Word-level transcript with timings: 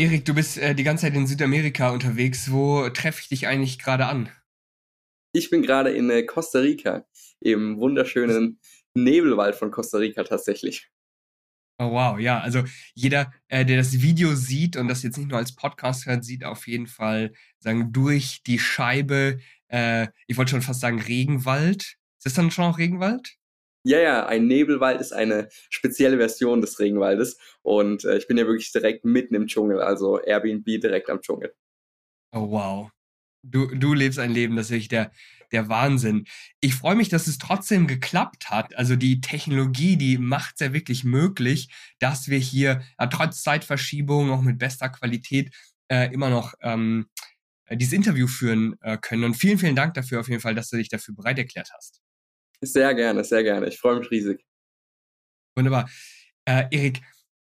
Erik, 0.00 0.24
du 0.24 0.32
bist 0.32 0.58
äh, 0.58 0.76
die 0.76 0.84
ganze 0.84 1.06
Zeit 1.06 1.16
in 1.16 1.26
Südamerika 1.26 1.90
unterwegs. 1.90 2.52
Wo 2.52 2.88
treffe 2.88 3.20
ich 3.20 3.28
dich 3.30 3.48
eigentlich 3.48 3.80
gerade 3.80 4.06
an? 4.06 4.30
Ich 5.32 5.50
bin 5.50 5.60
gerade 5.60 5.90
in 5.90 6.08
äh, 6.08 6.22
Costa 6.22 6.60
Rica, 6.60 7.04
im 7.40 7.78
wunderschönen 7.78 8.60
Nebelwald 8.94 9.56
von 9.56 9.72
Costa 9.72 9.98
Rica 9.98 10.22
tatsächlich. 10.22 10.88
Oh 11.80 11.90
wow, 11.90 12.16
ja, 12.16 12.38
also 12.38 12.62
jeder, 12.94 13.32
äh, 13.48 13.64
der 13.64 13.76
das 13.76 14.00
Video 14.00 14.36
sieht 14.36 14.76
und 14.76 14.86
das 14.86 15.02
jetzt 15.02 15.16
nicht 15.16 15.30
nur 15.30 15.38
als 15.38 15.56
Podcast 15.56 16.06
hört, 16.06 16.24
sieht 16.24 16.44
auf 16.44 16.68
jeden 16.68 16.86
Fall 16.86 17.32
sagen 17.58 17.92
durch 17.92 18.44
die 18.44 18.60
Scheibe. 18.60 19.38
Äh, 19.66 20.06
ich 20.28 20.36
wollte 20.36 20.52
schon 20.52 20.62
fast 20.62 20.80
sagen 20.80 21.00
Regenwald. 21.00 21.96
Ist 22.18 22.26
das 22.26 22.34
dann 22.34 22.52
schon 22.52 22.66
auch 22.66 22.78
Regenwald? 22.78 23.37
Ja, 23.88 24.00
ja, 24.00 24.26
ein 24.26 24.46
Nebelwald 24.46 25.00
ist 25.00 25.14
eine 25.14 25.48
spezielle 25.70 26.18
Version 26.18 26.60
des 26.60 26.78
Regenwaldes 26.78 27.38
und 27.62 28.04
äh, 28.04 28.18
ich 28.18 28.28
bin 28.28 28.36
ja 28.36 28.46
wirklich 28.46 28.70
direkt 28.70 29.06
mitten 29.06 29.34
im 29.34 29.46
Dschungel, 29.46 29.80
also 29.80 30.20
Airbnb 30.20 30.66
direkt 30.66 31.08
am 31.08 31.22
Dschungel. 31.22 31.54
Oh 32.32 32.50
wow. 32.50 32.90
Du, 33.42 33.66
du 33.74 33.94
lebst 33.94 34.18
ein 34.18 34.30
Leben, 34.30 34.56
das 34.56 34.66
ist 34.66 34.72
wirklich 34.72 34.88
der, 34.88 35.10
der 35.52 35.70
Wahnsinn. 35.70 36.26
Ich 36.60 36.74
freue 36.74 36.96
mich, 36.96 37.08
dass 37.08 37.28
es 37.28 37.38
trotzdem 37.38 37.86
geklappt 37.86 38.50
hat. 38.50 38.76
Also 38.76 38.94
die 38.94 39.22
Technologie, 39.22 39.96
die 39.96 40.18
macht 40.18 40.56
es 40.56 40.66
ja 40.66 40.74
wirklich 40.74 41.04
möglich, 41.04 41.70
dass 41.98 42.28
wir 42.28 42.38
hier 42.38 42.82
ja, 43.00 43.06
trotz 43.06 43.42
Zeitverschiebung 43.42 44.30
auch 44.30 44.42
mit 44.42 44.58
bester 44.58 44.90
Qualität 44.90 45.54
äh, 45.90 46.12
immer 46.12 46.28
noch 46.28 46.52
ähm, 46.60 47.06
dieses 47.70 47.94
Interview 47.94 48.26
führen 48.26 48.76
äh, 48.82 48.98
können. 48.98 49.24
Und 49.24 49.34
vielen, 49.34 49.56
vielen 49.56 49.76
Dank 49.76 49.94
dafür 49.94 50.20
auf 50.20 50.28
jeden 50.28 50.42
Fall, 50.42 50.54
dass 50.54 50.68
du 50.68 50.76
dich 50.76 50.90
dafür 50.90 51.14
bereit 51.14 51.38
erklärt 51.38 51.70
hast. 51.74 52.02
Sehr 52.60 52.94
gerne, 52.94 53.24
sehr 53.24 53.42
gerne. 53.42 53.68
Ich 53.68 53.78
freue 53.78 53.98
mich 53.98 54.10
riesig. 54.10 54.44
Wunderbar. 55.56 55.88
Äh, 56.44 56.66
Erik, 56.70 57.00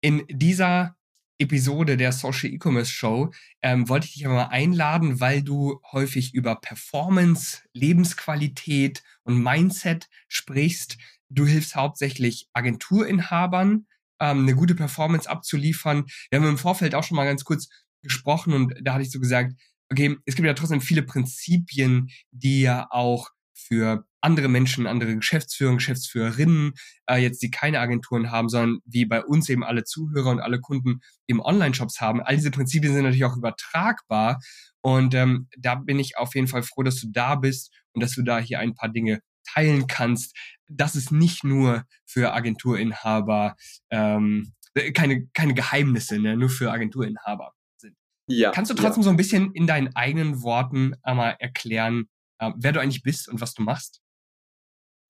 in 0.00 0.24
dieser 0.28 0.96
Episode 1.38 1.96
der 1.96 2.12
Social 2.12 2.50
E-Commerce 2.50 2.90
Show 2.90 3.32
ähm, 3.62 3.88
wollte 3.88 4.06
ich 4.06 4.14
dich 4.14 4.26
aber 4.26 4.34
mal 4.34 4.46
einladen, 4.46 5.20
weil 5.20 5.42
du 5.42 5.80
häufig 5.92 6.34
über 6.34 6.56
Performance, 6.56 7.62
Lebensqualität 7.72 9.02
und 9.22 9.40
Mindset 9.40 10.08
sprichst. 10.26 10.98
Du 11.28 11.46
hilfst 11.46 11.76
hauptsächlich 11.76 12.48
Agenturinhabern, 12.54 13.86
ähm, 14.20 14.42
eine 14.42 14.54
gute 14.56 14.74
Performance 14.74 15.30
abzuliefern. 15.30 16.06
Wir 16.30 16.40
haben 16.40 16.48
im 16.48 16.58
Vorfeld 16.58 16.94
auch 16.94 17.04
schon 17.04 17.16
mal 17.16 17.24
ganz 17.24 17.44
kurz 17.44 17.68
gesprochen 18.02 18.52
und 18.52 18.74
da 18.82 18.94
hatte 18.94 19.04
ich 19.04 19.12
so 19.12 19.20
gesagt, 19.20 19.54
okay, 19.90 20.16
es 20.24 20.34
gibt 20.34 20.46
ja 20.46 20.54
trotzdem 20.54 20.80
viele 20.80 21.02
Prinzipien, 21.02 22.10
die 22.32 22.62
ja 22.62 22.88
auch 22.90 23.30
für 23.54 24.07
andere 24.20 24.48
Menschen, 24.48 24.86
andere 24.86 25.16
Geschäftsführer, 25.16 25.74
Geschäftsführerinnen, 25.74 26.72
äh, 27.06 27.16
jetzt 27.16 27.42
die 27.42 27.50
keine 27.50 27.80
Agenturen 27.80 28.30
haben, 28.30 28.48
sondern 28.48 28.80
wie 28.84 29.05
bei 29.05 29.25
uns 29.25 29.48
eben 29.48 29.64
alle 29.64 29.84
Zuhörer 29.84 30.30
und 30.30 30.41
alle 30.41 30.60
Kunden 30.60 31.00
eben 31.28 31.41
Online-Shops 31.41 32.00
haben. 32.00 32.20
All 32.20 32.36
diese 32.36 32.50
Prinzipien 32.50 32.92
sind 32.92 33.05
natürlich 33.05 33.25
auch 33.25 33.36
übertragbar. 33.36 34.41
Und 34.80 35.14
ähm, 35.14 35.48
da 35.56 35.77
bin 35.77 35.98
ich 35.98 36.16
auf 36.19 36.34
jeden 36.34 36.48
Fall 36.48 36.62
froh, 36.62 36.83
dass 36.83 37.00
du 37.00 37.08
da 37.10 37.34
bist 37.34 37.72
und 37.92 38.03
dass 38.03 38.12
du 38.12 38.22
da 38.22 38.38
hier 38.38 38.59
ein 38.60 38.75
paar 38.75 38.88
Dinge 38.88 39.20
teilen 39.44 39.87
kannst. 39.87 40.37
Das 40.69 40.94
ist 40.97 41.12
nicht 41.12 41.44
nur 41.44 41.84
für 42.04 42.32
Agenturinhaber 42.32 43.56
ähm, 43.91 44.53
keine, 44.94 45.26
keine 45.34 45.54
Geheimnisse, 45.54 46.19
ne? 46.19 46.37
nur 46.37 46.50
für 46.50 46.71
Agenturinhaber 46.71 47.53
sind. 47.76 47.97
Ja, 48.28 48.50
Kannst 48.50 48.71
du 48.71 48.75
trotzdem 48.75 49.03
ja. 49.03 49.04
so 49.04 49.10
ein 49.10 49.16
bisschen 49.16 49.53
in 49.53 49.66
deinen 49.66 49.94
eigenen 49.97 50.42
Worten 50.42 50.94
einmal 51.03 51.37
erklären, 51.38 52.09
äh, 52.38 52.53
wer 52.56 52.72
du 52.72 52.81
eigentlich 52.81 53.03
bist 53.03 53.28
und 53.28 53.41
was 53.41 53.54
du 53.54 53.62
machst? 53.62 54.00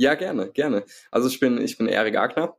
Ja, 0.00 0.14
gerne, 0.14 0.52
gerne. 0.52 0.84
Also 1.10 1.28
ich 1.28 1.40
bin, 1.40 1.60
ich 1.60 1.76
bin 1.76 1.88
Erik 1.88 2.16
Agner. 2.16 2.56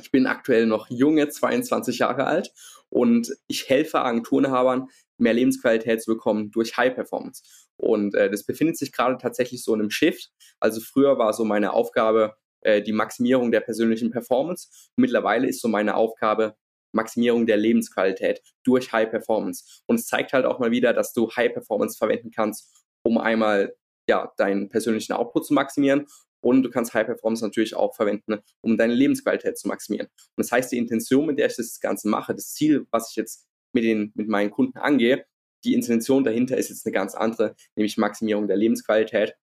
Ich 0.00 0.12
bin 0.12 0.26
aktuell 0.26 0.66
noch 0.66 0.88
junge, 0.90 1.28
22 1.28 1.98
Jahre 1.98 2.24
alt 2.26 2.52
und 2.88 3.34
ich 3.48 3.68
helfe 3.68 4.00
Agenturenhabern, 4.00 4.86
mehr 5.18 5.34
Lebensqualität 5.34 6.00
zu 6.00 6.12
bekommen 6.12 6.52
durch 6.52 6.76
High 6.76 6.94
Performance. 6.94 7.42
Und 7.76 8.14
äh, 8.14 8.30
das 8.30 8.44
befindet 8.44 8.78
sich 8.78 8.92
gerade 8.92 9.16
tatsächlich 9.18 9.64
so 9.64 9.74
in 9.74 9.80
einem 9.80 9.90
Shift. 9.90 10.30
Also 10.60 10.80
früher 10.80 11.18
war 11.18 11.32
so 11.32 11.44
meine 11.44 11.72
Aufgabe 11.72 12.36
äh, 12.60 12.80
die 12.80 12.92
Maximierung 12.92 13.50
der 13.50 13.60
persönlichen 13.60 14.12
Performance. 14.12 14.68
Mittlerweile 14.94 15.48
ist 15.48 15.60
so 15.60 15.68
meine 15.68 15.96
Aufgabe 15.96 16.54
Maximierung 16.92 17.46
der 17.46 17.56
Lebensqualität 17.56 18.40
durch 18.62 18.92
High 18.92 19.10
Performance. 19.10 19.82
Und 19.86 19.96
es 19.96 20.06
zeigt 20.06 20.32
halt 20.32 20.44
auch 20.44 20.60
mal 20.60 20.70
wieder, 20.70 20.92
dass 20.92 21.12
du 21.12 21.28
High 21.28 21.52
Performance 21.52 21.98
verwenden 21.98 22.30
kannst, 22.30 22.86
um 23.02 23.18
einmal 23.18 23.74
ja, 24.08 24.32
deinen 24.36 24.68
persönlichen 24.68 25.12
Output 25.12 25.46
zu 25.46 25.54
maximieren 25.54 26.06
und 26.42 26.62
du 26.62 26.70
kannst 26.70 26.92
High 26.92 27.06
Performance 27.06 27.44
natürlich 27.44 27.74
auch 27.74 27.94
verwenden, 27.94 28.40
um 28.60 28.76
deine 28.76 28.94
Lebensqualität 28.94 29.56
zu 29.56 29.68
maximieren. 29.68 30.08
Und 30.08 30.44
das 30.44 30.52
heißt, 30.52 30.72
die 30.72 30.78
Intention, 30.78 31.26
mit 31.26 31.38
der 31.38 31.46
ich 31.46 31.56
das 31.56 31.80
Ganze 31.80 32.08
mache, 32.08 32.34
das 32.34 32.52
Ziel, 32.52 32.86
was 32.90 33.10
ich 33.10 33.16
jetzt 33.16 33.46
mit, 33.72 33.84
den, 33.84 34.12
mit 34.14 34.28
meinen 34.28 34.50
Kunden 34.50 34.78
angehe, 34.78 35.24
die 35.64 35.74
Intention 35.74 36.24
dahinter 36.24 36.56
ist 36.56 36.68
jetzt 36.68 36.84
eine 36.86 36.92
ganz 36.92 37.14
andere, 37.14 37.54
nämlich 37.76 37.96
Maximierung 37.96 38.48
der 38.48 38.56
Lebensqualität. 38.56 39.34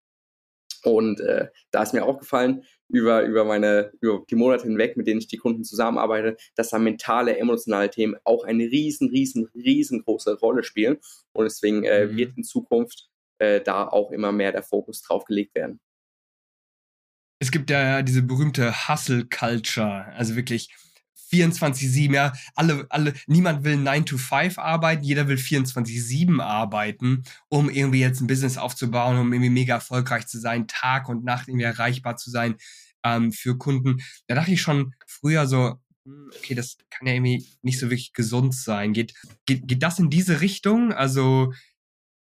Und 0.83 1.19
äh, 1.19 1.47
da 1.71 1.83
ist 1.83 1.93
mir 1.93 2.05
aufgefallen, 2.05 2.63
über, 2.87 3.23
über 3.23 3.43
meine, 3.43 3.91
über 4.01 4.23
die 4.29 4.35
Monate 4.35 4.63
hinweg, 4.63 4.97
mit 4.97 5.07
denen 5.07 5.19
ich 5.19 5.27
die 5.27 5.37
Kunden 5.37 5.63
zusammenarbeite, 5.63 6.37
dass 6.55 6.69
da 6.69 6.79
mentale, 6.79 7.37
emotionale 7.37 7.89
Themen 7.89 8.15
auch 8.23 8.43
eine 8.43 8.63
riesen, 8.63 9.09
riesen, 9.09 9.49
riesengroße 9.53 10.39
Rolle 10.39 10.63
spielen. 10.63 10.97
Und 11.33 11.45
deswegen 11.45 11.83
äh, 11.83 12.07
mhm. 12.07 12.17
wird 12.17 12.37
in 12.37 12.43
Zukunft 12.43 13.09
äh, 13.39 13.61
da 13.61 13.87
auch 13.87 14.11
immer 14.11 14.31
mehr 14.31 14.51
der 14.51 14.63
Fokus 14.63 15.01
drauf 15.01 15.25
gelegt 15.25 15.55
werden. 15.55 15.79
Es 17.39 17.51
gibt 17.51 17.69
ja 17.69 18.01
diese 18.01 18.21
berühmte 18.21 18.87
Hustle 18.87 19.25
Culture, 19.25 20.05
also 20.13 20.35
wirklich 20.35 20.69
24-7, 21.31 22.13
ja, 22.13 22.33
alle, 22.55 22.87
alle, 22.89 23.13
niemand 23.27 23.63
will 23.63 23.77
9 23.77 24.05
to 24.05 24.17
5 24.17 24.57
arbeiten, 24.57 25.03
jeder 25.03 25.27
will 25.27 25.37
24-7 25.37 26.41
arbeiten, 26.41 27.23
um 27.49 27.69
irgendwie 27.69 27.99
jetzt 27.99 28.19
ein 28.21 28.27
Business 28.27 28.57
aufzubauen, 28.57 29.17
um 29.17 29.31
irgendwie 29.31 29.51
mega 29.51 29.75
erfolgreich 29.75 30.27
zu 30.27 30.39
sein, 30.39 30.67
Tag 30.67 31.07
und 31.07 31.23
Nacht 31.23 31.47
irgendwie 31.47 31.65
erreichbar 31.65 32.17
zu 32.17 32.31
sein 32.31 32.55
ähm, 33.03 33.31
für 33.31 33.57
Kunden. 33.57 34.01
Da 34.27 34.35
dachte 34.35 34.51
ich 34.51 34.61
schon 34.61 34.93
früher 35.07 35.47
so, 35.47 35.79
hm, 36.05 36.31
okay, 36.35 36.55
das 36.55 36.77
kann 36.89 37.07
ja 37.07 37.13
irgendwie 37.13 37.45
nicht 37.61 37.79
so 37.79 37.89
wirklich 37.89 38.13
gesund 38.13 38.55
sein. 38.55 38.93
Geht, 38.93 39.13
geht, 39.45 39.67
geht 39.67 39.83
das 39.83 39.99
in 39.99 40.09
diese 40.09 40.41
Richtung? 40.41 40.91
Also, 40.93 41.53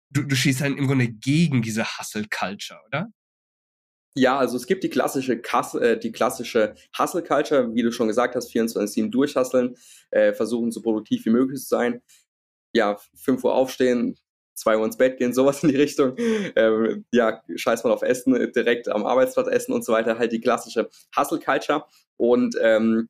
du, 0.09 0.23
du 0.23 0.35
schießt 0.35 0.61
dann 0.61 0.77
im 0.77 0.87
Grunde 0.87 1.09
gegen 1.09 1.61
diese 1.61 1.85
Hustle-Culture, 1.85 2.79
oder? 2.87 3.09
Ja, 4.15 4.37
also 4.37 4.57
es 4.57 4.67
gibt 4.67 4.83
die 4.83 4.89
klassische, 4.89 5.39
Kass, 5.41 5.73
äh, 5.73 5.97
die 5.97 6.11
klassische 6.11 6.75
Hustle-Culture, 6.97 7.73
wie 7.73 7.81
du 7.81 7.91
schon 7.91 8.07
gesagt 8.07 8.35
hast, 8.35 8.51
24-7 8.51 9.09
durchhasseln, 9.09 9.75
äh, 10.11 10.33
versuchen 10.33 10.71
so 10.71 10.81
produktiv 10.81 11.25
wie 11.25 11.31
möglich 11.31 11.61
zu 11.61 11.67
sein. 11.67 12.01
Ja, 12.75 12.97
5 13.15 13.43
Uhr 13.43 13.55
aufstehen, 13.55 14.17
2 14.55 14.77
Uhr 14.77 14.85
ins 14.85 14.97
Bett 14.97 15.17
gehen, 15.17 15.33
sowas 15.33 15.63
in 15.63 15.69
die 15.69 15.77
Richtung. 15.77 16.15
Ähm, 16.55 17.05
ja, 17.11 17.41
scheiß 17.55 17.83
mal 17.83 17.91
auf 17.91 18.03
Essen, 18.03 18.33
direkt 18.53 18.87
am 18.89 19.05
Arbeitsplatz 19.05 19.47
essen 19.47 19.73
und 19.73 19.83
so 19.85 19.93
weiter. 19.93 20.19
Halt 20.19 20.31
die 20.31 20.41
klassische 20.41 20.89
Hustle-Culture. 21.17 21.85
Und 22.17 22.55
ähm, 22.61 23.09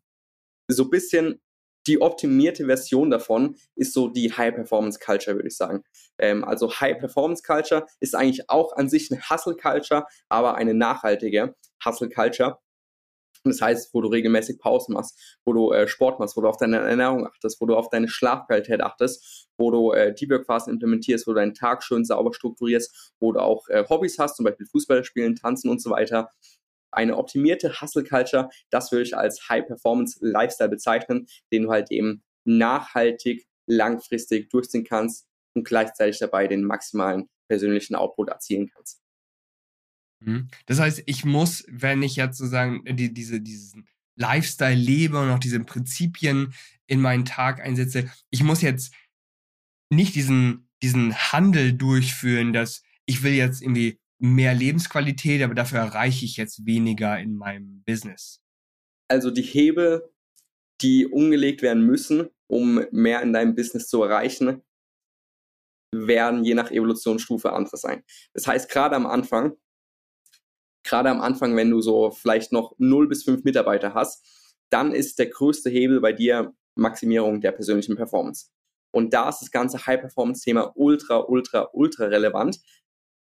so 0.69 0.83
ein 0.85 0.89
bisschen 0.89 1.41
die 1.87 2.01
optimierte 2.01 2.65
Version 2.65 3.09
davon 3.09 3.55
ist 3.75 3.93
so 3.93 4.07
die 4.07 4.31
High 4.31 4.55
Performance 4.55 4.99
Culture, 4.99 5.35
würde 5.35 5.47
ich 5.47 5.57
sagen. 5.57 5.83
Ähm, 6.17 6.43
also 6.43 6.71
High 6.71 6.97
Performance 6.97 7.43
Culture 7.43 7.85
ist 7.99 8.15
eigentlich 8.15 8.49
auch 8.49 8.75
an 8.75 8.89
sich 8.89 9.11
eine 9.11 9.21
Hustle 9.29 9.55
Culture, 9.55 10.05
aber 10.29 10.55
eine 10.55 10.73
nachhaltige 10.73 11.55
Hustle 11.83 12.09
Culture. 12.09 12.59
Das 13.45 13.59
heißt, 13.59 13.93
wo 13.93 13.99
du 13.99 14.07
regelmäßig 14.07 14.57
Pausen 14.57 14.93
machst, 14.93 15.37
wo 15.43 15.51
du 15.51 15.73
äh, 15.73 15.85
Sport 15.87 16.17
machst, 16.19 16.37
wo 16.37 16.41
du 16.41 16.47
auf 16.47 16.55
deine 16.55 16.77
Ernährung 16.77 17.27
achtest, 17.27 17.59
wo 17.59 17.65
du 17.65 17.75
auf 17.75 17.89
deine 17.89 18.07
Schlafqualität 18.07 18.81
achtest, 18.81 19.49
wo 19.57 19.69
du 19.69 19.91
äh, 19.91 20.13
Deep 20.13 20.29
Work 20.29 20.45
Phasen 20.45 20.71
implementierst, 20.71 21.27
wo 21.27 21.31
du 21.31 21.39
deinen 21.39 21.53
Tag 21.53 21.83
schön 21.83 22.05
sauber 22.05 22.33
strukturierst, 22.33 23.13
wo 23.19 23.33
du 23.33 23.41
auch 23.41 23.67
äh, 23.67 23.83
Hobbys 23.89 24.17
hast, 24.17 24.37
zum 24.37 24.45
Beispiel 24.45 24.65
Fußball 24.65 25.03
spielen, 25.03 25.35
tanzen 25.35 25.69
und 25.69 25.81
so 25.81 25.89
weiter 25.89 26.31
eine 26.93 27.17
optimierte 27.17 27.81
Hustle 27.81 28.03
Culture, 28.03 28.49
das 28.69 28.91
würde 28.91 29.03
ich 29.03 29.17
als 29.17 29.47
High 29.49 29.65
Performance 29.65 30.17
Lifestyle 30.21 30.69
bezeichnen, 30.69 31.27
den 31.51 31.63
du 31.63 31.71
halt 31.71 31.91
eben 31.91 32.23
nachhaltig, 32.45 33.47
langfristig 33.67 34.49
durchziehen 34.49 34.83
kannst 34.83 35.27
und 35.55 35.65
gleichzeitig 35.65 36.19
dabei 36.19 36.47
den 36.47 36.63
maximalen 36.63 37.29
persönlichen 37.47 37.95
Output 37.95 38.29
erzielen 38.29 38.69
kannst. 38.73 39.01
Mhm. 40.19 40.49
Das 40.65 40.79
heißt, 40.79 41.03
ich 41.05 41.25
muss, 41.25 41.65
wenn 41.69 42.03
ich 42.03 42.15
jetzt 42.15 42.37
sozusagen 42.37 42.83
die, 42.95 43.13
diese, 43.13 43.41
diesen 43.41 43.87
Lifestyle 44.15 44.75
lebe 44.75 45.19
und 45.19 45.29
auch 45.29 45.39
diese 45.39 45.59
Prinzipien 45.59 46.53
in 46.87 47.01
meinen 47.01 47.25
Tag 47.25 47.61
einsetze, 47.61 48.11
ich 48.29 48.43
muss 48.43 48.61
jetzt 48.61 48.93
nicht 49.89 50.15
diesen, 50.15 50.69
diesen 50.81 51.15
Handel 51.15 51.73
durchführen, 51.73 52.53
dass 52.53 52.83
ich 53.05 53.23
will 53.23 53.33
jetzt 53.33 53.61
irgendwie 53.61 53.99
mehr 54.23 54.53
Lebensqualität, 54.53 55.43
aber 55.43 55.53
dafür 55.53 55.79
erreiche 55.79 56.23
ich 56.23 56.37
jetzt 56.37 56.65
weniger 56.65 57.19
in 57.19 57.35
meinem 57.35 57.83
Business? 57.83 58.41
Also 59.09 59.29
die 59.29 59.41
Hebel, 59.41 60.09
die 60.81 61.05
umgelegt 61.05 61.61
werden 61.61 61.85
müssen, 61.85 62.29
um 62.47 62.85
mehr 62.91 63.21
in 63.21 63.33
deinem 63.33 63.53
Business 63.53 63.89
zu 63.89 64.01
erreichen, 64.01 64.63
werden 65.93 66.45
je 66.45 66.53
nach 66.53 66.71
Evolutionsstufe 66.71 67.51
andere 67.51 67.75
sein. 67.75 68.03
Das 68.33 68.47
heißt, 68.47 68.69
gerade 68.69 68.95
am 68.95 69.05
Anfang, 69.05 69.57
gerade 70.85 71.09
am 71.09 71.19
Anfang, 71.19 71.55
wenn 71.57 71.69
du 71.69 71.81
so 71.81 72.11
vielleicht 72.11 72.53
noch 72.53 72.75
0 72.77 73.09
bis 73.09 73.25
5 73.25 73.43
Mitarbeiter 73.43 73.93
hast, 73.93 74.55
dann 74.71 74.93
ist 74.93 75.19
der 75.19 75.27
größte 75.27 75.69
Hebel 75.69 75.99
bei 75.99 76.13
dir 76.13 76.53
Maximierung 76.75 77.41
der 77.41 77.51
persönlichen 77.51 77.97
Performance. 77.97 78.47
Und 78.91 79.13
da 79.13 79.27
ist 79.27 79.39
das 79.39 79.51
ganze 79.51 79.85
High-Performance-Thema 79.85 80.71
ultra, 80.75 81.17
ultra, 81.17 81.69
ultra 81.73 82.05
relevant, 82.05 82.59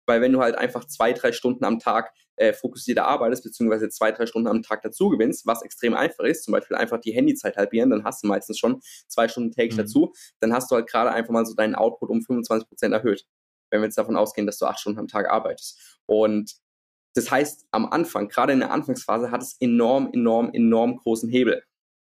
weil 0.07 0.21
wenn 0.21 0.33
du 0.33 0.41
halt 0.41 0.57
einfach 0.57 0.85
zwei, 0.87 1.13
drei 1.13 1.33
Stunden 1.33 1.65
am 1.65 1.79
Tag 1.79 2.13
äh, 2.37 2.53
fokussiert 2.53 2.99
arbeitest, 2.99 3.45
beziehungsweise 3.45 3.89
zwei, 3.89 4.11
drei 4.13 4.27
Stunden 4.27 4.49
am 4.49 4.63
Tag 4.63 4.83
dazu 4.83 5.09
gewinnst, 5.09 5.47
was 5.47 5.63
extrem 5.63 5.95
einfach 5.95 6.25
ist, 6.25 6.45
zum 6.45 6.53
Beispiel 6.53 6.77
einfach 6.77 6.99
die 6.99 7.13
Handyzeit 7.13 7.57
halbieren, 7.57 7.91
dann 7.91 8.05
hast 8.05 8.23
du 8.23 8.27
meistens 8.27 8.59
schon 8.59 8.81
zwei 9.07 9.29
Stunden 9.29 9.53
täglich 9.53 9.77
mhm. 9.77 9.83
dazu, 9.83 10.13
dann 10.41 10.53
hast 10.53 10.71
du 10.71 10.77
halt 10.77 10.89
gerade 10.89 11.13
einfach 11.13 11.33
mal 11.33 11.47
so 11.47 11.55
deinen 11.55 11.75
Output 11.75 12.11
um 12.11 12.23
25 12.23 12.69
Prozent 12.69 12.95
erhöht, 12.95 13.27
wenn 13.71 13.81
wir 13.81 13.87
jetzt 13.87 13.99
davon 13.99 14.17
ausgehen, 14.17 14.47
dass 14.47 14.59
du 14.59 14.67
acht 14.67 14.81
Stunden 14.81 14.99
am 14.99 15.09
Tag 15.09 15.31
arbeitest. 15.31 15.99
Und 16.07 16.55
das 17.15 17.31
heißt, 17.31 17.67
am 17.71 17.87
Anfang, 17.87 18.29
gerade 18.29 18.53
in 18.53 18.61
der 18.61 18.71
Anfangsphase, 18.71 19.31
hat 19.31 19.43
es 19.43 19.57
enorm, 19.61 20.11
enorm, 20.13 20.51
enorm 20.53 20.97
großen 20.97 21.29
Hebel. 21.29 21.63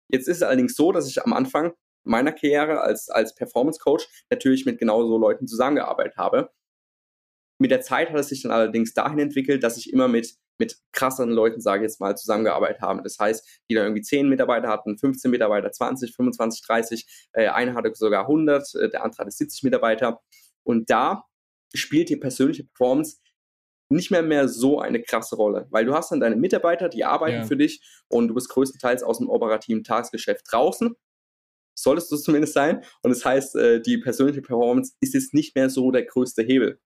Jetzt 0.09 0.29
ist 0.29 0.39
es 0.39 0.43
allerdings 0.43 0.75
so, 0.75 0.93
dass 0.93 1.09
ich 1.09 1.23
am 1.23 1.33
Anfang 1.33 1.73
meiner 2.05 2.33
Karriere 2.33 2.81
als, 2.81 3.09
als 3.09 3.35
Performance 3.35 3.79
Coach 3.81 4.07
natürlich 4.31 4.65
mit 4.67 4.79
genau 4.79 5.07
so 5.07 5.19
Leuten 5.19 5.47
zusammengearbeitet 5.47 6.17
habe. 6.17 6.51
Mit 7.59 7.71
der 7.71 7.81
Zeit 7.83 8.11
hat 8.11 8.19
es 8.19 8.29
sich 8.29 8.43
dann 8.43 8.53
allerdings 8.53 8.95
dahin 8.95 9.19
entwickelt, 9.19 9.63
dass 9.63 9.77
ich 9.77 9.93
immer 9.93 10.09
mit, 10.09 10.35
mit 10.59 10.77
krasseren 10.93 11.31
Leuten, 11.31 11.61
sage 11.61 11.85
ich 11.85 11.91
jetzt 11.91 12.01
mal, 12.01 12.17
zusammengearbeitet 12.17 12.81
habe. 12.81 13.03
Das 13.03 13.19
heißt, 13.19 13.63
die 13.71 13.75
dann 13.75 13.85
irgendwie 13.85 14.03
10 14.03 14.29
Mitarbeiter 14.29 14.69
hatten, 14.69 14.99
15 14.99 15.31
Mitarbeiter, 15.31 15.71
20, 15.71 16.15
25, 16.15 16.67
30, 16.67 17.29
äh, 17.33 17.49
einer 17.49 17.75
hatte 17.75 17.93
sogar 17.95 18.23
100, 18.23 18.75
äh, 18.75 18.91
der 18.91 19.05
andere 19.05 19.21
hatte 19.21 19.31
70 19.31 19.63
Mitarbeiter. 19.63 20.21
Und 20.65 20.91
da 20.91 21.25
spielt 21.75 22.09
die 22.09 22.17
persönliche 22.17 22.65
Performance 22.65 23.19
nicht 23.89 24.11
mehr 24.11 24.23
mehr 24.23 24.49
so 24.49 24.81
eine 24.81 25.03
krasse 25.03 25.37
Rolle, 25.37 25.67
weil 25.71 25.85
du 25.85 25.95
hast 25.95 26.11
dann 26.11 26.21
deine 26.21 26.37
Mitarbeiter, 26.37 26.89
die 26.89 27.05
arbeiten 27.05 27.39
ja. 27.39 27.45
für 27.45 27.57
dich 27.57 27.83
und 28.09 28.29
du 28.29 28.35
bist 28.35 28.49
größtenteils 28.49 29.03
aus 29.03 29.19
dem 29.19 29.29
operativen 29.29 29.85
Tagesgeschäft 29.85 30.45
draußen. 30.51 30.95
Solltest 31.77 32.11
du 32.11 32.17
zumindest 32.17 32.55
sein. 32.55 32.85
Und 33.03 33.11
das 33.11 33.25
heißt, 33.25 33.57
äh, 33.57 33.81
die 33.81 33.99
persönliche 33.99 34.43
Performance 34.43 34.95
ist 35.01 35.15
jetzt 35.15 35.35
nicht 35.35 35.55
mehr 35.55 35.69
so 35.71 35.91
der 35.91 36.05
größte 36.05 36.43
Hebel. 36.43 36.81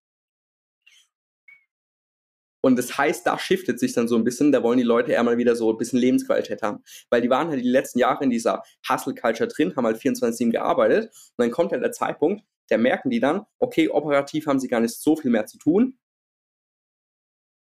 Und 2.69 2.77
das 2.77 2.99
heißt, 2.99 3.27
da 3.27 3.39
shiftet 3.39 3.81
sich 3.81 3.95
dann 3.95 4.09
so 4.09 4.17
ein 4.17 4.25
bisschen, 4.25 4.53
da 4.53 4.63
wollen 4.63 4.77
die 4.77 4.85
Leute 4.85 5.13
eher 5.13 5.23
mal 5.23 5.39
wieder 5.39 5.57
so 5.57 5.73
ein 5.73 5.79
bisschen 5.79 5.99
Lebensqualität 5.99 6.61
haben. 6.61 6.83
Weil 7.09 7.23
die 7.23 7.31
waren 7.31 7.49
halt 7.49 7.65
die 7.65 7.69
letzten 7.69 7.99
Jahre 7.99 8.23
in 8.23 8.29
dieser 8.29 8.63
Hustle-Culture 8.87 9.49
drin, 9.49 9.75
haben 9.75 9.87
halt 9.87 9.97
24-7 9.97 10.51
gearbeitet. 10.51 11.07
Und 11.07 11.45
dann 11.45 11.51
kommt 11.51 11.73
halt 11.73 11.83
der 11.83 11.93
Zeitpunkt, 11.93 12.45
da 12.69 12.77
merken 12.77 13.09
die 13.09 13.21
dann, 13.21 13.47
okay, 13.59 13.89
operativ 13.89 14.47
haben 14.47 14.61
sie 14.61 14.69
gar 14.69 14.81
nicht 14.81 14.95
so 14.95 15.17
viel 15.17 15.31
mehr 15.31 15.47
zu 15.47 15.57
tun, 15.57 15.99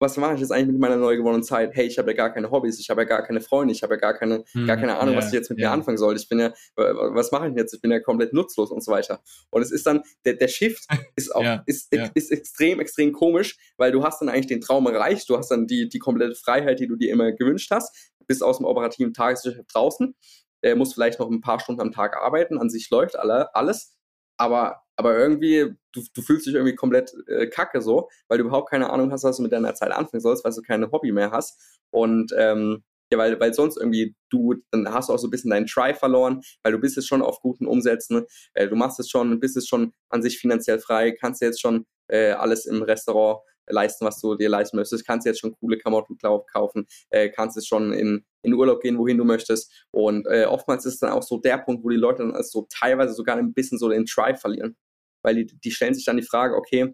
was 0.04 0.18
mache 0.18 0.36
ich 0.36 0.42
jetzt 0.42 0.52
eigentlich 0.52 0.74
mit 0.74 0.80
meiner 0.80 0.98
neu 0.98 1.16
gewonnenen 1.16 1.44
Zeit? 1.44 1.74
Hey, 1.74 1.88
ich 1.88 1.98
habe 1.98 2.12
ja 2.12 2.18
gar 2.18 2.34
keine 2.34 2.52
Hobbys, 2.52 2.78
ich 2.78 2.90
habe 2.90 3.02
ja 3.02 3.08
gar 3.08 3.24
keine 3.24 3.40
Freunde, 3.40 3.74
ich 3.74 3.84
habe 3.84 3.96
ja 3.96 4.00
gar 4.00 4.14
keine, 4.14 4.44
hm, 4.52 4.68
gar 4.68 4.76
keine 4.76 4.98
Ahnung, 4.98 5.14
yeah, 5.14 5.24
was 5.24 5.28
ich 5.28 5.34
jetzt 5.34 5.50
mit 5.50 5.60
yeah. 5.60 5.70
mir 5.70 5.74
anfangen 5.74 5.98
soll. 5.98 6.16
Ich 6.18 6.28
bin 6.28 6.40
ja, 6.40 6.54
was 6.76 7.32
mache 7.32 7.48
ich 7.48 7.56
jetzt? 7.56 7.74
Ich 7.74 7.82
bin 7.82 7.90
ja 7.90 8.00
komplett 8.02 8.34
nutzlos 8.34 8.70
und 8.70 8.84
so 8.84 8.92
weiter. 8.92 9.22
Und 9.50 9.62
es 9.62 9.72
ist 9.72 9.88
dann, 9.88 10.04
der, 10.26 10.34
der 10.34 10.50
Shift 10.50 10.86
ist 11.16 11.34
auch, 11.34 11.42
yeah, 11.42 11.64
ist, 11.66 11.94
ist 11.94 12.32
extrem, 12.32 12.80
extrem 12.82 13.14
komisch, 13.14 13.58
weil 13.78 13.92
du 13.92 14.04
hast 14.04 14.20
dann 14.20 14.30
eigentlich 14.30 14.48
den 14.48 14.62
Traum 14.62 14.86
erreicht, 14.88 15.30
du 15.30 15.38
hast 15.38 15.50
dann 15.50 15.68
die, 15.68 15.88
die 15.88 16.00
komplette 16.00 16.36
Freiheit, 16.36 16.80
die 16.80 16.88
du 16.88 16.98
dir 16.98 17.12
immer 17.12 17.32
gewünscht 17.32 17.72
hast, 17.72 18.12
bist 18.28 18.44
aus 18.44 18.58
dem 18.58 18.66
operativen 18.66 19.14
Tagesgeschäft 19.14 19.74
draußen, 19.74 20.16
äh, 20.62 20.76
musst 20.76 20.96
vielleicht 20.96 21.20
noch 21.20 21.32
ein 21.32 21.42
paar 21.42 21.62
Stunden 21.62 21.82
am 21.82 21.92
Tag 21.92 22.18
arbeiten, 22.18 22.58
an 22.58 22.70
sich 22.70 22.90
läuft 22.90 23.18
alle, 23.18 23.56
alles, 23.56 23.96
aber 24.38 24.84
aber 24.96 25.18
irgendwie, 25.18 25.74
du, 25.92 26.02
du 26.14 26.22
fühlst 26.22 26.46
dich 26.46 26.54
irgendwie 26.54 26.76
komplett 26.76 27.14
äh, 27.28 27.48
kacke 27.48 27.82
so, 27.82 28.10
weil 28.28 28.38
du 28.38 28.46
überhaupt 28.46 28.70
keine 28.70 28.92
Ahnung 28.92 29.12
hast, 29.12 29.24
was 29.24 29.38
du 29.38 29.44
mit 29.44 29.52
deiner 29.52 29.74
Zeit 29.76 29.92
anfangen 29.92 30.22
sollst, 30.22 30.46
weil 30.46 30.54
du 30.54 30.62
keine 30.62 30.92
Hobby 30.92 31.12
mehr 31.12 31.32
hast. 31.32 31.82
Und 31.90 32.32
ähm, 32.38 32.84
ja, 33.12 33.18
weil, 33.18 33.40
weil 33.40 33.54
sonst 33.54 33.78
irgendwie 33.78 34.16
du, 34.30 34.56
dann 34.72 34.92
hast 34.92 35.10
du 35.10 35.14
auch 35.14 35.20
so 35.20 35.28
ein 35.28 35.32
bisschen 35.32 35.52
deinen 35.52 35.68
Try 35.68 35.94
verloren, 35.94 36.42
weil 36.64 36.72
du 36.72 36.80
bist 36.80 36.96
jetzt 36.96 37.08
schon 37.08 37.22
auf 37.22 37.42
guten 37.42 37.68
Umsätzen, 37.68 38.26
äh, 38.54 38.68
du 38.68 38.76
machst 38.76 39.00
es 39.00 39.10
schon, 39.10 39.40
bist 39.40 39.58
es 39.58 39.68
schon 39.68 39.94
an 40.10 40.22
sich 40.24 40.40
finanziell 40.40 40.80
frei, 40.80 41.12
kannst 41.12 41.42
jetzt 41.42 41.62
schon 41.62 41.86
äh, 42.08 42.32
alles 42.32 42.66
im 42.66 42.82
Restaurant 42.82 43.42
leisten, 43.68 44.06
was 44.06 44.20
du 44.20 44.36
dir 44.36 44.50
leisten 44.50 44.78
möchtest, 44.78 45.06
kannst 45.06 45.26
jetzt 45.26 45.40
schon 45.40 45.56
coole 45.60 45.78
Klamotten 45.78 46.18
kaufen, 46.18 46.88
äh, 47.10 47.30
kannst 47.30 47.56
jetzt 47.56 47.68
schon 47.68 47.94
in, 47.94 48.26
in 48.42 48.54
Urlaub 48.54 48.82
gehen, 48.82 48.98
wohin 48.98 49.18
du 49.18 49.24
möchtest. 49.24 49.72
Und 49.92 50.26
äh, 50.28 50.46
oftmals 50.46 50.86
ist 50.86 50.96
es 50.96 51.00
dann 51.00 51.12
auch 51.12 51.24
so 51.24 51.38
der 51.38 51.58
Punkt, 51.58 51.84
wo 51.84 51.90
die 51.90 51.96
Leute 51.96 52.28
dann 52.28 52.44
so 52.44 52.68
teilweise 52.70 53.14
sogar 53.14 53.38
ein 53.38 53.54
bisschen 53.54 53.78
so 53.78 53.90
den 53.90 54.06
Try 54.06 54.36
verlieren 54.36 54.76
weil 55.24 55.36
die, 55.36 55.46
die 55.46 55.72
stellen 55.72 55.94
sich 55.94 56.06
dann 56.06 56.18
die 56.18 56.24
Frage, 56.24 56.56
okay, 56.56 56.94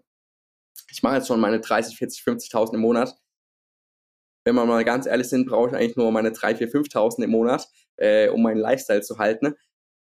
ich 0.90 1.02
mache 1.02 1.16
jetzt 1.16 1.28
schon 1.28 1.40
meine 1.40 1.60
30, 1.60 1.96
40, 1.96 2.22
50.000 2.22 2.74
im 2.74 2.80
Monat. 2.80 3.14
Wenn 4.44 4.54
wir 4.54 4.64
mal 4.64 4.84
ganz 4.84 5.06
ehrlich 5.06 5.28
sind, 5.28 5.46
brauche 5.46 5.68
ich 5.68 5.74
eigentlich 5.74 5.96
nur 5.96 6.10
meine 6.12 6.32
3, 6.32 6.56
4, 6.56 6.70
5.000 6.70 7.24
im 7.24 7.30
Monat, 7.30 7.68
äh, 7.96 8.28
um 8.28 8.42
meinen 8.42 8.58
Lifestyle 8.58 9.02
zu 9.02 9.18
halten. 9.18 9.54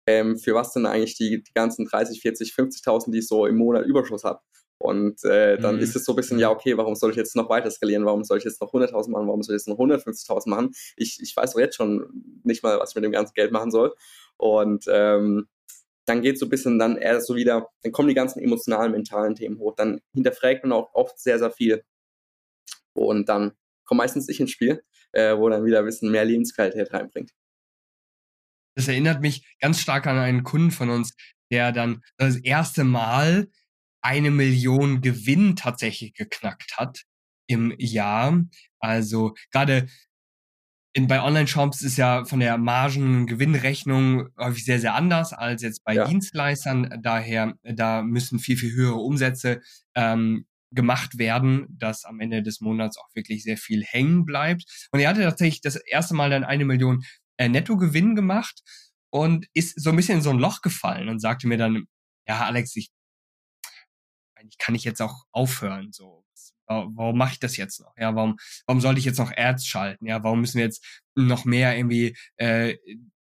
Ähm, 0.06 0.38
für 0.38 0.54
was 0.54 0.72
denn 0.72 0.86
eigentlich 0.86 1.16
die, 1.16 1.42
die 1.42 1.52
ganzen 1.52 1.86
30, 1.86 2.20
40, 2.20 2.52
50.000, 2.52 3.10
die 3.10 3.18
ich 3.18 3.26
so 3.26 3.46
im 3.46 3.56
Monat 3.56 3.84
Überschuss 3.84 4.24
habe? 4.24 4.40
Und 4.78 5.24
äh, 5.24 5.58
dann 5.58 5.76
mhm. 5.76 5.82
ist 5.82 5.96
es 5.96 6.04
so 6.04 6.12
ein 6.12 6.16
bisschen, 6.16 6.38
ja, 6.38 6.50
okay, 6.50 6.76
warum 6.76 6.94
soll 6.94 7.10
ich 7.10 7.16
jetzt 7.16 7.34
noch 7.34 7.48
weiter 7.50 7.70
skalieren? 7.70 8.04
Warum 8.04 8.22
soll 8.22 8.38
ich 8.38 8.44
jetzt 8.44 8.60
noch 8.60 8.72
100.000 8.72 9.10
machen? 9.10 9.26
Warum 9.26 9.42
soll 9.42 9.56
ich 9.56 9.60
jetzt 9.60 9.68
noch 9.68 9.78
150.000 9.78 10.48
machen? 10.48 10.70
Ich, 10.96 11.18
ich 11.20 11.36
weiß 11.36 11.52
doch 11.52 11.60
jetzt 11.60 11.74
schon 11.76 12.06
nicht 12.44 12.62
mal, 12.62 12.78
was 12.78 12.90
ich 12.90 12.94
mit 12.94 13.04
dem 13.04 13.12
ganzen 13.12 13.34
Geld 13.34 13.50
machen 13.50 13.72
soll. 13.72 13.94
Und 14.36 14.84
ähm, 14.88 15.48
dann 16.06 16.22
geht 16.22 16.38
so 16.38 16.46
ein 16.46 16.48
bisschen 16.48 16.78
dann 16.78 16.96
eher 16.96 17.20
so 17.20 17.34
wieder, 17.34 17.68
dann 17.82 17.92
kommen 17.92 18.08
die 18.08 18.14
ganzen 18.14 18.40
emotionalen, 18.40 18.92
mentalen 18.92 19.34
Themen 19.34 19.58
hoch. 19.58 19.74
Dann 19.76 20.00
hinterfragt 20.14 20.62
man 20.62 20.72
auch 20.72 20.94
oft 20.94 21.18
sehr, 21.18 21.40
sehr 21.40 21.50
viel. 21.50 21.82
Und 22.92 23.28
dann 23.28 23.52
kommt 23.84 23.98
meistens 23.98 24.28
ich 24.28 24.38
ins 24.38 24.52
Spiel, 24.52 24.82
äh, 25.12 25.36
wo 25.36 25.48
dann 25.48 25.64
wieder 25.64 25.80
ein 25.80 25.84
bisschen 25.84 26.10
mehr 26.10 26.24
Lebensqualität 26.24 26.92
reinbringt. 26.92 27.32
Das 28.76 28.86
erinnert 28.86 29.20
mich 29.20 29.44
ganz 29.60 29.80
stark 29.80 30.06
an 30.06 30.18
einen 30.18 30.44
Kunden 30.44 30.70
von 30.70 30.88
uns, 30.88 31.16
der 31.50 31.72
dann 31.72 32.02
das 32.16 32.36
erste 32.36 32.84
Mal 32.84 33.48
eine 34.00 34.30
Million 34.30 35.00
Gewinn 35.00 35.56
tatsächlich 35.56 36.14
geknackt 36.14 36.76
hat 36.76 37.02
im 37.46 37.74
Jahr. 37.78 38.42
Also 38.78 39.34
gerade 39.52 39.88
in, 40.92 41.06
bei 41.06 41.22
Online-Shops 41.22 41.82
ist 41.82 41.96
ja 41.96 42.24
von 42.24 42.40
der 42.40 42.58
Margen-Gewinnrechnung 42.58 44.28
häufig 44.38 44.64
sehr, 44.64 44.80
sehr 44.80 44.94
anders 44.94 45.32
als 45.32 45.62
jetzt 45.62 45.84
bei 45.84 45.94
ja. 45.94 46.04
Dienstleistern. 46.04 47.00
Daher, 47.02 47.54
da 47.62 48.02
müssen 48.02 48.38
viel, 48.38 48.56
viel 48.56 48.72
höhere 48.72 48.96
Umsätze 48.98 49.60
ähm, 49.94 50.46
gemacht 50.70 51.18
werden, 51.18 51.66
dass 51.70 52.04
am 52.04 52.20
Ende 52.20 52.42
des 52.42 52.60
Monats 52.60 52.98
auch 52.98 53.08
wirklich 53.14 53.42
sehr 53.42 53.56
viel 53.56 53.84
hängen 53.84 54.24
bleibt. 54.24 54.88
Und 54.90 55.00
er 55.00 55.10
hatte 55.10 55.22
tatsächlich 55.22 55.60
das 55.60 55.76
erste 55.76 56.14
Mal 56.14 56.30
dann 56.30 56.44
eine 56.44 56.64
Million 56.64 57.04
äh, 57.36 57.48
Nettogewinn 57.48 58.14
gemacht 58.14 58.62
und 59.10 59.46
ist 59.54 59.80
so 59.80 59.90
ein 59.90 59.96
bisschen 59.96 60.16
in 60.16 60.22
so 60.22 60.30
ein 60.30 60.38
Loch 60.38 60.60
gefallen 60.62 61.08
und 61.08 61.20
sagte 61.20 61.46
mir 61.46 61.56
dann, 61.56 61.84
ja, 62.26 62.44
Alex, 62.44 62.76
ich, 62.76 62.90
eigentlich 64.48 64.58
kann 64.58 64.74
ich 64.74 64.84
jetzt 64.84 65.02
auch 65.02 65.24
aufhören, 65.32 65.92
so 65.92 66.24
warum 66.68 67.16
mache 67.16 67.32
ich 67.32 67.40
das 67.40 67.56
jetzt 67.56 67.80
noch? 67.80 67.94
Ja, 67.96 68.14
warum, 68.14 68.36
warum 68.66 68.80
sollte 68.80 68.98
ich 68.98 69.06
jetzt 69.06 69.18
noch 69.18 69.32
Ads 69.34 69.66
schalten? 69.66 70.06
Ja, 70.06 70.22
warum 70.22 70.40
müssen 70.40 70.58
wir 70.58 70.64
jetzt 70.64 70.84
noch 71.14 71.44
mehr 71.44 71.76
irgendwie, 71.76 72.16
äh, 72.36 72.76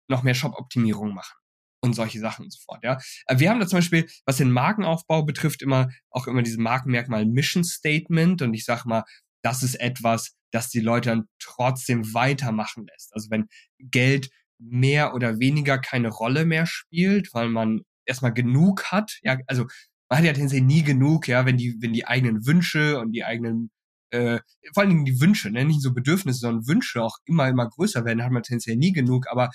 noch 0.07 0.23
mehr 0.23 0.35
Shop-Optimierung 0.35 1.13
machen? 1.13 1.37
Und 1.79 1.93
solche 1.93 2.19
Sachen 2.19 2.45
und 2.45 2.51
so 2.51 2.59
fort, 2.65 2.83
ja. 2.83 2.97
Äh, 3.27 3.39
wir 3.39 3.49
haben 3.49 3.59
da 3.59 3.67
zum 3.67 3.77
Beispiel, 3.77 4.07
was 4.25 4.37
den 4.37 4.51
Markenaufbau 4.51 5.23
betrifft, 5.23 5.61
immer, 5.61 5.89
auch 6.09 6.27
immer 6.27 6.41
dieses 6.41 6.57
Markenmerkmal 6.57 7.25
Mission 7.25 7.63
Statement. 7.63 8.41
Und 8.41 8.53
ich 8.53 8.65
sag 8.65 8.85
mal, 8.85 9.03
das 9.43 9.63
ist 9.63 9.75
etwas, 9.75 10.35
das 10.51 10.69
die 10.69 10.81
Leute 10.81 11.11
dann 11.11 11.29
trotzdem 11.39 12.13
weitermachen 12.13 12.87
lässt. 12.87 13.13
Also 13.13 13.29
wenn 13.29 13.47
Geld 13.79 14.29
mehr 14.59 15.13
oder 15.13 15.39
weniger 15.39 15.77
keine 15.77 16.09
Rolle 16.09 16.45
mehr 16.45 16.65
spielt, 16.65 17.33
weil 17.33 17.47
man 17.47 17.81
erstmal 18.05 18.33
genug 18.33 18.85
hat, 18.85 19.19
ja, 19.21 19.37
also 19.45 19.67
man 20.09 20.19
hat 20.19 20.25
ja 20.25 20.33
tendenziell 20.33 20.61
nie 20.61 20.83
genug, 20.83 21.27
ja, 21.27 21.45
wenn 21.45 21.57
die, 21.57 21.75
wenn 21.79 21.93
die 21.93 22.07
eigenen 22.07 22.45
Wünsche 22.45 22.99
und 22.99 23.11
die 23.11 23.23
eigenen, 23.23 23.71
äh, 24.11 24.39
vor 24.73 24.81
allen 24.81 24.89
Dingen 24.89 25.05
die 25.05 25.19
Wünsche, 25.19 25.51
ne, 25.51 25.65
nicht 25.65 25.81
so 25.81 25.93
Bedürfnisse, 25.93 26.39
sondern 26.39 26.67
Wünsche 26.67 27.03
auch 27.03 27.17
immer, 27.25 27.47
immer 27.47 27.67
größer 27.69 28.05
werden, 28.05 28.23
hat 28.23 28.31
man 28.31 28.43
tendenziell 28.43 28.77
nie 28.77 28.93
genug. 28.93 29.27
Aber 29.29 29.49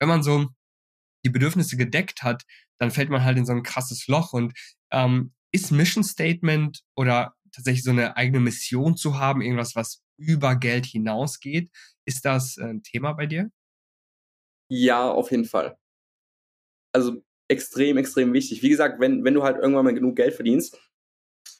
wenn 0.00 0.08
man 0.08 0.22
so 0.22 0.46
die 1.24 1.30
Bedürfnisse 1.30 1.76
gedeckt 1.76 2.22
hat, 2.22 2.44
dann 2.78 2.90
fällt 2.90 3.10
man 3.10 3.24
halt 3.24 3.38
in 3.38 3.46
so 3.46 3.52
ein 3.52 3.62
krasses 3.62 4.06
Loch. 4.06 4.32
Und 4.32 4.54
ähm, 4.92 5.34
ist 5.52 5.72
Mission 5.72 6.04
Statement 6.04 6.82
oder 6.96 7.34
tatsächlich 7.52 7.84
so 7.84 7.90
eine 7.90 8.16
eigene 8.16 8.40
Mission 8.40 8.96
zu 8.96 9.18
haben, 9.18 9.42
irgendwas, 9.42 9.74
was 9.74 10.02
über 10.16 10.56
Geld 10.56 10.86
hinausgeht, 10.86 11.70
ist 12.06 12.24
das 12.24 12.56
äh, 12.56 12.64
ein 12.64 12.82
Thema 12.82 13.12
bei 13.12 13.26
dir? 13.26 13.50
Ja, 14.70 15.10
auf 15.10 15.30
jeden 15.30 15.44
Fall. 15.44 15.78
Also 16.92 17.22
extrem, 17.48 17.96
extrem 17.98 18.32
wichtig. 18.32 18.62
Wie 18.62 18.68
gesagt, 18.68 19.00
wenn, 19.00 19.24
wenn 19.24 19.34
du 19.34 19.42
halt 19.42 19.56
irgendwann 19.58 19.84
mal 19.84 19.94
genug 19.94 20.16
Geld 20.16 20.34
verdienst, 20.34 20.78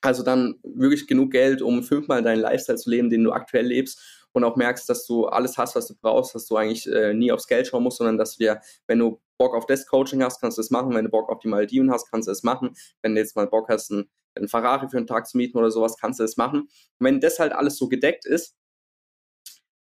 Also 0.00 0.22
dann 0.22 0.60
wirklich 0.62 1.06
genug 1.08 1.32
Geld, 1.32 1.60
um 1.62 1.82
fünfmal 1.82 2.22
deinen 2.22 2.40
Lifestyle 2.40 2.78
zu 2.78 2.90
leben, 2.90 3.10
den 3.10 3.24
du 3.24 3.32
aktuell 3.32 3.66
lebst 3.66 4.00
und 4.32 4.44
auch 4.44 4.56
merkst, 4.56 4.88
dass 4.88 5.06
du 5.06 5.26
alles 5.26 5.56
hast, 5.58 5.74
was 5.74 5.88
du 5.88 5.94
brauchst, 6.00 6.34
dass 6.34 6.46
du 6.46 6.56
eigentlich 6.56 6.86
äh, 6.86 7.14
nie 7.14 7.32
aufs 7.32 7.48
Geld 7.48 7.66
schauen 7.66 7.82
musst, 7.82 7.98
sondern 7.98 8.18
dass 8.18 8.36
du 8.36 8.44
dir, 8.44 8.60
wenn 8.86 8.98
du 9.00 9.20
Bock 9.38 9.54
auf 9.54 9.66
das 9.66 9.86
Coaching 9.86 10.22
hast, 10.22 10.40
kannst 10.40 10.58
du 10.58 10.62
es 10.62 10.70
machen. 10.70 10.94
Wenn 10.94 11.06
du 11.06 11.10
Bock 11.10 11.28
auf 11.30 11.40
die 11.40 11.48
Maldiven 11.48 11.90
hast, 11.90 12.10
kannst 12.10 12.28
du 12.28 12.32
es 12.32 12.42
machen. 12.44 12.76
Wenn 13.02 13.14
du 13.14 13.20
jetzt 13.20 13.34
mal 13.34 13.46
Bock 13.48 13.68
hast, 13.68 13.90
einen, 13.90 14.08
einen 14.36 14.48
Ferrari 14.48 14.88
für 14.88 14.98
einen 14.98 15.06
Tag 15.06 15.26
zu 15.26 15.36
mieten 15.36 15.58
oder 15.58 15.70
sowas, 15.70 15.96
kannst 15.98 16.20
du 16.20 16.24
es 16.24 16.36
machen. 16.36 16.60
Und 16.60 16.70
wenn 17.00 17.20
das 17.20 17.38
halt 17.38 17.52
alles 17.52 17.76
so 17.76 17.88
gedeckt 17.88 18.26
ist, 18.26 18.54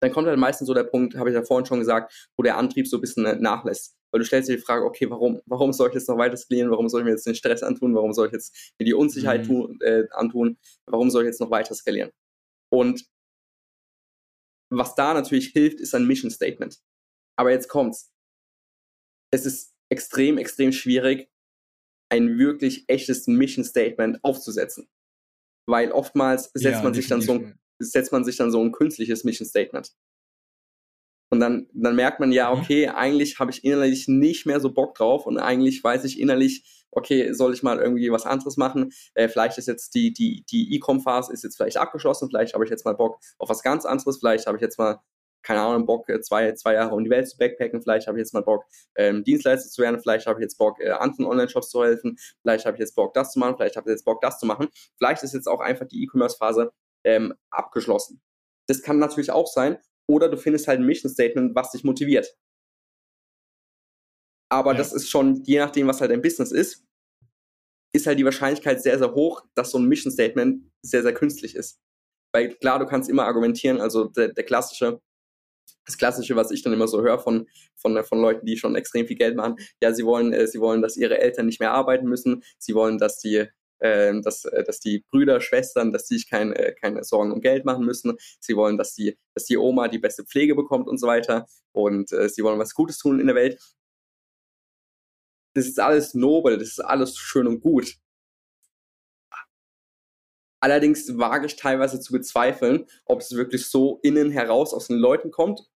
dann 0.03 0.11
kommt 0.11 0.27
halt 0.27 0.39
meistens 0.39 0.67
so 0.67 0.75
der 0.75 0.83
Punkt, 0.83 1.15
habe 1.15 1.31
ich 1.31 1.35
ja 1.35 1.45
vorhin 1.45 1.65
schon 1.65 1.79
gesagt, 1.79 2.29
wo 2.37 2.43
der 2.43 2.57
Antrieb 2.57 2.89
so 2.89 2.97
ein 2.97 3.01
bisschen 3.01 3.23
nachlässt. 3.41 3.97
Weil 4.11 4.19
du 4.19 4.27
stellst 4.27 4.49
dir 4.49 4.57
die 4.57 4.63
Frage, 4.63 4.85
okay, 4.85 5.09
warum, 5.09 5.41
warum 5.47 5.73
soll 5.73 5.91
ich 5.91 5.95
jetzt 5.95 6.09
noch 6.09 6.19
weiter 6.19 6.37
skalieren? 6.37 6.73
Warum 6.73 6.89
soll 6.89 7.03
ich 7.03 7.05
mir 7.05 7.13
jetzt 7.13 7.25
den 7.25 7.37
Stress 7.37 7.63
antun? 7.63 7.95
Warum 7.95 8.13
soll 8.13 8.27
ich 8.27 8.33
jetzt 8.33 8.75
mir 8.81 8.85
die 8.85 8.95
Unsicherheit 8.95 9.45
mhm. 9.45 9.47
tun, 9.47 9.79
äh, 9.81 10.03
antun? 10.11 10.59
Warum 10.87 11.09
soll 11.09 11.23
ich 11.23 11.29
jetzt 11.29 11.41
noch 11.41 11.53
weiter 11.53 11.73
skalieren? 11.77 12.11
Und 12.73 13.07
was 14.71 14.97
da 14.97 15.15
natürlich 15.15 15.51
hilft, 15.51 15.79
ist 15.79 15.95
ein 15.95 16.07
Mission 16.07 16.33
Statement. 16.33 16.81
Aber 17.39 17.53
jetzt 17.53 17.69
kommt's. 17.69 18.13
Es 19.31 19.47
ist 19.47 19.73
extrem, 19.89 20.37
extrem 20.37 20.73
schwierig, 20.73 21.31
ein 22.11 22.39
wirklich 22.39 22.87
echtes 22.89 23.29
Mission 23.29 23.65
Statement 23.65 24.19
aufzusetzen. 24.25 24.89
Weil 25.69 25.93
oftmals 25.93 26.51
setzt 26.55 26.79
ja, 26.79 26.83
man 26.83 26.93
sich 26.93 27.07
dann 27.07 27.23
so 27.23 27.35
ein, 27.35 27.62
setzt 27.85 28.13
man 28.13 28.25
sich 28.25 28.37
dann 28.37 28.51
so 28.51 28.61
ein 28.63 28.73
künstliches 28.73 29.25
Mission 29.25 29.47
Statement. 29.47 29.93
Und 31.33 31.41
dann, 31.41 31.67
dann 31.73 31.97
merkt 31.97 32.21
man 32.21 32.31
ja, 32.31 32.55
mhm. 32.55 32.61
okay, 32.61 32.89
eigentlich 32.89 33.39
habe 33.39 33.51
ich 33.51 33.65
innerlich 33.65 34.07
nicht 34.07 34.45
mehr 34.45 34.61
so 34.61 34.71
Bock 34.71 34.95
drauf 34.95 35.25
und 35.25 35.39
eigentlich 35.39 35.83
weiß 35.83 36.05
ich 36.05 36.21
innerlich, 36.21 36.85
okay, 36.91 37.33
soll 37.33 37.55
ich 37.55 37.63
mal 37.63 37.79
irgendwie 37.79 38.13
was 38.13 38.27
anderes 38.27 38.59
machen? 38.59 38.93
Äh, 39.15 39.29
vielleicht 39.29 39.57
ist 39.57 39.67
jetzt 39.67 39.95
die, 39.95 40.13
die, 40.13 40.45
die 40.51 40.75
E-Com-Phase 40.75 41.33
ist 41.33 41.43
jetzt 41.43 41.57
vielleicht 41.57 41.79
abgeschlossen, 41.79 42.29
vielleicht 42.29 42.53
habe 42.53 42.65
ich 42.65 42.71
jetzt 42.71 42.85
mal 42.85 42.93
Bock 42.95 43.19
auf 43.39 43.49
was 43.49 43.63
ganz 43.63 43.87
anderes, 43.87 44.19
vielleicht 44.19 44.47
habe 44.47 44.59
ich 44.59 44.61
jetzt 44.61 44.79
mal, 44.79 45.01
keine 45.43 45.63
Ahnung, 45.63 45.87
Bock, 45.87 46.07
äh, 46.11 46.21
zwei, 46.21 46.53
zwei 46.53 46.75
Jahre 46.75 46.95
um 46.95 47.03
die 47.03 47.09
Welt 47.09 47.27
zu 47.27 47.39
backpacken, 47.39 47.81
vielleicht 47.81 48.09
habe 48.09 48.19
ich 48.19 48.25
jetzt 48.25 48.35
mal 48.35 48.43
Bock, 48.43 48.65
ähm, 48.97 49.25
Dienstleister 49.25 49.71
zu 49.71 49.81
werden, 49.81 50.01
vielleicht 50.01 50.27
habe 50.27 50.39
ich 50.39 50.43
jetzt 50.43 50.59
Bock, 50.59 50.81
äh, 50.81 50.91
anderen 50.91 51.25
Online-Shops 51.25 51.71
zu 51.71 51.83
helfen, 51.83 52.19
vielleicht 52.43 52.67
habe 52.67 52.77
ich 52.77 52.81
jetzt 52.81 52.95
Bock, 52.95 53.15
das 53.15 53.33
zu 53.33 53.39
machen, 53.39 53.57
vielleicht 53.57 53.77
habe 53.77 53.89
ich 53.89 53.95
jetzt 53.95 54.05
Bock, 54.05 54.21
das 54.21 54.39
zu 54.39 54.45
machen. 54.45 54.69
Vielleicht 54.99 55.23
ist 55.23 55.33
jetzt 55.33 55.49
auch 55.49 55.61
einfach 55.61 55.87
die 55.89 56.03
E-Commerce-Phase 56.03 56.73
ähm, 57.05 57.35
abgeschlossen. 57.51 58.21
Das 58.69 58.83
kann 58.83 58.99
natürlich 58.99 59.31
auch 59.31 59.47
sein. 59.47 59.79
Oder 60.09 60.29
du 60.29 60.37
findest 60.37 60.69
halt 60.69 60.81
ein 60.81 60.87
Mission 60.87 61.11
Statement, 61.11 61.55
was 61.55 61.71
dich 61.71 61.85
motiviert. 61.85 62.37
Aber 64.51 64.73
ja. 64.73 64.79
das 64.79 64.93
ist 64.93 65.09
schon, 65.09 65.43
je 65.45 65.59
nachdem, 65.59 65.87
was 65.87 66.01
halt 66.01 66.11
dein 66.11 66.23
Business 66.23 66.53
ist, 66.53 66.85
ist 67.95 68.07
halt 68.07 68.19
die 68.19 68.25
Wahrscheinlichkeit 68.25 68.83
sehr, 68.83 68.99
sehr 68.99 69.15
hoch, 69.15 69.45
dass 69.55 69.71
so 69.71 69.79
ein 69.79 69.87
Mission 69.87 70.13
Statement 70.13 70.71
sehr, 70.83 71.03
sehr 71.03 71.15
künstlich 71.15 71.55
ist. 71.55 71.81
Weil 72.35 72.55
klar, 72.57 72.79
du 72.79 72.87
kannst 72.87 73.09
immer 73.11 73.25
argumentieren, 73.25 73.81
also 73.81 74.05
der, 74.05 74.29
der 74.29 74.45
klassische, 74.45 75.01
das 75.85 75.99
Klassische, 75.99 76.37
was 76.37 76.51
ich 76.51 76.63
dann 76.63 76.73
immer 76.73 76.89
so 76.89 77.03
höre 77.03 77.19
von, 77.19 77.49
von, 77.77 78.03
von 78.05 78.21
Leuten, 78.21 78.47
die 78.47 78.57
schon 78.57 78.77
extrem 78.77 79.07
viel 79.07 79.17
Geld 79.17 79.37
machen, 79.37 79.57
ja, 79.83 79.93
sie 79.93 80.05
wollen, 80.05 80.33
äh, 80.33 80.47
sie 80.47 80.61
wollen, 80.61 80.81
dass 80.81 80.97
ihre 80.97 81.19
Eltern 81.19 81.47
nicht 81.47 81.61
mehr 81.61 81.73
arbeiten 81.73 82.07
müssen, 82.07 82.43
sie 82.59 82.75
wollen, 82.75 82.99
dass 82.99 83.19
die 83.19 83.47
äh, 83.83 84.21
dass, 84.21 84.43
dass 84.43 84.81
die 84.81 85.05
Brüder, 85.11 85.41
Schwestern, 85.41 85.93
dass 85.93 86.07
die 86.07 86.15
sich 86.15 86.31
kein, 86.31 86.53
äh, 86.53 86.73
keine 86.73 87.05
Sorgen 87.05 87.33
um 87.33 87.41
Geld 87.41 87.65
machen 87.65 87.85
müssen. 87.85 88.17
Sie 88.41 88.57
wollen, 88.57 88.79
dass 88.79 88.95
die, 88.95 89.19
dass 89.35 89.45
die 89.45 89.57
Oma 89.57 89.89
die 89.89 89.99
beste 89.99 90.25
Pflege 90.25 90.55
bekommt 90.55 90.89
und 90.89 90.99
so 90.99 91.07
weiter. 91.07 91.47
Und 91.73 92.13
äh, 92.13 92.29
sie 92.29 92.43
wollen 92.43 92.59
was 92.59 92.75
Gutes 92.75 92.99
tun 92.99 93.21
in 93.21 93.27
der 93.27 93.37
Welt. 93.37 93.61
Das 95.55 95.67
ist 95.67 95.81
alles 95.81 96.15
nobel, 96.15 96.59
das 96.59 96.69
ist 96.69 96.81
alles 96.81 97.17
schön 97.19 97.47
und 97.47 97.61
gut. 97.61 97.97
Allerdings 100.63 101.19
wage 101.19 101.47
ich 101.47 101.57
teilweise 101.57 101.99
zu 102.01 102.13
bezweifeln, 102.13 102.87
ob 103.05 103.21
es 103.21 103.33
wirklich 103.33 103.67
so 103.67 103.99
innen 104.03 104.31
heraus 104.31 104.73
aus 104.73 104.87
den 104.87 104.97
Leuten 104.97 105.33
kommt 105.33 105.69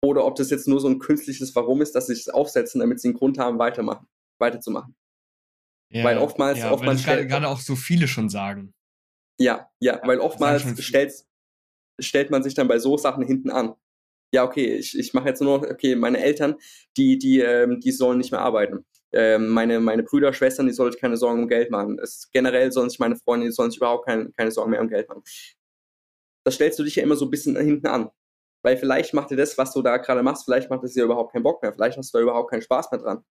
oder 0.00 0.24
ob 0.24 0.36
das 0.36 0.50
jetzt 0.50 0.68
nur 0.68 0.80
so 0.80 0.88
ein 0.88 1.00
künstliches 1.00 1.54
Warum 1.56 1.82
ist, 1.82 1.94
dass 1.96 2.06
sie 2.06 2.12
es 2.12 2.28
aufsetzen, 2.28 2.80
damit 2.80 3.00
sie 3.00 3.08
einen 3.08 3.18
Grund 3.18 3.38
haben, 3.38 3.58
weitermachen, 3.58 4.06
weiterzumachen. 4.38 4.94
Ja, 5.92 6.04
weil 6.04 6.18
oftmals, 6.18 6.58
ja, 6.58 6.72
oftmals 6.72 7.06
weil 7.06 7.26
gerade 7.26 7.48
auch 7.48 7.60
so 7.60 7.76
viele 7.76 8.08
schon 8.08 8.30
sagen. 8.30 8.72
Ja, 9.38 9.68
ja, 9.78 10.00
weil 10.04 10.20
oftmals 10.20 10.64
stellt, 10.82 11.12
stellt 12.00 12.30
man 12.30 12.42
sich 12.42 12.54
dann 12.54 12.68
bei 12.68 12.78
so 12.78 12.96
Sachen 12.96 13.24
hinten 13.24 13.50
an. 13.50 13.74
Ja, 14.34 14.44
okay, 14.44 14.76
ich, 14.76 14.98
ich 14.98 15.12
mache 15.12 15.28
jetzt 15.28 15.42
nur 15.42 15.58
noch, 15.58 15.68
okay, 15.68 15.94
meine 15.94 16.18
Eltern, 16.18 16.54
die, 16.96 17.18
die, 17.18 17.40
ähm, 17.40 17.80
die 17.80 17.92
sollen 17.92 18.18
nicht 18.18 18.32
mehr 18.32 18.40
arbeiten. 18.40 18.86
Ähm, 19.12 19.48
meine, 19.48 19.78
meine 19.80 20.02
Brüder, 20.02 20.32
Schwestern, 20.32 20.66
die 20.66 20.72
sollen 20.72 20.92
sich 20.92 21.00
keine 21.00 21.18
Sorgen 21.18 21.42
um 21.42 21.48
Geld 21.48 21.70
machen. 21.70 21.98
Es, 21.98 22.30
generell 22.32 22.72
sollen 22.72 22.88
sich 22.88 22.98
meine 22.98 23.16
Freunde, 23.16 23.46
die 23.46 23.52
sollen 23.52 23.70
sich 23.70 23.76
überhaupt 23.76 24.06
keine, 24.06 24.32
keine 24.32 24.50
Sorgen 24.50 24.70
mehr 24.70 24.80
um 24.80 24.88
Geld 24.88 25.08
machen. 25.10 25.22
Das 26.44 26.54
stellst 26.54 26.78
du 26.78 26.84
dich 26.84 26.96
ja 26.96 27.02
immer 27.02 27.16
so 27.16 27.26
ein 27.26 27.30
bisschen 27.30 27.56
hinten 27.56 27.86
an. 27.86 28.10
Weil 28.64 28.76
vielleicht 28.78 29.12
macht 29.12 29.30
dir 29.30 29.36
das, 29.36 29.58
was 29.58 29.72
du 29.72 29.82
da 29.82 29.98
gerade 29.98 30.22
machst, 30.22 30.44
vielleicht 30.44 30.70
macht 30.70 30.84
es 30.84 30.94
dir 30.94 31.04
überhaupt 31.04 31.32
keinen 31.32 31.42
Bock 31.42 31.62
mehr. 31.62 31.72
Vielleicht 31.72 31.98
hast 31.98 32.14
du 32.14 32.18
da 32.18 32.22
überhaupt 32.22 32.50
keinen 32.50 32.62
Spaß 32.62 32.90
mehr 32.92 33.00
dran. 33.00 33.24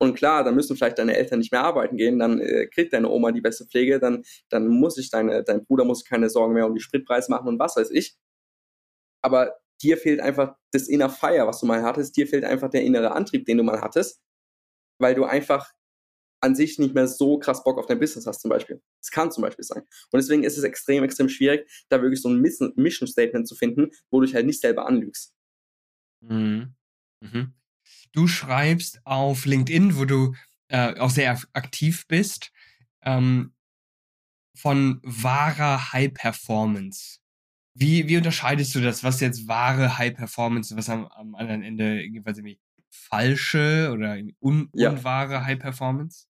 Und 0.00 0.14
klar, 0.14 0.44
dann 0.44 0.54
müssen 0.54 0.76
vielleicht 0.76 0.98
deine 0.98 1.16
Eltern 1.16 1.40
nicht 1.40 1.50
mehr 1.50 1.64
arbeiten 1.64 1.96
gehen, 1.96 2.18
dann 2.18 2.40
äh, 2.40 2.66
kriegt 2.66 2.92
deine 2.92 3.08
Oma 3.08 3.32
die 3.32 3.40
beste 3.40 3.66
Pflege, 3.66 3.98
dann, 3.98 4.22
dann 4.48 4.68
muss 4.68 4.94
sich 4.94 5.10
deine, 5.10 5.42
dein 5.42 5.64
Bruder 5.64 5.84
muss 5.84 6.04
keine 6.04 6.30
Sorgen 6.30 6.54
mehr 6.54 6.66
um 6.66 6.74
die 6.74 6.80
Spritpreis 6.80 7.28
machen 7.28 7.48
und 7.48 7.58
was 7.58 7.76
weiß 7.76 7.90
ich. 7.90 8.16
Aber 9.22 9.56
dir 9.82 9.96
fehlt 9.96 10.20
einfach 10.20 10.56
das 10.72 10.88
Inner 10.88 11.10
Fire, 11.10 11.46
was 11.46 11.60
du 11.60 11.66
mal 11.66 11.82
hattest, 11.82 12.16
dir 12.16 12.26
fehlt 12.28 12.44
einfach 12.44 12.70
der 12.70 12.82
innere 12.84 13.12
Antrieb, 13.12 13.44
den 13.46 13.58
du 13.58 13.64
mal 13.64 13.80
hattest, 13.80 14.20
weil 14.98 15.14
du 15.14 15.24
einfach 15.24 15.72
an 16.40 16.54
sich 16.54 16.78
nicht 16.78 16.94
mehr 16.94 17.08
so 17.08 17.38
krass 17.38 17.64
Bock 17.64 17.78
auf 17.78 17.86
dein 17.86 17.98
Business 17.98 18.26
hast 18.26 18.40
zum 18.40 18.50
Beispiel. 18.50 18.80
Das 19.00 19.10
kann 19.10 19.32
zum 19.32 19.42
Beispiel 19.42 19.64
sein. 19.64 19.82
Und 19.82 20.18
deswegen 20.18 20.44
ist 20.44 20.56
es 20.56 20.64
extrem, 20.64 21.02
extrem 21.02 21.28
schwierig, 21.28 21.68
da 21.88 22.00
wirklich 22.00 22.22
so 22.22 22.28
ein 22.28 22.40
Mission 22.40 23.08
Statement 23.08 23.48
zu 23.48 23.56
finden, 23.56 23.90
wo 24.10 24.20
du 24.20 24.26
dich 24.26 24.34
halt 24.34 24.46
nicht 24.46 24.60
selber 24.60 24.86
anlügst. 24.86 25.34
Mhm. 26.20 26.74
Mhm. 27.20 27.54
Du 28.12 28.26
schreibst 28.26 29.00
auf 29.04 29.44
LinkedIn, 29.44 29.96
wo 29.96 30.04
du 30.04 30.34
äh, 30.68 30.98
auch 30.98 31.10
sehr 31.10 31.38
aktiv 31.52 32.06
bist, 32.06 32.52
ähm, 33.02 33.52
von 34.54 35.00
wahrer 35.02 35.92
High 35.92 36.12
Performance. 36.12 37.18
Wie, 37.74 38.08
wie 38.08 38.16
unterscheidest 38.16 38.74
du 38.74 38.80
das? 38.80 39.04
Was 39.04 39.20
jetzt 39.20 39.46
wahre 39.46 39.98
High 39.98 40.14
Performance, 40.14 40.76
was 40.76 40.88
am, 40.88 41.06
am 41.06 41.34
anderen 41.36 41.62
Ende 41.62 42.02
irgendwie 42.02 42.58
falsche 42.90 43.90
oder 43.92 44.16
un, 44.40 44.68
ja. 44.74 44.90
unwahre 44.90 45.44
High 45.44 45.58
Performance? 45.58 46.26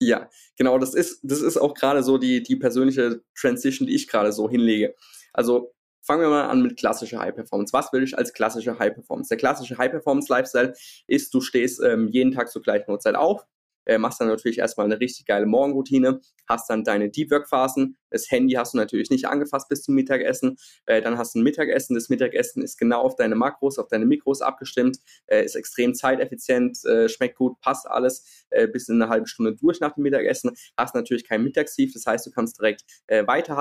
Ja, 0.00 0.28
genau, 0.56 0.78
das 0.78 0.94
ist, 0.94 1.20
das 1.22 1.42
ist 1.42 1.56
auch 1.56 1.74
gerade 1.74 2.02
so 2.02 2.18
die, 2.18 2.42
die 2.42 2.56
persönliche 2.56 3.22
Transition, 3.36 3.86
die 3.86 3.94
ich 3.94 4.08
gerade 4.08 4.32
so 4.32 4.48
hinlege. 4.48 4.94
Also 5.32 5.74
Fangen 6.04 6.22
wir 6.22 6.30
mal 6.30 6.48
an 6.48 6.62
mit 6.62 6.76
klassischer 6.76 7.20
High 7.20 7.34
Performance. 7.34 7.72
Was 7.72 7.92
will 7.92 8.02
ich 8.02 8.18
als 8.18 8.32
klassische 8.32 8.76
High 8.78 8.92
Performance? 8.92 9.28
Der 9.28 9.38
klassische 9.38 9.78
High 9.78 9.92
Performance 9.92 10.32
Lifestyle 10.32 10.74
ist, 11.06 11.32
du 11.32 11.40
stehst 11.40 11.80
ähm, 11.80 12.08
jeden 12.08 12.32
Tag 12.32 12.50
zur 12.50 12.60
gleichen 12.60 12.90
Uhrzeit 12.90 13.14
auf, 13.14 13.46
äh, 13.84 13.98
machst 13.98 14.20
dann 14.20 14.28
natürlich 14.28 14.58
erstmal 14.58 14.86
eine 14.86 14.98
richtig 14.98 15.26
geile 15.26 15.46
Morgenroutine, 15.46 16.20
hast 16.48 16.68
dann 16.70 16.82
deine 16.82 17.08
Deep 17.08 17.30
Work 17.30 17.48
Phasen. 17.48 17.96
Das 18.10 18.30
Handy 18.30 18.54
hast 18.54 18.74
du 18.74 18.78
natürlich 18.78 19.10
nicht 19.10 19.26
angefasst 19.26 19.68
bis 19.68 19.82
zum 19.82 19.94
Mittagessen. 19.94 20.56
Äh, 20.86 21.02
dann 21.02 21.18
hast 21.18 21.34
du 21.34 21.38
ein 21.38 21.44
Mittagessen. 21.44 21.94
Das 21.94 22.08
Mittagessen 22.08 22.62
ist 22.62 22.78
genau 22.78 23.02
auf 23.02 23.14
deine 23.14 23.36
Makros, 23.36 23.78
auf 23.78 23.88
deine 23.88 24.06
Mikros 24.06 24.42
abgestimmt, 24.42 24.98
äh, 25.26 25.44
ist 25.44 25.54
extrem 25.54 25.94
zeiteffizient, 25.94 26.84
äh, 26.84 27.08
schmeckt 27.08 27.36
gut, 27.36 27.60
passt 27.60 27.88
alles 27.88 28.46
äh, 28.50 28.66
bis 28.66 28.88
in 28.88 29.00
eine 29.00 29.08
halbe 29.08 29.28
Stunde 29.28 29.54
durch 29.54 29.78
nach 29.80 29.94
dem 29.94 30.02
Mittagessen. 30.02 30.50
Hast 30.76 30.96
natürlich 30.96 31.28
kein 31.28 31.44
Mittagstief, 31.44 31.92
das 31.92 32.06
heißt, 32.06 32.26
du 32.26 32.30
kannst 32.30 32.58
direkt 32.58 32.82
äh, 33.06 33.26
weiter. 33.26 33.56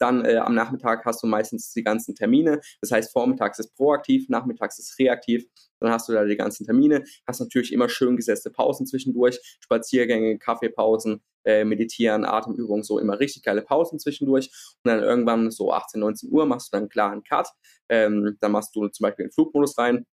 Dann 0.00 0.24
äh, 0.24 0.36
am 0.36 0.54
Nachmittag 0.54 1.04
hast 1.04 1.22
du 1.22 1.26
meistens 1.26 1.72
die 1.72 1.84
ganzen 1.84 2.14
Termine. 2.14 2.60
Das 2.80 2.90
heißt, 2.90 3.12
vormittags 3.12 3.58
ist 3.58 3.76
proaktiv, 3.76 4.28
nachmittags 4.28 4.78
ist 4.78 4.98
reaktiv. 4.98 5.44
Dann 5.78 5.92
hast 5.92 6.08
du 6.08 6.12
da 6.12 6.24
die 6.24 6.36
ganzen 6.36 6.64
Termine. 6.64 7.04
Hast 7.26 7.40
natürlich 7.40 7.72
immer 7.72 7.88
schön 7.88 8.16
gesetzte 8.16 8.50
Pausen 8.50 8.86
zwischendurch, 8.86 9.38
Spaziergänge, 9.60 10.38
Kaffeepausen, 10.38 11.22
äh, 11.44 11.64
Meditieren, 11.64 12.24
Atemübungen, 12.24 12.82
so 12.82 12.98
immer 12.98 13.20
richtig 13.20 13.42
geile 13.42 13.62
Pausen 13.62 13.98
zwischendurch. 13.98 14.50
Und 14.82 14.90
dann 14.90 15.02
irgendwann 15.02 15.50
so 15.50 15.72
18, 15.72 16.00
19 16.00 16.30
Uhr 16.32 16.46
machst 16.46 16.68
du 16.68 16.70
dann 16.72 16.82
einen 16.84 16.90
klaren 16.90 17.22
Cut. 17.22 17.48
Ähm, 17.90 18.36
dann 18.40 18.52
machst 18.52 18.74
du 18.74 18.88
zum 18.88 19.04
Beispiel 19.04 19.26
den 19.26 19.32
Flugmodus 19.32 19.76
rein. 19.76 20.06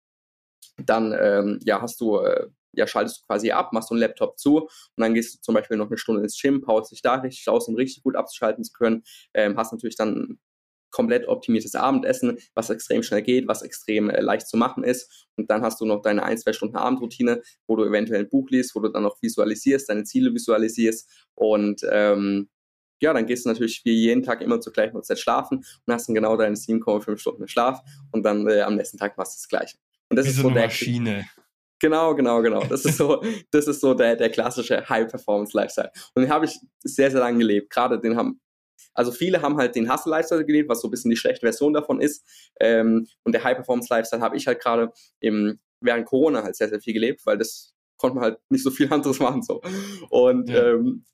Dann 0.78 1.16
ähm, 1.20 1.60
ja, 1.64 1.82
hast 1.82 2.00
du 2.02 2.20
äh, 2.20 2.48
ja, 2.78 2.88
schaltest 2.88 3.22
du 3.22 3.26
quasi 3.26 3.52
ab, 3.52 3.74
machst 3.74 3.90
so 3.90 3.96
einen 3.96 4.02
Laptop 4.02 4.38
zu 4.40 4.62
und 4.62 4.70
dann 4.98 5.14
gehst 5.14 5.36
du 5.36 5.42
zum 5.42 5.56
Beispiel 5.56 5.78
noch 5.78 5.88
eine 5.88 5.98
Stunde 5.98 6.22
ins 6.22 6.40
Gym, 6.40 6.62
paust 6.62 6.92
dich 6.92 7.02
da 7.02 7.16
richtig 7.16 7.50
aus, 7.50 7.68
um 7.68 7.76
richtig 7.76 8.04
gut 8.04 8.16
abzuschalten 8.16 8.64
zu 8.64 8.72
können. 8.72 9.04
Ähm, 9.34 9.58
hast 9.58 9.74
natürlich 9.74 9.98
dann 9.98 10.40
komplett 10.90 11.28
optimiertes 11.28 11.76
Abendessen, 11.76 12.38
was 12.54 12.70
extrem 12.70 13.04
schnell 13.04 13.22
geht, 13.22 13.48
was 13.48 13.62
extrem 13.62 14.10
äh, 14.10 14.22
leicht 14.22 14.48
zu 14.48 14.58
machen 14.58 14.84
ist. 14.84 15.28
Und 15.36 15.50
dann 15.52 15.62
hast 15.62 15.82
du 15.82 15.86
noch 15.86 16.02
deine 16.02 16.24
ein, 16.24 16.38
zwei 16.38 16.54
Stunden 16.54 16.76
Abendroutine, 16.76 17.42
wo 17.68 17.76
du 17.76 17.84
eventuell 17.84 18.22
ein 18.22 18.30
Buch 18.30 18.50
liest, 18.50 18.74
wo 18.76 18.80
du 18.80 18.90
dann 18.90 19.04
noch 19.04 19.22
visualisierst, 19.22 19.90
deine 19.90 20.06
Ziele 20.06 20.34
visualisierst. 20.34 21.28
Und 21.36 21.82
ähm, 21.92 22.50
ja, 23.00 23.14
dann 23.14 23.26
gehst 23.26 23.46
du 23.46 23.50
natürlich 23.50 23.84
wie 23.86 23.94
jeden 23.94 24.24
Tag 24.24 24.42
immer 24.42 24.60
zur 24.60 24.74
gleichen 24.74 24.96
Uhrzeit 24.96 25.20
schlafen 25.20 25.60
und 25.86 25.94
hast 25.94 26.08
dann 26.08 26.16
genau 26.16 26.36
deine 26.36 26.56
7,5 26.56 27.18
Stunden 27.18 27.48
Schlaf 27.48 27.82
und 28.12 28.24
dann 28.24 28.48
äh, 28.48 28.62
am 28.62 28.76
nächsten 28.76 28.98
Tag 28.98 29.18
machst 29.18 29.36
du 29.36 29.38
das 29.38 29.50
Gleiche. 29.50 29.78
Und 30.10 30.16
das 30.16 30.26
wie 30.26 30.30
ist 30.30 30.38
so, 30.38 30.44
so 30.44 30.50
eine 30.50 30.62
Maschine. 30.62 31.28
Genau, 31.80 32.16
genau, 32.16 32.42
genau. 32.42 32.64
Das 32.64 32.86
ist 32.86 32.98
so, 32.98 33.22
das 33.52 33.68
ist 33.68 33.82
so 33.82 33.94
der, 33.94 34.16
der 34.16 34.30
klassische 34.30 34.88
High-Performance-Lifestyle. 34.88 35.92
Und 36.16 36.24
den 36.24 36.32
habe 36.32 36.46
ich 36.46 36.58
sehr, 36.84 37.12
sehr 37.12 37.20
lange 37.20 37.40
gelebt. 37.40 37.70
Gerade 37.70 38.00
den 38.00 38.16
haben 38.16 38.42
Also 38.94 39.12
viele 39.12 39.42
haben 39.42 39.58
halt 39.58 39.76
den 39.76 39.92
Hustle-Lifestyle 39.92 40.46
gelebt, 40.46 40.70
was 40.70 40.82
so 40.82 40.88
ein 40.88 40.92
bisschen 40.92 41.12
die 41.12 41.18
schlechte 41.18 41.46
Version 41.46 41.74
davon 41.74 42.02
ist. 42.02 42.26
Ähm, 42.60 43.08
und 43.24 43.34
der 43.34 43.44
High-Performance-Lifestyle 43.44 44.22
habe 44.22 44.38
ich 44.38 44.48
halt 44.48 44.60
gerade 44.60 44.92
während 45.80 46.06
Corona 46.06 46.44
halt 46.44 46.56
sehr, 46.56 46.70
sehr 46.70 46.82
viel 46.82 46.94
gelebt, 46.94 47.26
weil 47.26 47.38
das 47.38 47.74
konnte 47.98 48.16
man 48.16 48.24
halt 48.24 48.40
nicht 48.50 48.64
so 48.64 48.72
viel 48.72 48.92
anderes 48.94 49.20
machen. 49.20 49.44
so. 49.44 49.62
Und 50.10 50.50
ja. 50.50 50.74
ähm, 50.74 51.06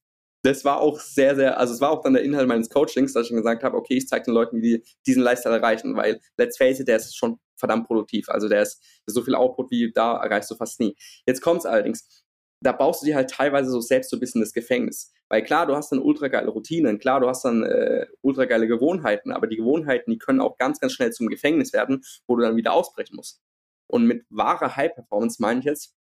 das 0.44 0.66
war 0.66 0.82
auch 0.82 1.00
sehr, 1.00 1.36
sehr, 1.36 1.58
also 1.58 1.74
es 1.74 1.82
war 1.82 1.92
auch 1.92 2.02
dann 2.02 2.14
der 2.14 2.24
Inhalt 2.24 2.48
meines 2.48 2.70
Coachings, 2.70 3.14
dass 3.14 3.30
ich 3.30 3.36
gesagt 3.36 3.64
habe, 3.64 3.78
okay, 3.78 3.96
ich 3.96 4.08
zeige 4.08 4.26
den 4.26 4.34
Leuten, 4.34 4.58
wie 4.58 4.62
die 4.62 4.84
diesen 5.08 5.24
Lifestyle 5.24 5.56
erreichen, 5.56 5.96
weil 5.96 6.20
let's 6.38 6.58
face 6.58 6.82
it, 6.82 6.88
der 6.88 6.98
ist 6.98 7.16
schon 7.16 7.40
verdammt 7.56 7.88
produktiv. 7.88 8.28
Also 8.28 8.50
der 8.50 8.62
ist 8.64 8.84
so 9.06 9.24
viel 9.24 9.36
Output 9.36 9.72
wie 9.72 9.92
da 9.94 10.18
erreichst 10.18 10.52
du 10.52 10.56
fast 10.56 10.82
nie. 10.82 10.98
Jetzt 11.26 11.42
kommt 11.42 11.60
es 11.60 11.66
allerdings, 11.66 12.26
da 12.62 12.74
baust 12.74 13.02
du 13.02 13.06
dir 13.06 13.16
halt 13.16 13.30
teilweise 13.30 13.70
so 13.72 13.80
selbst 13.80 14.10
so 14.10 14.18
ein 14.18 14.20
bisschen 14.20 14.42
das 14.42 14.52
Gefängnis. 14.52 15.14
Weil 15.30 15.44
klar, 15.44 15.66
du 15.66 15.76
hast 15.76 15.92
dann 15.92 16.00
ultra 16.00 16.28
geile 16.28 16.50
Routinen, 16.50 17.00
klar, 17.00 17.22
du 17.22 17.30
hast 17.30 17.46
dann 17.46 17.64
äh, 17.64 18.06
ultra 18.22 18.46
geile 18.46 18.68
Gewohnheiten, 18.68 19.32
aber 19.32 19.48
die 19.48 19.56
Gewohnheiten, 19.56 20.12
die 20.12 20.18
können 20.18 20.42
auch 20.42 20.58
ganz, 20.58 20.80
ganz 20.80 20.92
schnell 20.92 21.12
zum 21.12 21.28
Gefängnis 21.28 21.72
werden, 21.72 22.04
wo 22.28 22.36
du 22.36 22.42
dann 22.44 22.58
wieder 22.58 22.74
ausbrechen 22.74 23.16
musst. 23.16 23.42
Und 23.88 24.06
mit 24.08 24.26
wahrer 24.30 24.76
High 24.76 24.94
Performance 24.94 25.42
meine 25.42 25.60
ich 25.60 25.66
jetzt, 25.66 25.96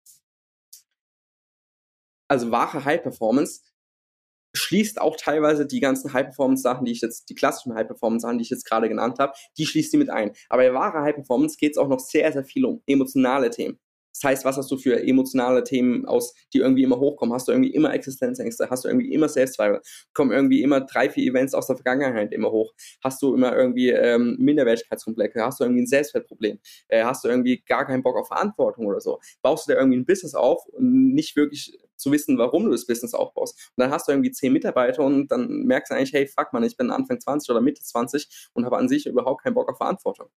also 2.29 2.51
wahre 2.51 2.85
High 2.85 3.03
Performance 3.03 3.61
schließt 4.53 5.01
auch 5.01 5.17
teilweise 5.17 5.67
die 5.67 5.81
ganzen 5.81 6.13
High-Performance-Sachen, 6.13 6.85
die 6.85 6.93
ich 6.93 7.01
jetzt, 7.01 7.29
die 7.29 7.35
klassischen 7.35 7.75
High-Performance-Sachen, 7.75 8.39
die 8.39 8.43
ich 8.43 8.51
jetzt 8.51 8.65
gerade 8.65 8.89
genannt 8.89 9.19
habe, 9.19 9.33
die 9.59 9.67
schließt 9.67 9.93
die 9.93 9.99
mit 9.99 10.11
ein. 10.11 10.33
Aber 10.49 10.63
bei 10.63 10.75
wahrer 10.75 11.03
High-Performance 11.03 11.57
geht 11.59 11.73
es 11.73 11.79
auch 11.79 11.89
noch 11.89 12.01
sehr, 12.01 12.33
sehr 12.33 12.45
viel 12.45 12.65
um 12.65 12.83
emotionale 12.87 13.51
Themen. 13.51 13.79
Das 14.21 14.31
heißt, 14.31 14.45
was 14.45 14.57
hast 14.59 14.71
du 14.71 14.77
für 14.77 15.03
emotionale 15.03 15.65
Themen 15.65 16.05
aus, 16.05 16.35
die 16.53 16.59
irgendwie 16.59 16.83
immer 16.83 16.99
hochkommen? 16.99 17.35
Hast 17.35 17.49
du 17.49 17.53
irgendwie 17.53 17.73
immer 17.73 17.95
Existenzängste? 17.95 18.69
Hast 18.69 18.85
du 18.85 18.89
irgendwie 18.89 19.13
immer 19.15 19.29
Selbstzweifel? 19.29 19.81
Kommen 20.13 20.33
irgendwie 20.33 20.63
immer 20.63 20.83
drei, 20.83 21.09
vier 21.09 21.31
Events 21.31 21.55
aus 21.55 21.67
der 21.67 21.77
Vergangenheit 21.77 22.33
immer 22.33 22.51
hoch? 22.51 22.73
Hast 23.03 23.23
du 23.23 23.35
immer 23.35 23.57
irgendwie 23.57 23.91
ähm, 23.91 24.37
Minderwertigkeitskomplexe? 24.39 25.43
Hast 25.43 25.61
du 25.61 25.65
irgendwie 25.65 25.83
ein 25.83 25.87
Selbstwertproblem? 25.87 26.59
Äh, 26.89 27.05
hast 27.05 27.25
du 27.25 27.29
irgendwie 27.29 27.63
gar 27.67 27.87
keinen 27.87 28.03
Bock 28.03 28.17
auf 28.17 28.29
Verantwortung 28.29 28.87
oder 28.87 29.01
so? 29.01 29.21
Baust 29.41 29.67
du 29.67 29.73
da 29.73 29.79
irgendwie 29.79 29.99
ein 29.99 30.07
Business 30.07 30.35
auf 30.35 30.67
und 30.67 31.15
nicht 31.15 31.37
wirklich 31.37 31.79
zu 31.97 32.13
wissen, 32.13 32.39
warum 32.39 32.65
du 32.65 32.71
das 32.71 32.87
Business 32.87 33.15
aufbaust. 33.15 33.73
Und 33.77 33.83
dann 33.83 33.91
hast 33.91 34.09
du 34.09 34.13
irgendwie 34.13 34.33
zehn 34.33 34.53
Mitarbeiter 34.53 35.03
und 35.03 35.29
dann 35.29 35.65
merkst 35.65 35.91
du 35.91 35.95
eigentlich, 35.95 36.13
hey, 36.13 36.27
fuck 36.27 36.53
man, 36.53 36.63
ich 36.63 36.77
bin 36.77 36.91
Anfang 36.91 37.21
20 37.21 37.51
oder 37.51 37.61
Mitte 37.61 37.83
20 37.83 38.51
und 38.55 38.65
habe 38.65 38.79
an 38.79 38.89
sich 38.89 39.07
überhaupt 39.07 39.43
keinen 39.43 39.55
Bock 39.55 39.71
auf 39.71 39.77
Verantwortung. 39.77 40.29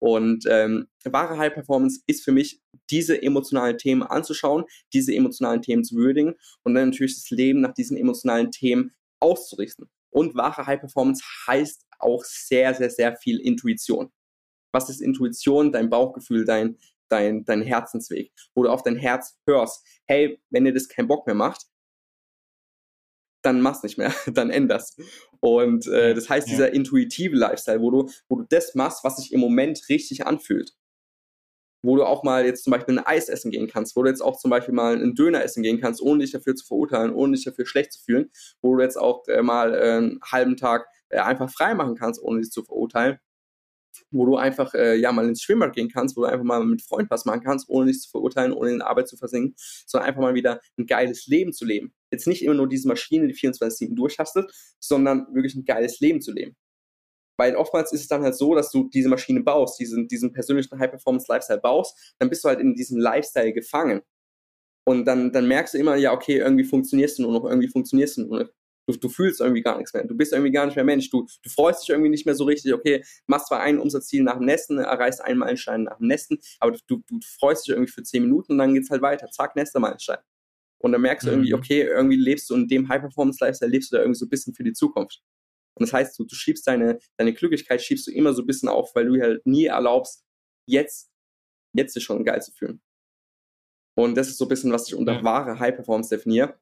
Und 0.00 0.46
ähm, 0.48 0.88
wahre 1.04 1.38
High 1.38 1.52
Performance 1.52 2.00
ist 2.06 2.24
für 2.24 2.32
mich, 2.32 2.60
diese 2.90 3.22
emotionalen 3.22 3.78
Themen 3.78 4.02
anzuschauen, 4.02 4.64
diese 4.92 5.14
emotionalen 5.14 5.62
Themen 5.62 5.84
zu 5.84 5.94
würdigen 5.94 6.34
und 6.64 6.74
dann 6.74 6.90
natürlich 6.90 7.14
das 7.14 7.30
Leben 7.30 7.60
nach 7.60 7.74
diesen 7.74 7.96
emotionalen 7.96 8.50
Themen 8.50 8.92
auszurichten. 9.20 9.88
Und 10.10 10.34
wahre 10.34 10.66
High 10.66 10.80
Performance 10.80 11.22
heißt 11.46 11.86
auch 12.00 12.24
sehr, 12.24 12.74
sehr, 12.74 12.90
sehr 12.90 13.16
viel 13.16 13.38
Intuition. 13.38 14.10
Was 14.72 14.88
ist 14.88 15.00
Intuition? 15.00 15.70
Dein 15.70 15.90
Bauchgefühl, 15.90 16.44
dein, 16.44 16.78
dein, 17.08 17.44
dein 17.44 17.62
Herzensweg, 17.62 18.32
wo 18.54 18.62
du 18.62 18.70
auf 18.70 18.82
dein 18.82 18.96
Herz 18.96 19.38
hörst. 19.46 19.84
Hey, 20.06 20.40
wenn 20.50 20.64
dir 20.64 20.72
das 20.72 20.88
keinen 20.88 21.08
Bock 21.08 21.26
mehr 21.26 21.36
macht, 21.36 21.66
dann 23.42 23.60
mach's 23.60 23.82
nicht 23.82 23.98
mehr, 23.98 24.12
dann 24.32 24.50
änderst. 24.50 25.00
Und 25.40 25.86
äh, 25.86 26.14
das 26.14 26.28
heißt, 26.28 26.48
ja. 26.48 26.52
dieser 26.52 26.72
intuitive 26.72 27.36
Lifestyle, 27.36 27.80
wo 27.80 27.90
du, 27.90 28.10
wo 28.28 28.36
du 28.36 28.46
das 28.48 28.74
machst, 28.74 29.04
was 29.04 29.16
sich 29.16 29.32
im 29.32 29.40
Moment 29.40 29.88
richtig 29.88 30.26
anfühlt. 30.26 30.74
Wo 31.82 31.96
du 31.96 32.04
auch 32.04 32.24
mal 32.24 32.44
jetzt 32.44 32.64
zum 32.64 32.72
Beispiel 32.72 32.98
ein 32.98 33.06
Eis 33.06 33.30
essen 33.30 33.50
gehen 33.50 33.66
kannst, 33.66 33.96
wo 33.96 34.02
du 34.02 34.10
jetzt 34.10 34.20
auch 34.20 34.36
zum 34.36 34.50
Beispiel 34.50 34.74
mal 34.74 34.94
einen 34.94 35.14
Döner 35.14 35.42
essen 35.42 35.62
gehen 35.62 35.80
kannst, 35.80 36.02
ohne 36.02 36.20
dich 36.20 36.30
dafür 36.30 36.54
zu 36.54 36.66
verurteilen, 36.66 37.14
ohne 37.14 37.34
dich 37.34 37.44
dafür 37.44 37.64
schlecht 37.64 37.94
zu 37.94 38.02
fühlen, 38.04 38.30
wo 38.60 38.76
du 38.76 38.82
jetzt 38.82 38.98
auch 38.98 39.26
äh, 39.28 39.40
mal 39.40 39.74
äh, 39.74 39.92
einen 39.96 40.20
halben 40.22 40.58
Tag 40.58 40.86
äh, 41.08 41.18
einfach 41.18 41.50
frei 41.50 41.74
machen 41.74 41.96
kannst, 41.96 42.22
ohne 42.22 42.40
dich 42.40 42.50
zu 42.50 42.64
verurteilen 42.64 43.18
wo 44.10 44.26
du 44.26 44.36
einfach 44.36 44.74
äh, 44.74 44.96
ja 44.96 45.12
mal 45.12 45.28
ins 45.28 45.42
Schwimmbad 45.42 45.74
gehen 45.74 45.88
kannst, 45.88 46.16
wo 46.16 46.22
du 46.22 46.26
einfach 46.26 46.44
mal 46.44 46.64
mit 46.64 46.82
Freunden 46.82 47.10
was 47.10 47.24
machen 47.24 47.42
kannst, 47.42 47.68
ohne 47.68 47.86
dich 47.86 48.00
zu 48.00 48.10
verurteilen, 48.10 48.52
ohne 48.52 48.70
in 48.70 48.82
Arbeit 48.82 49.08
zu 49.08 49.16
versinken, 49.16 49.54
sondern 49.86 50.08
einfach 50.08 50.22
mal 50.22 50.34
wieder 50.34 50.60
ein 50.78 50.86
geiles 50.86 51.26
Leben 51.26 51.52
zu 51.52 51.64
leben. 51.64 51.92
Jetzt 52.10 52.26
nicht 52.26 52.42
immer 52.42 52.54
nur 52.54 52.68
diese 52.68 52.88
Maschine, 52.88 53.28
die 53.28 53.34
24-7 53.34 53.94
durchhastet, 53.94 54.52
sondern 54.78 55.26
wirklich 55.34 55.54
ein 55.54 55.64
geiles 55.64 56.00
Leben 56.00 56.20
zu 56.20 56.32
leben. 56.32 56.56
Weil 57.36 57.56
oftmals 57.56 57.92
ist 57.92 58.02
es 58.02 58.08
dann 58.08 58.22
halt 58.22 58.34
so, 58.34 58.54
dass 58.54 58.70
du 58.70 58.90
diese 58.90 59.08
Maschine 59.08 59.40
baust, 59.40 59.80
diesen, 59.80 60.08
diesen 60.08 60.32
persönlichen 60.32 60.78
High-Performance-Lifestyle 60.78 61.60
baust, 61.60 62.14
dann 62.18 62.28
bist 62.28 62.44
du 62.44 62.48
halt 62.48 62.60
in 62.60 62.74
diesem 62.74 62.98
Lifestyle 62.98 63.52
gefangen. 63.52 64.02
Und 64.84 65.06
dann, 65.06 65.32
dann 65.32 65.48
merkst 65.48 65.74
du 65.74 65.78
immer, 65.78 65.96
ja, 65.96 66.12
okay, 66.12 66.38
irgendwie 66.38 66.64
funktionierst 66.64 67.18
du 67.18 67.22
nur 67.22 67.32
noch, 67.32 67.44
irgendwie 67.44 67.68
funktionierst 67.68 68.18
du 68.18 68.26
nur 68.26 68.40
noch. 68.40 68.50
Du, 68.90 68.98
du 68.98 69.08
fühlst 69.08 69.40
irgendwie 69.40 69.62
gar 69.62 69.78
nichts 69.78 69.92
mehr. 69.92 70.04
Du 70.04 70.16
bist 70.16 70.32
irgendwie 70.32 70.50
gar 70.50 70.66
nicht 70.66 70.74
mehr 70.74 70.84
Mensch. 70.84 71.10
Du, 71.10 71.26
du 71.42 71.50
freust 71.50 71.82
dich 71.82 71.90
irgendwie 71.90 72.10
nicht 72.10 72.26
mehr 72.26 72.34
so 72.34 72.44
richtig. 72.44 72.72
Okay, 72.74 73.04
machst 73.26 73.48
zwar 73.48 73.60
ein 73.60 73.78
Umsatzziel 73.78 74.22
nach 74.22 74.36
dem 74.36 74.46
Nesten, 74.46 74.78
erreichst 74.78 75.20
einen 75.20 75.38
Meilenstein 75.38 75.84
nach 75.84 75.98
dem 75.98 76.06
Nesten, 76.06 76.38
aber 76.58 76.76
du, 76.86 77.02
du 77.06 77.20
freust 77.38 77.66
dich 77.66 77.74
irgendwie 77.74 77.92
für 77.92 78.02
zehn 78.02 78.22
Minuten 78.22 78.52
und 78.52 78.58
dann 78.58 78.74
geht's 78.74 78.90
halt 78.90 79.02
weiter. 79.02 79.30
Zack, 79.30 79.56
nächster 79.56 79.80
Meilenstein. 79.80 80.18
Und 80.78 80.92
dann 80.92 81.02
merkst 81.02 81.26
du 81.26 81.30
irgendwie, 81.30 81.52
mhm. 81.52 81.58
okay, 81.58 81.82
irgendwie 81.82 82.16
lebst 82.16 82.48
du 82.48 82.54
in 82.54 82.66
dem 82.66 82.88
High-Performance-Lifestyle, 82.88 83.70
lebst 83.70 83.92
du 83.92 83.96
da 83.96 84.02
irgendwie 84.02 84.18
so 84.18 84.26
ein 84.26 84.30
bisschen 84.30 84.54
für 84.54 84.64
die 84.64 84.72
Zukunft. 84.72 85.22
Und 85.74 85.86
das 85.86 85.92
heißt, 85.92 86.18
du, 86.18 86.24
du 86.24 86.34
schiebst 86.34 86.66
deine, 86.66 86.98
deine 87.16 87.34
Glücklichkeit, 87.34 87.82
schiebst 87.82 88.06
du 88.06 88.10
immer 88.10 88.32
so 88.32 88.42
ein 88.42 88.46
bisschen 88.46 88.68
auf, 88.68 88.94
weil 88.94 89.06
du 89.06 89.20
halt 89.20 89.46
nie 89.46 89.66
erlaubst, 89.66 90.24
jetzt, 90.66 91.10
jetzt 91.74 91.94
dich 91.94 92.04
schon 92.04 92.24
geil 92.24 92.40
zu 92.40 92.52
fühlen. 92.52 92.80
Und 93.94 94.14
das 94.14 94.28
ist 94.28 94.38
so 94.38 94.46
ein 94.46 94.48
bisschen, 94.48 94.72
was 94.72 94.88
ich 94.88 94.94
unter 94.94 95.14
ja. 95.14 95.24
wahre 95.24 95.58
High-Performance 95.58 96.14
definiere 96.14 96.58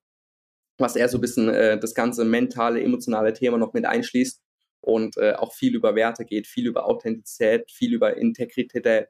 was 0.79 0.97
eher 0.97 1.09
so 1.09 1.19
ein 1.19 1.21
bisschen 1.21 1.49
äh, 1.49 1.79
das 1.79 1.95
ganze 1.95 2.25
mentale, 2.25 2.83
emotionale 2.83 3.33
Thema 3.33 3.59
noch 3.59 3.73
mit 3.73 3.85
einschließt 3.85 4.41
und 4.81 5.17
äh, 5.17 5.35
auch 5.35 5.53
viel 5.53 5.75
über 5.75 5.95
Werte 5.95 6.25
geht, 6.25 6.47
viel 6.47 6.67
über 6.67 6.87
Authentizität, 6.87 7.71
viel 7.71 7.95
über 7.95 8.17
Integrität 8.17 9.09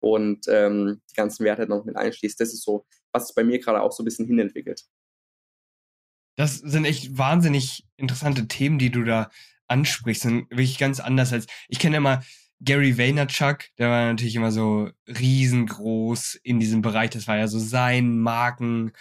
und 0.00 0.46
ähm, 0.48 1.00
die 1.10 1.14
ganzen 1.14 1.44
Werte 1.44 1.66
noch 1.66 1.84
mit 1.84 1.96
einschließt. 1.96 2.38
Das 2.38 2.52
ist 2.52 2.62
so, 2.62 2.86
was 3.12 3.28
sich 3.28 3.34
bei 3.34 3.44
mir 3.44 3.58
gerade 3.58 3.80
auch 3.80 3.92
so 3.92 4.02
ein 4.02 4.04
bisschen 4.04 4.26
hinentwickelt. 4.26 4.84
Das 6.36 6.56
sind 6.56 6.84
echt 6.84 7.16
wahnsinnig 7.16 7.86
interessante 7.96 8.46
Themen, 8.46 8.78
die 8.78 8.90
du 8.90 9.04
da 9.04 9.30
ansprichst 9.68 10.26
und 10.26 10.50
wirklich 10.50 10.78
ganz 10.78 11.00
anders 11.00 11.32
als 11.32 11.46
ich 11.68 11.78
kenne 11.78 11.96
immer 11.96 12.22
Gary 12.60 12.96
Vaynerchuk, 12.96 13.64
der 13.78 13.90
war 13.90 14.06
natürlich 14.06 14.34
immer 14.34 14.50
so 14.50 14.90
riesengroß 15.06 16.36
in 16.42 16.58
diesem 16.58 16.80
Bereich. 16.80 17.10
Das 17.10 17.26
war 17.26 17.36
ja 17.36 17.48
so 17.48 17.58
sein 17.58 18.18
Marken, 18.18 18.92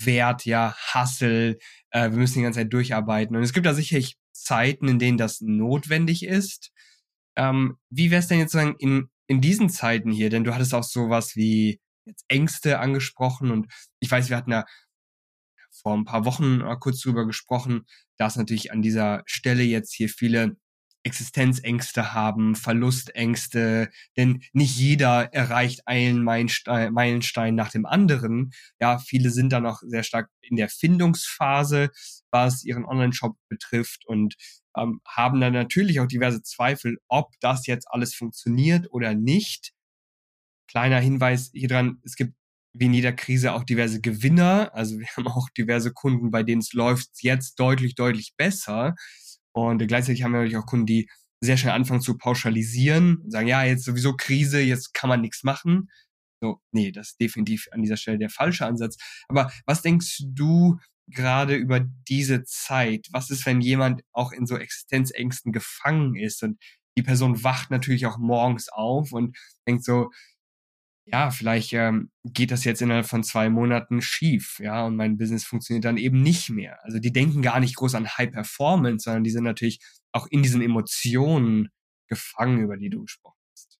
Wert, 0.00 0.44
ja, 0.44 0.74
Hustle, 0.94 1.58
äh, 1.90 2.10
wir 2.10 2.18
müssen 2.18 2.38
die 2.38 2.42
ganze 2.42 2.60
Zeit 2.60 2.72
durcharbeiten. 2.72 3.36
Und 3.36 3.42
es 3.42 3.52
gibt 3.52 3.66
da 3.66 3.74
sicherlich 3.74 4.16
Zeiten, 4.32 4.88
in 4.88 4.98
denen 4.98 5.18
das 5.18 5.40
notwendig 5.40 6.24
ist. 6.24 6.70
Ähm, 7.36 7.78
wie 7.90 8.10
wäre 8.10 8.20
es 8.20 8.28
denn 8.28 8.38
jetzt 8.38 8.52
sagen 8.52 8.76
in, 8.78 9.08
in 9.26 9.40
diesen 9.40 9.70
Zeiten 9.70 10.10
hier? 10.10 10.30
Denn 10.30 10.44
du 10.44 10.54
hattest 10.54 10.74
auch 10.74 10.84
sowas 10.84 11.36
wie 11.36 11.80
jetzt 12.04 12.24
Ängste 12.28 12.80
angesprochen 12.80 13.50
und 13.50 13.72
ich 14.00 14.10
weiß, 14.10 14.28
wir 14.28 14.36
hatten 14.36 14.52
ja 14.52 14.64
vor 15.70 15.96
ein 15.96 16.04
paar 16.04 16.24
Wochen 16.24 16.62
kurz 16.80 17.00
drüber 17.00 17.26
gesprochen, 17.26 17.86
dass 18.16 18.36
natürlich 18.36 18.72
an 18.72 18.82
dieser 18.82 19.22
Stelle 19.26 19.62
jetzt 19.62 19.92
hier 19.92 20.08
viele 20.08 20.56
Existenzängste 21.04 22.14
haben, 22.14 22.56
Verlustängste, 22.56 23.90
denn 24.16 24.42
nicht 24.52 24.76
jeder 24.76 25.32
erreicht 25.32 25.86
einen 25.86 26.24
Meilenstein 26.24 27.54
nach 27.54 27.70
dem 27.70 27.86
anderen. 27.86 28.52
Ja, 28.80 28.98
viele 28.98 29.30
sind 29.30 29.52
da 29.52 29.60
noch 29.60 29.82
sehr 29.82 30.02
stark 30.02 30.30
in 30.40 30.56
der 30.56 30.68
Findungsphase, 30.68 31.90
was 32.30 32.64
ihren 32.64 32.84
Online-Shop 32.84 33.36
betrifft 33.48 34.06
und 34.06 34.34
ähm, 34.76 35.00
haben 35.06 35.40
dann 35.40 35.52
natürlich 35.52 36.00
auch 36.00 36.06
diverse 36.06 36.42
Zweifel, 36.42 36.98
ob 37.08 37.32
das 37.40 37.66
jetzt 37.66 37.86
alles 37.90 38.14
funktioniert 38.14 38.90
oder 38.90 39.14
nicht. 39.14 39.72
Kleiner 40.68 40.98
Hinweis 40.98 41.50
hier 41.52 41.68
dran, 41.68 42.00
es 42.02 42.16
gibt 42.16 42.34
wie 42.74 42.86
in 42.86 42.94
jeder 42.94 43.12
Krise 43.12 43.52
auch 43.52 43.62
diverse 43.62 44.00
Gewinner. 44.00 44.70
Also 44.74 44.98
wir 44.98 45.06
haben 45.16 45.28
auch 45.28 45.48
diverse 45.50 45.92
Kunden, 45.92 46.30
bei 46.30 46.42
denen 46.42 46.60
es 46.60 46.72
läuft 46.72 47.22
jetzt 47.22 47.60
deutlich, 47.60 47.94
deutlich 47.94 48.34
besser. 48.36 48.96
Und 49.54 49.86
gleichzeitig 49.86 50.22
haben 50.22 50.32
wir 50.32 50.38
natürlich 50.38 50.56
auch 50.56 50.66
Kunden, 50.66 50.86
die 50.86 51.08
sehr 51.40 51.56
schnell 51.56 51.74
anfangen 51.74 52.00
zu 52.00 52.16
pauschalisieren 52.16 53.18
und 53.18 53.30
sagen, 53.30 53.48
ja, 53.48 53.64
jetzt 53.64 53.84
sowieso 53.84 54.16
Krise, 54.16 54.60
jetzt 54.60 54.94
kann 54.94 55.08
man 55.08 55.20
nichts 55.20 55.44
machen. 55.44 55.90
So, 56.42 56.60
nee, 56.72 56.90
das 56.90 57.10
ist 57.10 57.20
definitiv 57.20 57.68
an 57.70 57.82
dieser 57.82 57.96
Stelle 57.96 58.18
der 58.18 58.30
falsche 58.30 58.66
Ansatz. 58.66 58.96
Aber 59.28 59.52
was 59.66 59.82
denkst 59.82 60.22
du 60.26 60.78
gerade 61.06 61.54
über 61.54 61.80
diese 61.80 62.44
Zeit? 62.44 63.06
Was 63.12 63.30
ist, 63.30 63.46
wenn 63.46 63.60
jemand 63.60 64.02
auch 64.12 64.32
in 64.32 64.46
so 64.46 64.56
Existenzängsten 64.56 65.52
gefangen 65.52 66.16
ist 66.16 66.42
und 66.42 66.58
die 66.96 67.02
Person 67.02 67.42
wacht 67.42 67.70
natürlich 67.70 68.06
auch 68.06 68.18
morgens 68.18 68.68
auf 68.68 69.12
und 69.12 69.36
denkt 69.66 69.84
so, 69.84 70.10
ja, 71.06 71.30
vielleicht 71.30 71.72
ähm, 71.74 72.10
geht 72.24 72.50
das 72.50 72.64
jetzt 72.64 72.80
innerhalb 72.80 73.06
von 73.06 73.22
zwei 73.22 73.50
Monaten 73.50 74.00
schief, 74.00 74.58
ja, 74.58 74.86
und 74.86 74.96
mein 74.96 75.18
Business 75.18 75.44
funktioniert 75.44 75.84
dann 75.84 75.98
eben 75.98 76.22
nicht 76.22 76.50
mehr. 76.50 76.78
Also 76.82 76.98
die 76.98 77.12
denken 77.12 77.42
gar 77.42 77.60
nicht 77.60 77.76
groß 77.76 77.94
an 77.94 78.08
High 78.08 78.32
Performance, 78.32 79.04
sondern 79.04 79.24
die 79.24 79.30
sind 79.30 79.44
natürlich 79.44 79.80
auch 80.12 80.26
in 80.30 80.42
diesen 80.42 80.62
Emotionen 80.62 81.68
gefangen, 82.08 82.60
über 82.62 82.76
die 82.76 82.90
du 82.90 83.02
gesprochen 83.02 83.38
hast. 83.52 83.78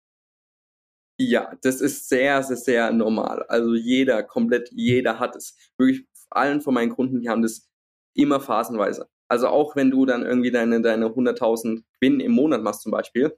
Ja, 1.19 1.55
das 1.63 1.81
ist 1.81 2.09
sehr, 2.09 2.43
sehr, 2.43 2.57
sehr 2.57 2.93
normal. 2.93 3.45
Also 3.49 3.75
jeder, 3.75 4.23
komplett 4.23 4.71
jeder 4.73 5.19
hat 5.19 5.37
es. 5.37 5.57
Wirklich 5.79 6.07
allen 6.31 6.61
von 6.61 6.75
meinen 6.75 6.91
Kunden, 6.91 7.21
die 7.21 7.29
haben 7.29 7.43
das 7.43 7.71
immer 8.15 8.41
phasenweise. 8.41 9.09
Also 9.29 9.49
auch 9.49 9.77
wenn 9.77 9.91
du 9.91 10.05
dann 10.05 10.25
irgendwie 10.25 10.51
deine, 10.51 10.83
deine 10.83 11.07
100.000 11.07 11.83
Gewinn 12.01 12.21
im 12.21 12.33
Monat 12.33 12.63
machst 12.63 12.83
zum 12.83 12.93
Beispiel, 12.93 13.35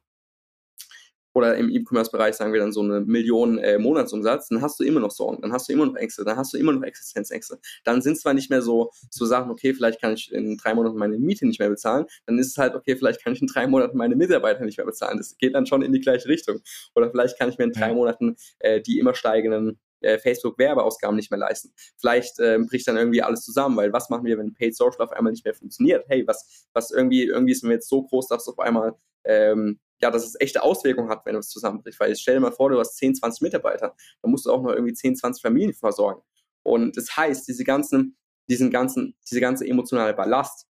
oder 1.37 1.55
im 1.55 1.69
E-Commerce-Bereich 1.69 2.35
sagen 2.35 2.55
wir 2.55 2.61
dann 2.61 2.73
so 2.73 2.81
eine 2.81 3.03
Million 3.03 3.59
äh, 3.59 3.79
Monatsumsatz, 3.79 4.49
dann 4.49 4.63
hast 4.63 4.81
du 4.81 4.85
immer 4.85 5.01
noch 5.01 5.11
Sorgen, 5.11 5.43
dann 5.43 5.53
hast 5.53 5.69
du 5.69 5.75
immer 5.75 5.85
noch 5.85 5.95
Ängste, 5.95 6.25
dann 6.25 6.39
hast 6.39 6.55
du 6.55 6.57
immer 6.57 6.73
noch 6.73 6.83
Existenzängste. 6.83 7.59
Dann 7.85 8.01
sind 8.01 8.19
zwar 8.19 8.33
nicht 8.33 8.49
mehr 8.49 8.63
so, 8.63 8.91
so 9.11 9.27
Sachen, 9.27 9.51
okay, 9.51 9.75
vielleicht 9.75 10.01
kann 10.01 10.15
ich 10.15 10.33
in 10.33 10.57
drei 10.57 10.73
Monaten 10.73 10.97
meine 10.97 11.19
Miete 11.19 11.47
nicht 11.47 11.61
mehr 11.61 11.69
bezahlen, 11.69 12.07
dann 12.25 12.39
ist 12.39 12.47
es 12.47 12.57
halt, 12.57 12.75
okay, 12.75 12.97
vielleicht 12.97 13.23
kann 13.23 13.35
ich 13.35 13.43
in 13.43 13.49
drei 13.49 13.67
Monaten 13.67 13.99
meine 13.99 14.17
Mitarbeiter 14.17 14.65
nicht 14.65 14.79
mehr 14.79 14.87
bezahlen. 14.87 15.19
Das 15.19 15.37
geht 15.37 15.55
dann 15.55 15.67
schon 15.67 15.83
in 15.83 15.93
die 15.93 16.01
gleiche 16.01 16.27
Richtung. 16.27 16.61
Oder 16.95 17.11
vielleicht 17.11 17.39
kann 17.39 17.51
ich 17.51 17.59
mir 17.59 17.65
in 17.65 17.73
drei 17.73 17.93
Monaten 17.93 18.37
äh, 18.61 18.81
die 18.81 18.99
immer 18.99 19.15
steigenden 19.15 19.79
äh, 20.01 20.17
Facebook-Werbeausgaben 20.17 21.17
nicht 21.17 21.31
mehr 21.31 21.41
leisten. 21.41 21.71
Vielleicht 21.99 22.39
äh, 22.39 22.59
bricht 22.67 22.89
dann 22.89 22.97
irgendwie 22.97 23.21
alles 23.21 23.43
zusammen, 23.43 23.77
weil 23.77 23.93
was 23.93 24.09
machen 24.09 24.25
wir, 24.25 24.39
wenn 24.39 24.55
Paid 24.55 24.75
Social 24.75 25.03
auf 25.03 25.13
einmal 25.13 25.33
nicht 25.33 25.45
mehr 25.45 25.55
funktioniert? 25.55 26.07
Hey, 26.09 26.27
was, 26.27 26.67
was 26.73 26.91
irgendwie, 26.91 27.25
irgendwie 27.25 27.53
ist 27.53 27.63
mir 27.63 27.75
jetzt 27.75 27.91
so 27.91 28.03
groß, 28.05 28.29
dass 28.29 28.49
auf 28.49 28.59
einmal 28.59 28.95
ähm, 29.25 29.81
ja, 30.01 30.11
dass 30.11 30.27
es 30.27 30.39
echte 30.41 30.63
Auswirkungen 30.63 31.09
hat, 31.09 31.25
wenn 31.25 31.37
es 31.37 31.49
zusammenbricht. 31.49 31.99
Weil 32.01 32.15
stell 32.17 32.35
dir 32.35 32.41
mal 32.41 32.53
vor, 32.53 32.71
du 32.71 32.79
hast 32.79 32.97
10, 32.97 33.15
20 33.17 33.43
Mitarbeiter, 33.43 33.95
dann 34.23 34.31
musst 34.31 34.47
du 34.47 34.53
auch 34.53 34.63
noch 34.63 34.73
irgendwie 34.73 34.93
10, 34.93 35.17
20 35.17 35.43
Familien 35.43 35.75
versorgen. 35.75 36.23
Und 36.63 36.97
das 36.97 37.17
heißt, 37.17 37.47
diese 37.49 37.65
ganzen, 37.65 38.17
diesen 38.49 38.71
ganzen, 38.71 39.17
diese 39.31 39.41
ganze 39.41 39.67
emotionale 39.67 40.15
Ballast, 40.15 40.67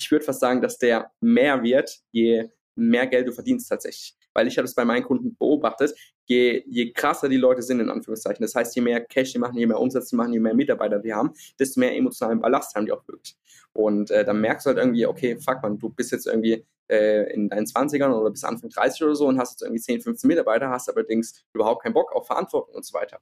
ich 0.00 0.10
würde 0.10 0.24
fast 0.24 0.40
sagen, 0.40 0.60
dass 0.60 0.78
der 0.78 1.10
mehr 1.20 1.62
wird, 1.62 2.00
je 2.12 2.48
mehr 2.76 3.06
Geld 3.06 3.26
du 3.28 3.32
verdienst 3.32 3.68
tatsächlich. 3.68 4.16
Weil 4.34 4.46
ich 4.46 4.56
habe 4.56 4.66
es 4.66 4.74
bei 4.74 4.84
meinen 4.84 5.04
Kunden 5.04 5.36
beobachtet, 5.36 5.94
je, 6.28 6.62
je 6.66 6.92
krasser 6.92 7.28
die 7.28 7.36
Leute 7.36 7.62
sind, 7.62 7.80
in 7.80 7.90
Anführungszeichen, 7.90 8.42
das 8.42 8.54
heißt, 8.54 8.76
je 8.76 8.82
mehr 8.82 9.00
Cash 9.00 9.32
die 9.32 9.38
machen, 9.38 9.56
je 9.56 9.66
mehr 9.66 9.80
Umsatz 9.80 10.10
die 10.10 10.16
machen, 10.16 10.32
je 10.32 10.40
mehr 10.40 10.54
Mitarbeiter 10.54 10.98
die 10.98 11.12
haben, 11.12 11.32
desto 11.58 11.80
mehr 11.80 11.96
emotionalen 11.96 12.40
Ballast 12.40 12.74
haben 12.74 12.86
die 12.86 12.92
auch 12.92 13.06
wirklich. 13.08 13.36
Und 13.72 14.10
äh, 14.10 14.24
dann 14.24 14.40
merkst 14.40 14.66
du 14.66 14.68
halt 14.68 14.78
irgendwie, 14.78 15.06
okay, 15.06 15.36
fuck 15.38 15.62
man, 15.62 15.78
du 15.78 15.88
bist 15.88 16.12
jetzt 16.12 16.26
irgendwie 16.26 16.64
äh, 16.88 17.32
in 17.32 17.48
deinen 17.48 17.66
20ern 17.66 18.12
oder 18.12 18.30
bis 18.30 18.44
Anfang 18.44 18.70
30 18.70 19.02
oder 19.04 19.14
so 19.14 19.26
und 19.26 19.38
hast 19.38 19.52
jetzt 19.52 19.62
irgendwie 19.62 19.80
10, 19.80 20.02
15 20.02 20.28
Mitarbeiter, 20.28 20.70
hast 20.70 20.88
allerdings 20.88 21.44
überhaupt 21.52 21.82
keinen 21.82 21.94
Bock 21.94 22.12
auf 22.12 22.26
Verantwortung 22.26 22.74
und 22.74 22.84
so 22.84 22.94
weiter. 22.94 23.20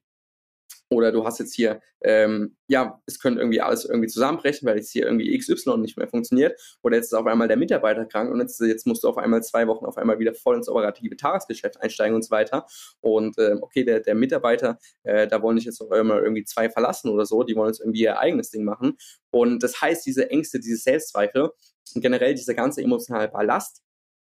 Oder 0.88 1.10
du 1.10 1.24
hast 1.24 1.40
jetzt 1.40 1.54
hier, 1.54 1.80
ähm, 2.02 2.56
ja, 2.68 3.02
es 3.06 3.18
könnte 3.18 3.40
irgendwie 3.40 3.60
alles 3.60 3.84
irgendwie 3.84 4.06
zusammenbrechen, 4.06 4.68
weil 4.68 4.76
jetzt 4.76 4.92
hier 4.92 5.04
irgendwie 5.04 5.36
XY 5.36 5.78
nicht 5.78 5.96
mehr 5.96 6.06
funktioniert. 6.06 6.60
Oder 6.82 6.96
jetzt 6.96 7.06
ist 7.06 7.14
auf 7.14 7.26
einmal 7.26 7.48
der 7.48 7.56
Mitarbeiter 7.56 8.04
krank 8.04 8.30
und 8.30 8.40
jetzt, 8.40 8.60
jetzt 8.60 8.86
musst 8.86 9.02
du 9.02 9.08
auf 9.08 9.18
einmal 9.18 9.42
zwei 9.42 9.66
Wochen 9.66 9.84
auf 9.84 9.96
einmal 9.96 10.20
wieder 10.20 10.34
voll 10.34 10.56
ins 10.56 10.68
operative 10.68 11.16
Tagesgeschäft 11.16 11.80
einsteigen 11.80 12.14
und 12.14 12.22
so 12.22 12.30
weiter. 12.30 12.66
Und 13.00 13.36
ähm, 13.38 13.58
okay, 13.62 13.84
der, 13.84 14.00
der 14.00 14.14
Mitarbeiter, 14.14 14.78
äh, 15.02 15.26
da 15.26 15.42
wollen 15.42 15.56
sich 15.56 15.66
jetzt 15.66 15.80
auf 15.80 15.90
einmal 15.90 16.22
irgendwie 16.22 16.44
zwei 16.44 16.70
verlassen 16.70 17.10
oder 17.10 17.26
so, 17.26 17.42
die 17.42 17.56
wollen 17.56 17.70
jetzt 17.70 17.80
irgendwie 17.80 18.02
ihr 18.02 18.20
eigenes 18.20 18.50
Ding 18.50 18.62
machen. 18.62 18.96
Und 19.30 19.64
das 19.64 19.80
heißt, 19.80 20.06
diese 20.06 20.30
Ängste, 20.30 20.60
diese 20.60 20.76
Selbstzweifel 20.76 21.50
und 21.94 22.00
generell 22.00 22.34
dieser 22.34 22.54
ganze 22.54 22.80
emotionale 22.80 23.28
Ballast, 23.28 23.82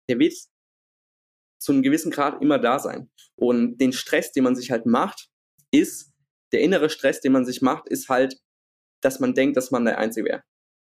der 0.07 0.19
wird 0.19 0.35
zu 1.57 1.71
einem 1.71 1.81
gewissen 1.81 2.11
Grad 2.11 2.41
immer 2.41 2.59
da 2.59 2.79
sein. 2.79 3.09
Und 3.35 3.77
den 3.77 3.93
Stress, 3.93 4.31
den 4.31 4.43
man 4.43 4.55
sich 4.55 4.71
halt 4.71 4.85
macht, 4.85 5.29
ist, 5.71 6.10
der 6.51 6.61
innere 6.61 6.89
Stress, 6.89 7.21
den 7.21 7.31
man 7.31 7.45
sich 7.45 7.61
macht, 7.61 7.89
ist 7.89 8.09
halt, 8.09 8.39
dass 9.01 9.19
man 9.19 9.33
denkt, 9.33 9.57
dass 9.57 9.71
man 9.71 9.85
der 9.85 9.97
Einzige 9.97 10.25
wäre. 10.27 10.43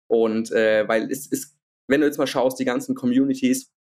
Und 0.08 0.52
äh, 0.52 0.88
weil 0.88 1.12
es 1.12 1.28
ist, 1.28 1.58
wenn 1.88 2.02
du 2.02 2.08
jetzt 2.08 2.18
mal 2.18 2.28
schaust, 2.28 2.60
die 2.60 2.66
ganzen 2.66 2.96
Communities, 2.96 3.72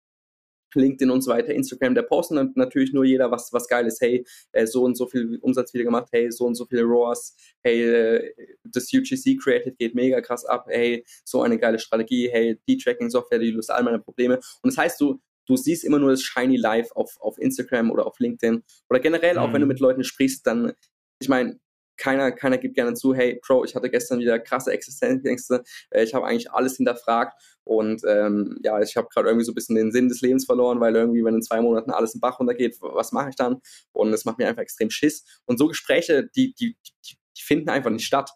LinkedIn 0.75 1.11
und 1.11 1.23
so 1.23 1.31
weiter, 1.31 1.55
Instagram, 1.55 1.95
der 1.95 2.03
postet 2.03 2.39
dann 2.39 2.53
natürlich 2.57 2.93
nur 2.93 3.05
jeder 3.05 3.31
was, 3.31 3.53
was 3.53 3.69
geil 3.69 3.87
ist. 3.87 4.01
Hey, 4.01 4.25
äh, 4.53 4.67
so 4.67 4.83
und 4.83 4.97
so 4.97 5.07
viel 5.07 5.39
Umsatz 5.41 5.73
wieder 5.73 5.85
gemacht. 5.85 6.09
Hey, 6.13 6.31
so 6.33 6.47
und 6.47 6.55
so 6.55 6.65
viele 6.65 6.83
ROAS. 6.83 7.37
Hey, 7.63 7.83
äh, 7.83 8.35
das 8.65 8.93
UGC 8.93 9.39
Creative 9.41 9.75
geht 9.77 9.95
mega 9.95 10.21
krass 10.21 10.45
ab. 10.45 10.67
Hey, 10.69 11.05
so 11.25 11.43
eine 11.43 11.59
geile 11.59 11.79
Strategie. 11.79 12.29
Hey, 12.31 12.59
die 12.69 12.77
Tracking-Software, 12.77 13.39
die 13.39 13.51
löst 13.51 13.71
all 13.71 13.85
meine 13.85 14.01
Probleme. 14.01 14.37
Und 14.63 14.73
das 14.73 14.79
heißt, 14.79 15.01
du, 15.01 15.21
du 15.47 15.57
siehst 15.57 15.85
immer 15.85 15.99
nur 15.99 16.11
das 16.11 16.23
Shiny 16.23 16.57
Life 16.57 16.95
auf, 16.97 17.21
auf 17.21 17.39
Instagram 17.39 17.91
oder 17.91 18.07
auf 18.07 18.19
LinkedIn 18.19 18.63
oder 18.91 19.01
generell 19.01 19.39
auch, 19.39 19.53
wenn 19.53 19.61
du 19.61 19.67
mhm. 19.67 19.73
mit 19.73 19.81
Leuten 19.81 20.05
sprichst, 20.05 20.47
dann, 20.47 20.73
ich 21.21 21.29
meine, 21.29 21.61
keiner, 21.97 22.33
keiner 22.33 22.59
gibt 22.59 22.75
gerne 22.75 22.95
zu, 22.95 23.15
hey, 23.15 23.41
Bro, 23.47 23.65
ich 23.65 23.75
hatte 23.75 23.91
gestern 23.91 24.19
wieder 24.19 24.39
krasse 24.39 24.73
Existenzängste, 24.73 25.63
äh, 25.91 26.05
ich 26.05 26.15
habe 26.15 26.27
eigentlich 26.27 26.51
alles 26.51 26.77
hinterfragt 26.77 27.41
und 27.65 28.03
ähm, 28.07 28.59
ja, 28.63 28.81
ich 28.81 28.97
habe 28.97 29.09
gerade 29.09 29.29
irgendwie 29.29 29.45
so 29.45 29.53
ein 29.53 29.55
bisschen 29.55 29.77
den 29.77 29.91
Sinn 29.91 30.09
des 30.09 30.21
Lebens 30.21 30.45
verloren, 30.45 30.81
weil 30.81 30.95
irgendwie, 30.95 31.25
wenn 31.25 31.35
in 31.35 31.43
zwei 31.43 31.61
Monaten 31.61 31.91
alles 31.91 32.15
im 32.15 32.21
Bach 32.21 32.39
runtergeht, 32.39 32.77
was 32.81 33.13
mache 33.13 33.31
ich 33.31 33.37
dann? 33.37 33.61
Und 33.93 34.13
es 34.13 34.25
macht 34.25 34.39
mir 34.39 34.47
einfach 34.47 34.63
extrem 34.63 34.91
Schiss. 34.91 35.25
Und 35.47 35.59
so 35.59 35.69
Gespräche, 35.69 36.29
die, 36.37 36.55
die, 36.55 36.77
die, 36.85 37.17
die 37.37 37.43
finden 37.43 37.71
einfach 37.71 37.91
nicht 37.91 38.07
statt. 38.07 38.31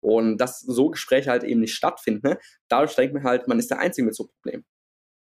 Und 0.00 0.38
dass 0.38 0.60
so 0.60 0.90
Gespräche 0.90 1.30
halt 1.30 1.44
eben 1.44 1.60
nicht 1.60 1.74
stattfinden, 1.74 2.36
dadurch 2.68 2.96
denkt 2.96 3.14
man 3.14 3.24
halt, 3.24 3.46
man 3.46 3.58
ist 3.58 3.70
der 3.70 3.78
Einzige 3.78 4.06
mit 4.06 4.16
so 4.16 4.24
einem 4.24 4.30
Problem. 4.30 4.64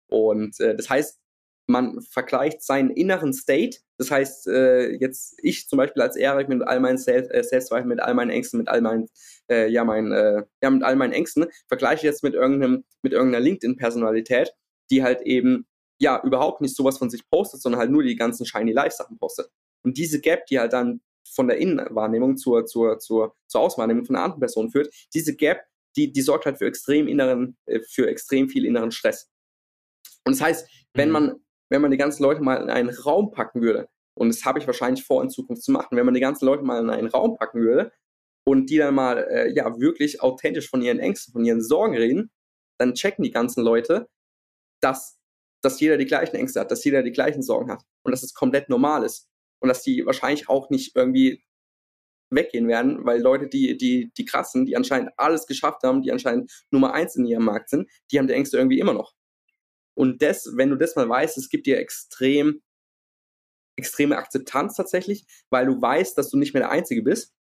Und 0.07 0.59
äh, 0.59 0.75
das 0.75 0.89
heißt, 0.89 1.19
man 1.69 2.01
vergleicht 2.01 2.63
seinen 2.63 2.89
inneren 2.89 3.31
State, 3.31 3.77
das 3.97 4.09
heißt, 4.09 4.47
äh, 4.47 4.89
jetzt 4.95 5.35
ich 5.41 5.67
zum 5.69 5.77
Beispiel 5.77 6.01
als 6.01 6.15
Erik 6.15 6.49
mit 6.49 6.63
all 6.63 6.79
meinen 6.79 6.97
äh, 6.97 7.43
Selbstzweifeln, 7.43 7.87
mit 7.87 8.01
all 8.01 8.15
meinen 8.15 8.31
Ängsten, 8.31 8.57
mit 8.57 8.67
all 8.67 8.81
meinen, 8.81 9.07
äh, 9.49 9.67
ja, 9.67 9.83
mein, 9.83 10.11
äh, 10.11 10.43
ja, 10.63 10.69
mit 10.71 10.83
all 10.83 10.95
meinen 10.95 11.13
Ängsten, 11.13 11.45
vergleiche 11.67 12.07
jetzt 12.07 12.23
mit 12.23 12.33
irgendeinem, 12.33 12.85
mit 13.03 13.13
irgendeiner 13.13 13.43
LinkedIn-Personalität, 13.43 14.51
die 14.89 15.03
halt 15.03 15.21
eben, 15.21 15.67
ja, 15.99 16.21
überhaupt 16.23 16.61
nicht 16.61 16.75
sowas 16.75 16.97
von 16.97 17.09
sich 17.11 17.29
postet, 17.29 17.61
sondern 17.61 17.79
halt 17.79 17.91
nur 17.91 18.01
die 18.01 18.15
ganzen 18.15 18.45
shiny 18.45 18.71
Life-Sachen 18.71 19.19
postet. 19.19 19.49
Und 19.83 19.97
diese 19.97 20.19
Gap, 20.21 20.47
die 20.47 20.59
halt 20.59 20.73
dann 20.73 21.01
von 21.29 21.47
der 21.47 21.57
Innenwahrnehmung 21.57 22.37
zur, 22.37 22.65
zur, 22.65 22.97
zur, 22.97 23.35
zur 23.47 23.61
Auswahrnehmung 23.61 24.05
von 24.05 24.15
einer 24.15 24.25
anderen 24.25 24.39
Person 24.39 24.71
führt, 24.71 24.91
diese 25.13 25.35
Gap, 25.35 25.61
die, 25.95 26.11
die 26.11 26.21
sorgt 26.21 26.45
halt 26.47 26.57
für 26.57 26.65
extrem 26.65 27.07
inneren, 27.07 27.57
äh, 27.67 27.79
für 27.81 28.07
extrem 28.07 28.49
viel 28.49 28.65
inneren 28.65 28.91
Stress. 28.91 29.29
Und 30.25 30.35
das 30.35 30.41
heißt, 30.41 30.69
wenn 30.93 31.09
mhm. 31.09 31.13
man 31.13 31.35
wenn 31.69 31.81
man 31.81 31.91
die 31.91 31.97
ganzen 31.97 32.23
Leute 32.23 32.41
mal 32.41 32.61
in 32.61 32.69
einen 32.69 32.89
Raum 32.89 33.31
packen 33.31 33.61
würde, 33.61 33.87
und 34.15 34.27
das 34.29 34.43
habe 34.43 34.59
ich 34.59 34.67
wahrscheinlich 34.67 35.05
vor, 35.05 35.23
in 35.23 35.29
Zukunft 35.29 35.63
zu 35.63 35.71
machen, 35.71 35.95
wenn 35.95 36.05
man 36.05 36.13
die 36.13 36.19
ganzen 36.19 36.45
Leute 36.45 36.63
mal 36.63 36.81
in 36.81 36.89
einen 36.89 37.07
Raum 37.07 37.37
packen 37.37 37.61
würde 37.61 37.91
und 38.45 38.69
die 38.69 38.77
dann 38.77 38.95
mal 38.95 39.17
äh, 39.29 39.53
ja 39.53 39.79
wirklich 39.79 40.21
authentisch 40.21 40.69
von 40.69 40.81
ihren 40.81 40.99
Ängsten, 40.99 41.31
von 41.31 41.45
ihren 41.45 41.61
Sorgen 41.61 41.95
reden, 41.95 42.31
dann 42.79 42.95
checken 42.95 43.23
die 43.23 43.31
ganzen 43.31 43.63
Leute, 43.63 44.09
dass, 44.81 45.19
dass 45.61 45.79
jeder 45.79 45.97
die 45.97 46.05
gleichen 46.05 46.35
Ängste 46.35 46.59
hat, 46.59 46.71
dass 46.71 46.83
jeder 46.83 47.03
die 47.03 47.11
gleichen 47.11 47.43
Sorgen 47.43 47.71
hat 47.71 47.83
und 48.03 48.11
dass 48.11 48.23
es 48.23 48.33
komplett 48.33 48.69
normal 48.69 49.03
ist 49.03 49.29
und 49.61 49.69
dass 49.69 49.83
die 49.83 50.05
wahrscheinlich 50.05 50.49
auch 50.49 50.69
nicht 50.69 50.95
irgendwie 50.95 51.43
weggehen 52.31 52.67
werden, 52.67 53.05
weil 53.05 53.21
Leute, 53.21 53.47
die, 53.47 53.77
die, 53.77 54.11
die 54.17 54.25
krassen, 54.25 54.65
die 54.65 54.75
anscheinend 54.75 55.11
alles 55.17 55.47
geschafft 55.47 55.83
haben, 55.83 56.01
die 56.01 56.11
anscheinend 56.11 56.51
Nummer 56.71 56.93
eins 56.93 57.15
in 57.15 57.25
ihrem 57.25 57.45
Markt 57.45 57.69
sind, 57.69 57.89
die 58.11 58.19
haben 58.19 58.27
die 58.27 58.33
Ängste 58.33 58.57
irgendwie 58.57 58.79
immer 58.79 58.93
noch. 58.93 59.13
Und 59.99 60.21
das, 60.21 60.55
wenn 60.55 60.69
du 60.69 60.77
das 60.77 60.95
mal 60.95 61.09
weißt, 61.09 61.37
es 61.37 61.49
gibt 61.49 61.67
dir 61.67 61.77
extrem, 61.77 62.61
extreme 63.75 64.17
Akzeptanz 64.17 64.75
tatsächlich, 64.77 65.25
weil 65.49 65.65
du 65.65 65.81
weißt, 65.81 66.17
dass 66.17 66.29
du 66.29 66.37
nicht 66.37 66.53
mehr 66.53 66.63
der 66.63 66.71
Einzige 66.71 67.03
bist 67.03 67.35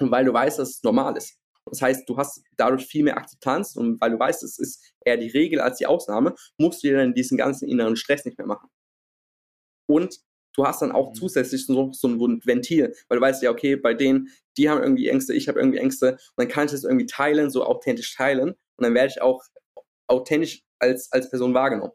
und 0.00 0.10
weil 0.10 0.24
du 0.24 0.32
weißt, 0.32 0.58
dass 0.58 0.70
es 0.70 0.82
normal 0.82 1.16
ist. 1.16 1.38
Das 1.66 1.80
heißt, 1.80 2.08
du 2.08 2.16
hast 2.16 2.42
dadurch 2.56 2.84
viel 2.84 3.04
mehr 3.04 3.16
Akzeptanz 3.16 3.76
und 3.76 4.00
weil 4.00 4.10
du 4.10 4.18
weißt, 4.18 4.42
es 4.42 4.58
ist 4.58 4.92
eher 5.04 5.18
die 5.18 5.28
Regel 5.28 5.60
als 5.60 5.78
die 5.78 5.86
Ausnahme, 5.86 6.34
musst 6.56 6.82
du 6.82 6.88
dir 6.88 6.96
dann 6.96 7.14
diesen 7.14 7.38
ganzen 7.38 7.68
inneren 7.68 7.94
Stress 7.94 8.24
nicht 8.24 8.38
mehr 8.38 8.48
machen. 8.48 8.68
Und 9.88 10.18
du 10.54 10.66
hast 10.66 10.82
dann 10.82 10.90
auch 10.90 11.10
mhm. 11.10 11.14
zusätzlich 11.14 11.64
so, 11.64 11.92
so 11.92 12.08
ein 12.08 12.44
Ventil, 12.44 12.92
weil 13.06 13.20
du 13.20 13.24
weißt 13.24 13.40
ja, 13.44 13.52
okay, 13.52 13.76
bei 13.76 13.94
denen, 13.94 14.30
die 14.56 14.68
haben 14.68 14.82
irgendwie 14.82 15.06
Ängste, 15.06 15.32
ich 15.32 15.46
habe 15.46 15.60
irgendwie 15.60 15.78
Ängste 15.78 16.14
und 16.14 16.38
dann 16.38 16.48
kann 16.48 16.66
ich 16.66 16.72
das 16.72 16.82
irgendwie 16.82 17.06
teilen, 17.06 17.50
so 17.50 17.64
authentisch 17.64 18.16
teilen 18.16 18.50
und 18.50 18.84
dann 18.84 18.94
werde 18.94 19.12
ich 19.12 19.22
auch 19.22 19.44
authentisch 20.08 20.64
als, 20.78 21.10
als 21.12 21.30
Person 21.30 21.54
wahrgenommen. 21.54 21.92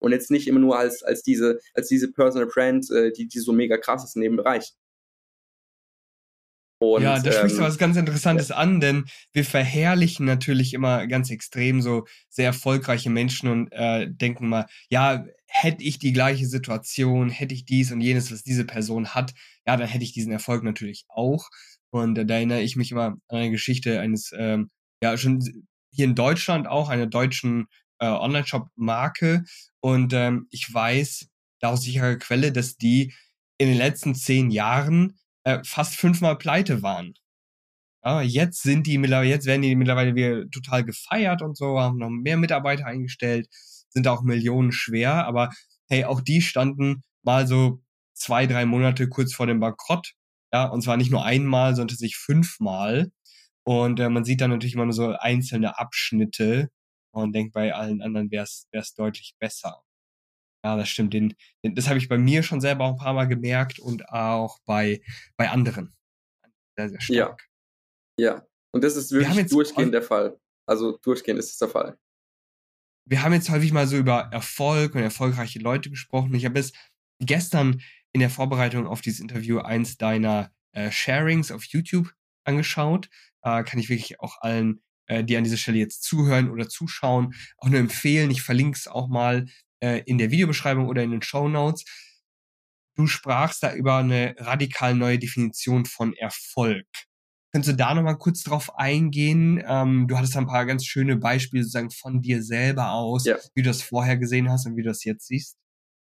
Und 0.00 0.12
jetzt 0.12 0.30
nicht 0.30 0.48
immer 0.48 0.60
nur 0.60 0.78
als, 0.78 1.02
als, 1.02 1.22
diese, 1.22 1.58
als 1.72 1.88
diese 1.88 2.12
Personal 2.12 2.48
Brand, 2.48 2.90
äh, 2.90 3.12
die, 3.12 3.26
die 3.26 3.38
so 3.38 3.52
mega 3.52 3.78
krass 3.78 4.04
ist 4.04 4.16
in 4.16 4.22
dem 4.22 4.36
Bereich. 4.36 4.74
Und, 6.78 7.02
ja, 7.02 7.18
da 7.18 7.32
sprichst 7.32 7.56
du 7.56 7.62
ähm, 7.62 7.68
was 7.68 7.78
ganz 7.78 7.96
Interessantes 7.96 8.48
ja. 8.48 8.56
an, 8.56 8.80
denn 8.80 9.06
wir 9.32 9.44
verherrlichen 9.44 10.26
natürlich 10.26 10.74
immer 10.74 11.06
ganz 11.06 11.30
extrem 11.30 11.80
so 11.80 12.04
sehr 12.28 12.46
erfolgreiche 12.46 13.10
Menschen 13.10 13.48
und 13.48 13.72
äh, 13.72 14.08
denken 14.10 14.48
mal, 14.48 14.66
ja, 14.90 15.24
hätte 15.46 15.84
ich 15.84 15.98
die 15.98 16.12
gleiche 16.12 16.46
Situation, 16.46 17.30
hätte 17.30 17.54
ich 17.54 17.64
dies 17.64 17.92
und 17.92 18.00
jenes, 18.00 18.32
was 18.32 18.42
diese 18.42 18.64
Person 18.64 19.14
hat, 19.14 19.34
ja, 19.66 19.76
dann 19.76 19.88
hätte 19.88 20.04
ich 20.04 20.12
diesen 20.12 20.32
Erfolg 20.32 20.64
natürlich 20.64 21.04
auch. 21.08 21.48
Und 21.90 22.18
äh, 22.18 22.26
da 22.26 22.34
erinnere 22.34 22.60
ich 22.60 22.76
mich 22.76 22.90
immer 22.90 23.04
an 23.04 23.20
eine 23.28 23.50
Geschichte 23.50 24.00
eines, 24.00 24.32
ähm, 24.36 24.70
ja, 25.02 25.16
schon 25.16 25.40
hier 25.90 26.04
in 26.04 26.16
Deutschland 26.16 26.66
auch, 26.66 26.88
einer 26.88 27.06
deutschen 27.06 27.66
äh, 27.98 28.06
Online-Shop-Marke. 28.06 29.44
Und 29.80 30.12
ähm, 30.12 30.46
ich 30.50 30.72
weiß 30.72 31.28
da 31.60 31.70
aus 31.70 31.82
sicherer 31.82 32.16
Quelle, 32.16 32.52
dass 32.52 32.76
die 32.76 33.14
in 33.58 33.68
den 33.68 33.78
letzten 33.78 34.14
zehn 34.14 34.50
Jahren 34.50 35.18
äh, 35.44 35.60
fast 35.64 35.96
fünfmal 35.96 36.36
pleite 36.36 36.82
waren. 36.82 37.14
Ja, 38.04 38.20
jetzt 38.20 38.62
sind 38.62 38.86
die 38.86 38.94
jetzt 38.96 39.46
werden 39.46 39.62
die 39.62 39.76
mittlerweile 39.76 40.14
wieder 40.14 40.48
total 40.50 40.84
gefeiert 40.84 41.40
und 41.40 41.56
so, 41.56 41.80
haben 41.80 41.98
noch 41.98 42.10
mehr 42.10 42.36
Mitarbeiter 42.36 42.86
eingestellt, 42.86 43.48
sind 43.88 44.06
auch 44.08 44.22
Millionen 44.22 44.72
schwer, 44.72 45.26
aber 45.26 45.50
hey, 45.88 46.04
auch 46.04 46.20
die 46.20 46.42
standen 46.42 47.02
mal 47.22 47.46
so 47.46 47.80
zwei, 48.14 48.46
drei 48.46 48.66
Monate 48.66 49.08
kurz 49.08 49.34
vor 49.34 49.46
dem 49.46 49.60
Bankrott. 49.60 50.12
Ja, 50.52 50.66
und 50.66 50.82
zwar 50.82 50.96
nicht 50.96 51.10
nur 51.10 51.24
einmal, 51.24 51.74
sondern 51.74 51.96
sich 51.96 52.16
fünfmal. 52.16 53.10
Und 53.64 54.00
äh, 54.00 54.08
man 54.10 54.24
sieht 54.24 54.40
dann 54.40 54.50
natürlich 54.50 54.74
immer 54.74 54.84
nur 54.84 54.92
so 54.92 55.16
einzelne 55.16 55.78
Abschnitte 55.78 56.70
man 57.22 57.32
denkt, 57.32 57.52
bei 57.52 57.74
allen 57.74 58.02
anderen 58.02 58.30
wäre 58.30 58.44
es 58.44 58.94
deutlich 58.94 59.34
besser. 59.38 59.82
Ja, 60.64 60.76
das 60.76 60.88
stimmt. 60.88 61.12
Den, 61.12 61.34
den, 61.62 61.74
das 61.74 61.88
habe 61.88 61.98
ich 61.98 62.08
bei 62.08 62.16
mir 62.16 62.42
schon 62.42 62.60
selber 62.60 62.84
auch 62.84 62.92
ein 62.92 62.96
paar 62.96 63.12
Mal 63.12 63.28
gemerkt 63.28 63.78
und 63.78 64.08
auch 64.08 64.58
bei, 64.64 65.02
bei 65.36 65.50
anderen. 65.50 65.94
Sehr, 66.76 66.88
sehr 66.88 67.00
stark. 67.00 67.48
Ja. 68.18 68.34
ja. 68.34 68.46
Und 68.72 68.82
das 68.82 68.96
ist 68.96 69.12
wirklich 69.12 69.46
durchgehend 69.46 69.92
der 69.92 70.02
Fall. 70.02 70.40
Also 70.66 70.98
durchgehend 71.02 71.38
ist 71.38 71.50
es 71.50 71.58
der 71.58 71.68
Fall. 71.68 71.98
Wir 73.06 73.22
haben 73.22 73.34
jetzt 73.34 73.50
häufig 73.50 73.72
mal 73.72 73.86
so 73.86 73.98
über 73.98 74.30
Erfolg 74.32 74.94
und 74.94 75.02
erfolgreiche 75.02 75.58
Leute 75.58 75.90
gesprochen. 75.90 76.34
Ich 76.34 76.46
habe 76.46 76.58
es 76.58 76.72
gestern 77.20 77.82
in 78.12 78.20
der 78.20 78.30
Vorbereitung 78.30 78.86
auf 78.86 79.02
dieses 79.02 79.20
Interview 79.20 79.58
eins 79.58 79.98
deiner 79.98 80.50
äh, 80.72 80.90
Sharings 80.90 81.52
auf 81.52 81.64
YouTube 81.64 82.12
angeschaut. 82.44 83.10
Äh, 83.42 83.62
kann 83.64 83.78
ich 83.78 83.90
wirklich 83.90 84.20
auch 84.20 84.40
allen, 84.40 84.82
äh, 85.06 85.24
die 85.24 85.36
an 85.36 85.44
dieser 85.44 85.56
Stelle 85.56 85.78
jetzt 85.78 86.02
zuhören 86.02 86.50
oder 86.50 86.68
zuschauen, 86.68 87.34
auch 87.58 87.68
nur 87.68 87.80
empfehlen. 87.80 88.30
Ich 88.30 88.42
verlinke 88.42 88.78
es 88.78 88.88
auch 88.88 89.08
mal 89.08 89.46
äh, 89.80 90.02
in 90.06 90.18
der 90.18 90.30
Videobeschreibung 90.30 90.88
oder 90.88 91.02
in 91.02 91.10
den 91.10 91.22
Show 91.22 91.48
Notes. 91.48 91.84
Du 92.96 93.06
sprachst 93.06 93.62
da 93.62 93.74
über 93.74 93.96
eine 93.96 94.34
radikal 94.38 94.94
neue 94.94 95.18
Definition 95.18 95.84
von 95.84 96.14
Erfolg. 96.14 96.86
Könntest 97.52 97.72
du 97.72 97.76
da 97.76 97.94
nochmal 97.94 98.18
kurz 98.18 98.42
drauf 98.42 98.76
eingehen? 98.78 99.62
Ähm, 99.64 100.08
du 100.08 100.16
hattest 100.16 100.36
ein 100.36 100.46
paar 100.46 100.66
ganz 100.66 100.84
schöne 100.84 101.16
Beispiele 101.16 101.62
sozusagen 101.62 101.90
von 101.90 102.20
dir 102.20 102.42
selber 102.42 102.92
aus, 102.92 103.24
ja. 103.26 103.36
wie 103.54 103.62
du 103.62 103.68
das 103.70 103.82
vorher 103.82 104.16
gesehen 104.16 104.50
hast 104.50 104.66
und 104.66 104.76
wie 104.76 104.82
du 104.82 104.88
das 104.88 105.04
jetzt 105.04 105.28
siehst. 105.28 105.56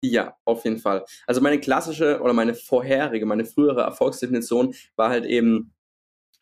Ja, 0.03 0.37
auf 0.44 0.64
jeden 0.64 0.79
Fall. 0.79 1.05
Also 1.26 1.40
meine 1.40 1.61
klassische 1.61 2.20
oder 2.20 2.33
meine 2.33 2.55
vorherige, 2.55 3.26
meine 3.26 3.44
frühere 3.44 3.83
Erfolgsdefinition 3.83 4.74
war 4.96 5.11
halt 5.11 5.26
eben, 5.26 5.72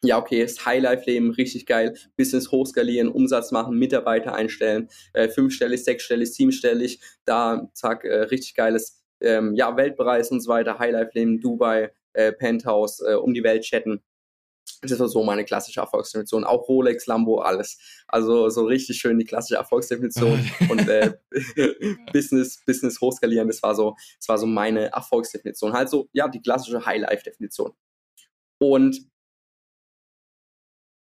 ja, 0.02 0.18
okay, 0.18 0.42
das 0.42 0.64
Highlife-Leben, 0.64 1.32
richtig 1.32 1.66
geil, 1.66 1.94
Business 2.16 2.52
hochskalieren, 2.52 3.08
Umsatz 3.08 3.50
machen, 3.50 3.76
Mitarbeiter 3.78 4.34
einstellen, 4.34 4.88
äh, 5.12 5.28
fünfstellig, 5.28 5.82
sechsstellig, 5.82 6.32
siebenstellig, 6.32 7.00
da, 7.24 7.68
zack, 7.74 8.04
äh, 8.04 8.22
richtig 8.22 8.54
geiles, 8.54 9.02
ähm, 9.20 9.54
ja, 9.54 9.76
Weltbereis 9.76 10.30
und 10.30 10.40
so 10.40 10.50
weiter, 10.50 10.78
Highlife-Leben, 10.78 11.40
Dubai, 11.40 11.92
äh, 12.12 12.32
Penthouse, 12.32 13.00
äh, 13.00 13.14
um 13.14 13.34
die 13.34 13.42
Welt 13.42 13.64
chatten. 13.64 14.02
Das 14.82 15.00
war 15.00 15.08
so 15.08 15.24
meine 15.24 15.44
klassische 15.44 15.80
Erfolgsdefinition. 15.80 16.44
Auch 16.44 16.68
Rolex, 16.68 17.06
Lambo, 17.06 17.40
alles. 17.40 17.78
Also 18.06 18.48
so 18.50 18.64
richtig 18.66 18.98
schön 18.98 19.18
die 19.18 19.24
klassische 19.24 19.56
Erfolgsdefinition 19.56 20.38
und 20.70 20.88
äh, 20.88 21.14
Business, 22.12 22.62
Business 22.64 23.00
hochskalieren. 23.00 23.48
Das 23.48 23.62
war 23.62 23.74
so, 23.74 23.96
das 24.18 24.28
war 24.28 24.38
so 24.38 24.46
meine 24.46 24.92
Erfolgsdefinition. 24.92 25.72
Halt 25.72 25.88
so, 25.88 26.08
ja, 26.12 26.28
die 26.28 26.40
klassische 26.40 26.84
High-Life-Definition. 26.84 27.72
Und 28.58 29.08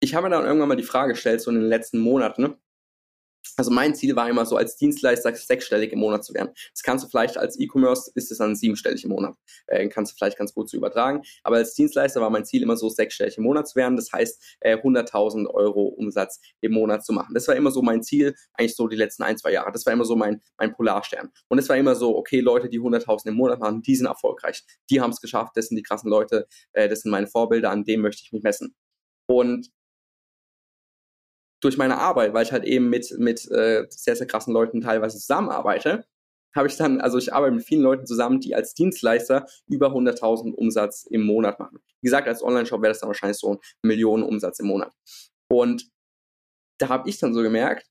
ich 0.00 0.14
habe 0.14 0.28
mir 0.28 0.30
dann 0.30 0.44
irgendwann 0.44 0.68
mal 0.68 0.76
die 0.76 0.82
Frage 0.82 1.12
gestellt, 1.12 1.40
so 1.40 1.50
in 1.50 1.60
den 1.60 1.68
letzten 1.68 1.98
Monaten, 1.98 2.56
also 3.56 3.70
mein 3.72 3.94
Ziel 3.94 4.14
war 4.14 4.28
immer 4.28 4.46
so, 4.46 4.56
als 4.56 4.76
Dienstleister 4.76 5.34
sechsstellig 5.34 5.92
im 5.92 5.98
Monat 5.98 6.24
zu 6.24 6.32
werden. 6.34 6.50
Das 6.72 6.82
kannst 6.82 7.04
du 7.04 7.08
vielleicht 7.08 7.36
als 7.36 7.58
E-Commerce, 7.58 8.10
ist 8.14 8.30
es 8.30 8.38
dann 8.38 8.54
siebenstellig 8.54 9.04
im 9.04 9.10
Monat. 9.10 9.34
Äh, 9.66 9.88
kannst 9.88 10.12
du 10.12 10.16
vielleicht 10.16 10.38
ganz 10.38 10.54
gut 10.54 10.68
zu 10.68 10.76
übertragen. 10.76 11.22
Aber 11.42 11.56
als 11.56 11.74
Dienstleister 11.74 12.20
war 12.20 12.30
mein 12.30 12.44
Ziel 12.44 12.62
immer 12.62 12.76
so, 12.76 12.88
sechsstellig 12.88 13.36
im 13.36 13.44
Monat 13.44 13.68
zu 13.68 13.76
werden. 13.76 13.96
Das 13.96 14.12
heißt, 14.12 14.58
äh, 14.60 14.76
100.000 14.76 15.48
Euro 15.48 15.86
Umsatz 15.86 16.40
im 16.60 16.72
Monat 16.72 17.04
zu 17.04 17.12
machen. 17.12 17.34
Das 17.34 17.48
war 17.48 17.56
immer 17.56 17.70
so 17.70 17.82
mein 17.82 18.02
Ziel, 18.02 18.34
eigentlich 18.54 18.76
so 18.76 18.86
die 18.86 18.96
letzten 18.96 19.24
ein, 19.24 19.36
zwei 19.36 19.52
Jahre. 19.52 19.72
Das 19.72 19.84
war 19.86 19.92
immer 19.92 20.04
so 20.04 20.14
mein, 20.14 20.40
mein 20.56 20.72
Polarstern. 20.72 21.30
Und 21.48 21.58
es 21.58 21.68
war 21.68 21.76
immer 21.76 21.94
so, 21.94 22.16
okay, 22.16 22.40
Leute, 22.40 22.68
die 22.68 22.80
100.000 22.80 23.28
im 23.28 23.34
Monat 23.34 23.58
machen, 23.60 23.82
die 23.82 23.96
sind 23.96 24.06
erfolgreich. 24.06 24.64
Die 24.90 25.00
haben 25.00 25.10
es 25.10 25.20
geschafft. 25.20 25.56
Das 25.56 25.66
sind 25.66 25.76
die 25.76 25.82
krassen 25.82 26.10
Leute. 26.10 26.46
Äh, 26.72 26.88
das 26.88 27.00
sind 27.00 27.10
meine 27.10 27.26
Vorbilder. 27.26 27.70
An 27.70 27.84
dem 27.84 28.02
möchte 28.02 28.22
ich 28.24 28.32
mich 28.32 28.42
messen. 28.42 28.76
Und 29.26 29.70
durch 31.60 31.76
meine 31.76 31.98
Arbeit, 31.98 32.34
weil 32.34 32.44
ich 32.44 32.52
halt 32.52 32.64
eben 32.64 32.88
mit, 32.88 33.14
mit 33.18 33.50
äh, 33.50 33.86
sehr, 33.90 34.16
sehr 34.16 34.26
krassen 34.26 34.52
Leuten 34.52 34.80
teilweise 34.80 35.18
zusammenarbeite, 35.18 36.04
habe 36.54 36.68
ich 36.68 36.76
dann, 36.76 37.00
also 37.00 37.18
ich 37.18 37.32
arbeite 37.32 37.54
mit 37.54 37.64
vielen 37.64 37.82
Leuten 37.82 38.06
zusammen, 38.06 38.40
die 38.40 38.54
als 38.54 38.74
Dienstleister 38.74 39.46
über 39.66 39.88
100.000 39.88 40.54
Umsatz 40.54 41.04
im 41.08 41.22
Monat 41.22 41.58
machen. 41.58 41.78
Wie 42.00 42.06
gesagt, 42.06 42.28
als 42.28 42.42
Online-Shop 42.42 42.82
wäre 42.82 42.90
das 42.90 43.00
dann 43.00 43.08
wahrscheinlich 43.08 43.38
so 43.38 43.54
ein 43.54 43.58
Millionen 43.82 44.22
Umsatz 44.22 44.58
im 44.60 44.66
Monat. 44.66 44.92
Und 45.50 45.90
da 46.78 46.88
habe 46.88 47.08
ich 47.08 47.18
dann 47.18 47.34
so 47.34 47.42
gemerkt, 47.42 47.86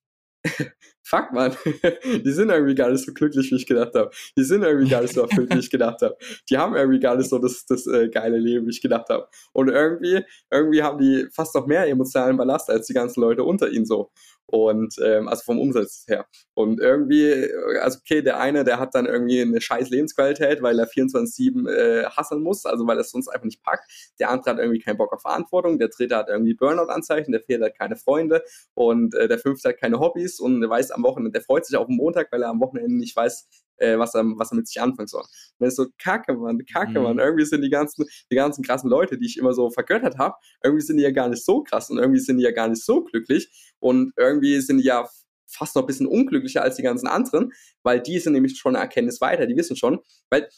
fuck 1.07 1.31
man, 1.31 1.55
die 2.25 2.31
sind 2.31 2.49
irgendwie 2.49 2.75
gar 2.75 2.91
nicht 2.91 3.05
so 3.05 3.13
glücklich, 3.13 3.49
wie 3.51 3.55
ich 3.55 3.65
gedacht 3.65 3.95
habe. 3.95 4.11
Die 4.37 4.43
sind 4.43 4.63
irgendwie 4.63 4.89
gar 4.89 5.01
nicht 5.01 5.13
so 5.13 5.21
erfüllt, 5.21 5.53
wie 5.53 5.59
ich 5.59 5.69
gedacht 5.69 6.01
habe. 6.01 6.17
Die 6.49 6.57
haben 6.57 6.75
irgendwie 6.75 6.99
gar 6.99 7.15
nicht 7.15 7.29
so 7.29 7.39
das, 7.39 7.65
das 7.65 7.87
äh, 7.87 8.09
geile 8.09 8.37
Leben, 8.37 8.65
wie 8.65 8.71
ich 8.71 8.81
gedacht 8.81 9.07
habe. 9.09 9.27
Und 9.53 9.69
irgendwie, 9.69 10.23
irgendwie 10.51 10.83
haben 10.83 10.97
die 10.97 11.27
fast 11.31 11.55
noch 11.55 11.65
mehr 11.65 11.87
emotionalen 11.87 12.35
Ballast 12.35 12.69
als 12.69 12.87
die 12.87 12.93
ganzen 12.93 13.21
Leute 13.21 13.43
unter 13.43 13.69
ihnen 13.69 13.85
so. 13.85 14.11
Und 14.49 14.95
ähm, 15.03 15.27
also 15.27 15.43
vom 15.43 15.59
Umsatz 15.59 16.05
her. 16.07 16.25
Und 16.53 16.79
irgendwie, 16.79 17.49
also 17.81 17.99
okay, 17.99 18.21
der 18.21 18.39
eine, 18.39 18.63
der 18.63 18.79
hat 18.79 18.95
dann 18.95 19.05
irgendwie 19.05 19.41
eine 19.41 19.59
scheiß 19.59 19.89
Lebensqualität, 19.89 20.61
weil 20.61 20.79
er 20.79 20.87
24-7 20.87 21.69
äh, 21.69 22.05
hasseln 22.05 22.41
muss, 22.41 22.65
also 22.65 22.87
weil 22.87 22.97
er 22.97 23.01
es 23.01 23.11
sonst 23.11 23.27
einfach 23.27 23.45
nicht 23.45 23.61
packt. 23.61 23.91
Der 24.19 24.29
andere 24.29 24.51
hat 24.51 24.59
irgendwie 24.59 24.79
keinen 24.79 24.97
Bock 24.97 25.11
auf 25.11 25.21
Verantwortung, 25.21 25.79
der 25.79 25.89
dritte 25.89 26.15
hat 26.15 26.29
irgendwie 26.29 26.53
Burnout-Anzeichen, 26.53 27.33
der 27.33 27.41
vierte 27.41 27.65
hat 27.65 27.77
keine 27.77 27.97
Freunde 27.97 28.41
und 28.73 29.13
äh, 29.15 29.27
der 29.27 29.37
fünfte 29.37 29.69
hat 29.69 29.79
keine 29.79 29.99
Hobbys 29.99 30.39
und 30.39 30.61
der 30.61 30.69
weiß 30.69 30.91
am 30.91 31.03
Wochenende, 31.03 31.31
der 31.31 31.41
freut 31.41 31.65
sich 31.65 31.75
auf 31.75 31.87
den 31.87 31.97
Montag, 31.97 32.31
weil 32.31 32.41
er 32.41 32.49
am 32.49 32.61
Wochenende 32.61 32.95
nicht 32.95 33.15
weiß, 33.15 33.47
äh, 33.77 33.97
was, 33.97 34.13
er, 34.15 34.23
was 34.37 34.51
er 34.51 34.57
mit 34.57 34.67
sich 34.67 34.81
anfangen 34.81 35.07
soll. 35.07 35.21
Und 35.21 35.29
das 35.59 35.69
ist 35.69 35.77
so, 35.77 35.87
kacke, 35.97 36.33
Mann, 36.33 36.63
kacke, 36.65 36.99
mhm. 36.99 37.03
Mann. 37.03 37.19
Irgendwie 37.19 37.45
sind 37.45 37.61
die 37.61 37.69
ganzen, 37.69 38.05
die 38.31 38.35
ganzen 38.35 38.63
krassen 38.63 38.89
Leute, 38.89 39.17
die 39.17 39.25
ich 39.25 39.37
immer 39.37 39.53
so 39.53 39.69
vergöttert 39.69 40.17
habe, 40.17 40.35
irgendwie 40.63 40.83
sind 40.83 40.97
die 40.97 41.03
ja 41.03 41.11
gar 41.11 41.29
nicht 41.29 41.43
so 41.43 41.63
krass 41.63 41.89
und 41.89 41.97
irgendwie 41.97 42.19
sind 42.19 42.37
die 42.37 42.43
ja 42.43 42.51
gar 42.51 42.67
nicht 42.67 42.83
so 42.83 43.03
glücklich 43.03 43.73
und 43.79 44.13
irgendwie 44.17 44.59
sind 44.61 44.79
die 44.79 44.85
ja 44.85 45.07
fast 45.49 45.75
noch 45.75 45.83
ein 45.83 45.87
bisschen 45.87 46.07
unglücklicher 46.07 46.61
als 46.61 46.75
die 46.75 46.83
ganzen 46.83 47.07
anderen, 47.07 47.53
weil 47.83 48.01
die 48.01 48.19
sind 48.19 48.33
nämlich 48.33 48.57
schon 48.57 48.75
eine 48.75 48.83
Erkenntnis 48.83 49.21
weiter, 49.21 49.45
die 49.45 49.55
wissen 49.55 49.77
schon, 49.77 49.99
weil 50.29 50.49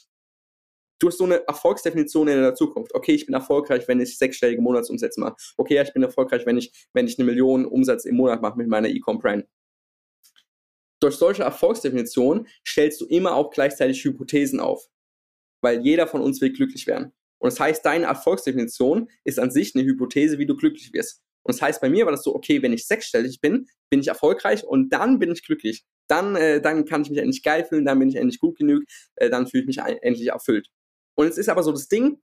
du 1.00 1.08
hast 1.08 1.18
so 1.18 1.24
eine 1.24 1.48
Erfolgsdefinition 1.48 2.28
in 2.28 2.42
der 2.42 2.56
Zukunft. 2.56 2.94
Okay, 2.94 3.14
ich 3.14 3.26
bin 3.26 3.34
erfolgreich, 3.34 3.88
wenn 3.88 4.02
ich 4.02 4.18
sechsstellige 4.18 4.62
Monatsumsätze 4.62 5.20
mache. 5.20 5.36
Okay, 5.58 5.82
ich 5.82 5.94
bin 5.94 6.04
erfolgreich, 6.04 6.46
wenn 6.46 6.58
ich, 6.58 6.88
wenn 6.94 7.08
ich 7.08 7.18
eine 7.18 7.26
Million 7.26 7.66
Umsatz 7.66 8.06
im 8.06 8.16
Monat 8.16 8.42
mache 8.42 8.58
mit 8.58 8.68
meiner 8.68 8.90
E-Com-Brand 8.90 9.46
durch 11.00 11.16
solche 11.16 11.44
Erfolgsdefinitionen 11.44 12.48
stellst 12.68 13.02
du 13.02 13.06
immer 13.06 13.36
auch 13.36 13.52
gleichzeitig 13.52 14.04
Hypothesen 14.04 14.60
auf. 14.60 14.90
Weil 15.62 15.82
jeder 15.82 16.08
von 16.08 16.22
uns 16.22 16.42
will 16.42 16.52
glücklich 16.52 16.88
werden. 16.88 17.14
Und 17.40 17.52
das 17.52 17.60
heißt, 17.60 17.86
deine 17.86 18.06
Erfolgsdefinition 18.06 19.10
ist 19.24 19.40
an 19.40 19.52
sich 19.52 19.76
eine 19.76 19.86
Hypothese, 19.86 20.38
wie 20.40 20.46
du 20.46 20.56
glücklich 20.56 20.94
wirst. 20.94 21.22
Und 21.44 21.56
das 21.56 21.62
heißt, 21.62 21.82
bei 21.82 21.90
mir 21.90 22.06
war 22.06 22.12
das 22.12 22.24
so, 22.24 22.36
okay, 22.36 22.62
wenn 22.62 22.74
ich 22.74 22.86
sechsstellig 22.86 23.40
bin, 23.40 23.68
bin 23.90 24.02
ich 24.02 24.10
erfolgreich 24.10 24.64
und 24.64 24.90
dann 24.90 25.20
bin 25.20 25.32
ich 25.32 25.44
glücklich. 25.44 25.86
Dann, 26.08 26.36
äh, 26.36 26.62
dann 26.62 26.86
kann 26.86 27.02
ich 27.02 27.10
mich 27.10 27.20
endlich 27.20 27.44
geil 27.44 27.64
fühlen, 27.64 27.86
dann 27.86 28.00
bin 28.00 28.10
ich 28.10 28.16
endlich 28.16 28.40
gut 28.40 28.58
genug, 28.58 28.84
äh, 29.16 29.30
dann 29.30 29.48
fühle 29.48 29.62
ich 29.62 29.68
mich 29.68 29.78
endlich 29.80 30.28
erfüllt. 30.28 30.68
Und 31.16 31.28
es 31.28 31.38
ist 31.38 31.50
aber 31.50 31.64
so 31.64 31.72
das 31.72 31.88
Ding, 31.88 32.22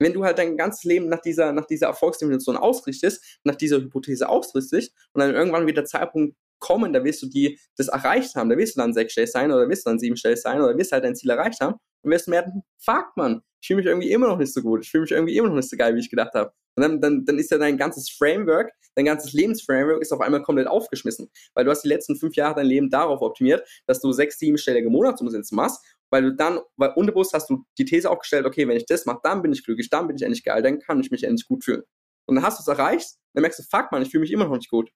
wenn 0.00 0.12
du 0.12 0.24
halt 0.24 0.38
dein 0.38 0.56
ganzes 0.56 0.82
Leben 0.84 1.08
nach 1.08 1.20
dieser, 1.20 1.52
nach 1.52 1.66
dieser 1.66 1.86
Erfolgsdefinition 1.86 2.56
ausrichtest, 2.56 3.38
nach 3.44 3.54
dieser 3.54 3.78
Hypothese 3.78 4.28
ausrichtest 4.28 4.92
und 5.12 5.20
dann 5.20 5.34
irgendwann 5.34 5.66
wieder 5.66 5.82
der 5.82 5.84
Zeitpunkt 5.84 6.36
kommen, 6.58 6.92
da 6.92 7.04
wirst 7.04 7.22
du 7.22 7.26
die, 7.26 7.58
das 7.76 7.88
erreicht 7.88 8.34
haben, 8.34 8.50
da 8.50 8.56
wirst 8.56 8.76
du 8.76 8.80
dann 8.80 8.92
sechsstellig 8.92 9.30
sein 9.30 9.50
oder 9.52 9.68
wirst 9.68 9.86
du 9.86 9.90
dann 9.90 9.98
siebenstellig 9.98 10.40
sein 10.40 10.60
oder 10.60 10.76
wirst 10.76 10.92
halt 10.92 11.04
dein 11.04 11.14
Ziel 11.14 11.30
erreicht 11.30 11.60
haben 11.60 11.76
und 12.02 12.10
wirst 12.10 12.28
merken, 12.28 12.62
fuck 12.78 13.12
man, 13.16 13.42
ich 13.60 13.66
fühle 13.66 13.78
mich 13.78 13.86
irgendwie 13.86 14.10
immer 14.10 14.28
noch 14.28 14.38
nicht 14.38 14.52
so 14.52 14.62
gut, 14.62 14.82
ich 14.82 14.90
fühle 14.90 15.02
mich 15.02 15.10
irgendwie 15.10 15.36
immer 15.36 15.48
noch 15.48 15.56
nicht 15.56 15.70
so 15.70 15.76
geil, 15.76 15.94
wie 15.94 16.00
ich 16.00 16.10
gedacht 16.10 16.34
habe. 16.34 16.52
Und 16.76 16.82
dann, 16.82 17.00
dann, 17.00 17.24
dann 17.24 17.38
ist 17.38 17.50
ja 17.50 17.58
dein 17.58 17.76
ganzes 17.76 18.08
Framework, 18.10 18.70
dein 18.94 19.04
ganzes 19.04 19.32
Lebensframework 19.32 20.00
ist 20.00 20.12
auf 20.12 20.20
einmal 20.20 20.42
komplett 20.42 20.66
aufgeschmissen. 20.66 21.30
Weil 21.54 21.64
du 21.64 21.70
hast 21.70 21.82
die 21.82 21.88
letzten 21.88 22.16
fünf 22.16 22.36
Jahre 22.36 22.54
dein 22.54 22.66
Leben 22.66 22.90
darauf 22.90 23.20
optimiert, 23.20 23.68
dass 23.86 24.00
du 24.00 24.12
sechs, 24.12 24.38
siebenstellige 24.38 24.88
Monatsumsätze 24.88 25.54
machst, 25.54 25.84
weil 26.10 26.22
du 26.22 26.34
dann, 26.34 26.60
weil 26.76 26.92
unbewusst 26.96 27.32
hast 27.32 27.48
du 27.50 27.64
die 27.78 27.84
These 27.84 28.10
aufgestellt, 28.10 28.46
okay, 28.46 28.66
wenn 28.68 28.76
ich 28.76 28.86
das 28.86 29.06
mache, 29.06 29.20
dann 29.22 29.42
bin 29.42 29.52
ich 29.52 29.64
glücklich, 29.64 29.88
dann 29.90 30.06
bin 30.06 30.16
ich 30.16 30.22
endlich 30.22 30.44
geil, 30.44 30.62
dann 30.62 30.80
kann 30.80 31.00
ich 31.00 31.10
mich 31.10 31.24
endlich 31.24 31.46
gut 31.46 31.64
fühlen. 31.64 31.82
Und 32.26 32.36
dann 32.36 32.44
hast 32.44 32.58
du 32.58 32.62
es 32.62 32.78
erreicht, 32.78 33.16
dann 33.34 33.42
merkst 33.42 33.60
du, 33.60 33.62
fuck 33.70 33.90
man, 33.92 34.02
ich 34.02 34.10
fühle 34.10 34.22
mich 34.22 34.32
immer 34.32 34.44
noch 34.44 34.56
nicht 34.56 34.70
gut. 34.70 34.90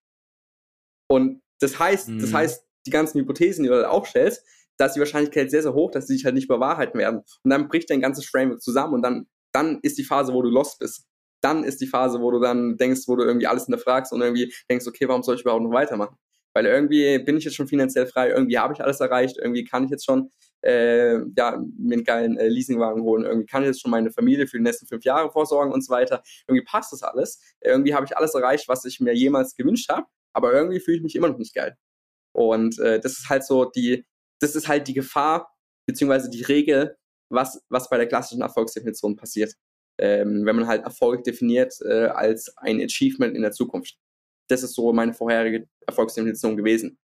Und 1.09 1.43
das 1.61 1.79
heißt, 1.79 2.09
mhm. 2.09 2.19
das 2.21 2.33
heißt, 2.33 2.65
die 2.87 2.91
ganzen 2.91 3.21
Hypothesen, 3.21 3.63
die 3.63 3.71
du 3.71 3.81
da 3.81 3.89
aufstellst, 3.89 4.45
da 4.77 4.87
ist 4.87 4.95
die 4.95 5.01
Wahrscheinlichkeit 5.01 5.51
sehr, 5.51 5.63
sehr 5.63 5.75
hoch, 5.75 5.91
dass 5.91 6.07
sie 6.07 6.15
sich 6.15 6.25
halt 6.25 6.35
nicht 6.35 6.49
bewahrheiten 6.49 6.99
werden. 6.99 7.23
Und 7.43 7.51
dann 7.51 7.69
bricht 7.69 7.91
dein 7.91 8.01
ganzes 8.01 8.27
Framework 8.27 8.61
zusammen 8.61 8.95
und 8.95 9.03
dann, 9.03 9.27
dann 9.53 9.79
ist 9.83 9.99
die 9.99 10.05
Phase, 10.05 10.33
wo 10.33 10.43
du 10.43 10.49
lost 10.49 10.79
bist. 10.81 11.07
Dann 11.41 11.63
ist 11.63 11.81
die 11.81 11.87
Phase, 11.87 12.21
wo 12.21 12.31
du 12.31 12.41
dann 12.41 12.77
denkst, 12.77 13.03
wo 13.07 13.17
du 13.17 13.25
irgendwie 13.25 13.47
alles 13.47 13.67
hinterfragst 13.67 14.13
und 14.13 14.21
irgendwie 14.21 14.53
denkst, 14.69 14.87
okay, 14.87 15.07
warum 15.09 15.23
soll 15.23 15.37
ich 15.37 15.43
überhaupt 15.43 15.63
noch 15.63 15.73
weitermachen? 15.73 16.17
Weil 16.55 16.67
irgendwie 16.67 17.19
bin 17.19 17.37
ich 17.37 17.45
jetzt 17.45 17.55
schon 17.55 17.69
finanziell 17.69 18.07
frei, 18.07 18.31
irgendwie 18.31 18.59
habe 18.59 18.73
ich 18.73 18.81
alles 18.83 19.01
erreicht, 19.01 19.37
irgendwie 19.39 19.65
kann 19.65 19.85
ich 19.85 19.91
jetzt 19.91 20.05
schon 20.05 20.31
äh, 20.65 21.19
ja, 21.37 21.63
mir 21.79 21.95
einen 21.95 22.05
geilen 22.05 22.39
äh, 22.39 22.49
Leasingwagen 22.49 23.03
holen, 23.03 23.25
irgendwie 23.25 23.47
kann 23.47 23.63
ich 23.63 23.69
jetzt 23.69 23.83
schon 23.83 23.91
meine 23.91 24.11
Familie 24.11 24.47
für 24.47 24.57
die 24.57 24.63
nächsten 24.63 24.87
fünf 24.87 25.05
Jahre 25.05 25.31
vorsorgen 25.31 25.73
und 25.73 25.85
so 25.85 25.93
weiter. 25.93 26.23
Irgendwie 26.47 26.65
passt 26.65 26.93
das 26.93 27.03
alles. 27.03 27.41
Irgendwie 27.61 27.95
habe 27.95 28.07
ich 28.07 28.17
alles 28.17 28.35
erreicht, 28.35 28.69
was 28.69 28.85
ich 28.85 29.01
mir 29.01 29.15
jemals 29.15 29.55
gewünscht 29.55 29.89
habe 29.91 30.07
aber 30.35 30.53
irgendwie 30.53 30.81
fühle 30.81 30.99
ich 30.99 31.03
mich 31.03 31.17
immer 31.17 31.29
noch 31.29 31.39
nicht 31.39 31.55
geil. 31.55 31.77
Und 32.37 32.79
äh, 32.81 33.01
das 33.01 33.19
ist 33.19 33.29
halt 33.31 33.45
so 33.45 33.65
die, 33.65 34.05
das 34.41 34.57
ist 34.57 34.69
halt 34.69 34.89
die 34.89 34.95
Gefahr, 34.95 35.55
beziehungsweise 35.87 36.29
die 36.29 36.43
Regel, 36.43 36.97
was, 37.31 37.63
was 37.69 37.89
bei 37.89 37.97
der 37.97 38.09
klassischen 38.09 38.43
Erfolgsdefinition 38.43 39.17
passiert. 39.17 39.55
Ähm, 39.99 40.45
wenn 40.45 40.57
man 40.57 40.67
halt 40.67 40.83
Erfolg 40.83 41.23
definiert 41.23 41.75
äh, 41.83 42.07
als 42.07 42.57
ein 42.59 42.81
Achievement 42.81 43.37
in 43.37 43.43
der 43.43 43.53
Zukunft. 43.53 43.97
Das 44.49 44.65
ist 44.65 44.75
so 44.75 44.93
meine 44.93 45.15
vorherige 45.15 45.69
Erfolgsdefinition 45.87 46.57
gewesen. 46.57 46.99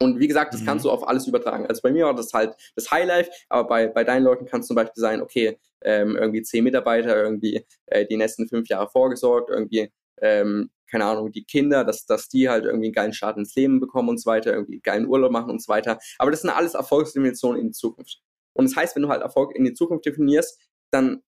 Und 0.00 0.18
wie 0.18 0.28
gesagt, 0.28 0.54
das 0.54 0.62
mhm. 0.62 0.66
kannst 0.66 0.84
du 0.84 0.90
auf 0.90 1.06
alles 1.06 1.26
übertragen. 1.26 1.66
Also 1.66 1.80
bei 1.82 1.90
mir 1.90 2.06
war 2.06 2.14
das 2.14 2.32
halt 2.32 2.54
das 2.74 2.90
Highlife, 2.90 3.30
aber 3.48 3.68
bei, 3.68 3.88
bei 3.88 4.04
deinen 4.04 4.24
Leuten 4.24 4.46
kann 4.46 4.60
es 4.60 4.66
zum 4.66 4.76
Beispiel 4.76 5.00
sein, 5.00 5.20
okay, 5.20 5.58
ähm, 5.82 6.16
irgendwie 6.16 6.42
zehn 6.42 6.64
Mitarbeiter, 6.64 7.16
irgendwie 7.22 7.64
äh, 7.86 8.06
die 8.06 8.16
nächsten 8.16 8.48
fünf 8.48 8.68
Jahre 8.68 8.88
vorgesorgt, 8.88 9.50
irgendwie, 9.50 9.92
ähm, 10.20 10.70
keine 10.90 11.04
Ahnung, 11.04 11.32
die 11.32 11.44
Kinder, 11.44 11.84
dass, 11.84 12.06
dass 12.06 12.28
die 12.28 12.48
halt 12.48 12.64
irgendwie 12.64 12.86
einen 12.86 12.94
geilen 12.94 13.12
Start 13.12 13.36
ins 13.36 13.54
Leben 13.54 13.80
bekommen 13.80 14.08
und 14.08 14.20
so 14.20 14.30
weiter, 14.30 14.52
irgendwie 14.52 14.74
einen 14.74 14.82
geilen 14.82 15.06
Urlaub 15.06 15.32
machen 15.32 15.50
und 15.50 15.62
so 15.62 15.68
weiter. 15.68 15.98
Aber 16.18 16.30
das 16.30 16.42
sind 16.42 16.50
alles 16.50 16.74
Erfolgsdefinitionen 16.74 17.60
in 17.60 17.66
die 17.68 17.72
Zukunft. 17.72 18.20
Und 18.54 18.68
das 18.68 18.76
heißt, 18.76 18.96
wenn 18.96 19.02
du 19.02 19.08
halt 19.08 19.22
Erfolg 19.22 19.54
in 19.54 19.64
die 19.64 19.74
Zukunft 19.74 20.06
definierst, 20.06 20.60
dann 20.90 21.22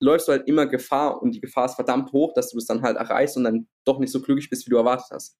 läufst 0.00 0.28
du 0.28 0.32
halt 0.32 0.46
immer 0.46 0.66
Gefahr 0.66 1.22
und 1.22 1.32
die 1.32 1.40
Gefahr 1.40 1.66
ist 1.66 1.74
verdammt 1.74 2.12
hoch, 2.12 2.32
dass 2.34 2.50
du 2.50 2.58
es 2.58 2.66
dann 2.66 2.82
halt 2.82 2.96
erreichst 2.96 3.36
und 3.36 3.44
dann 3.44 3.66
doch 3.84 3.98
nicht 3.98 4.12
so 4.12 4.20
glücklich 4.20 4.50
bist, 4.50 4.66
wie 4.66 4.70
du 4.70 4.76
erwartet 4.76 5.06
hast. 5.10 5.38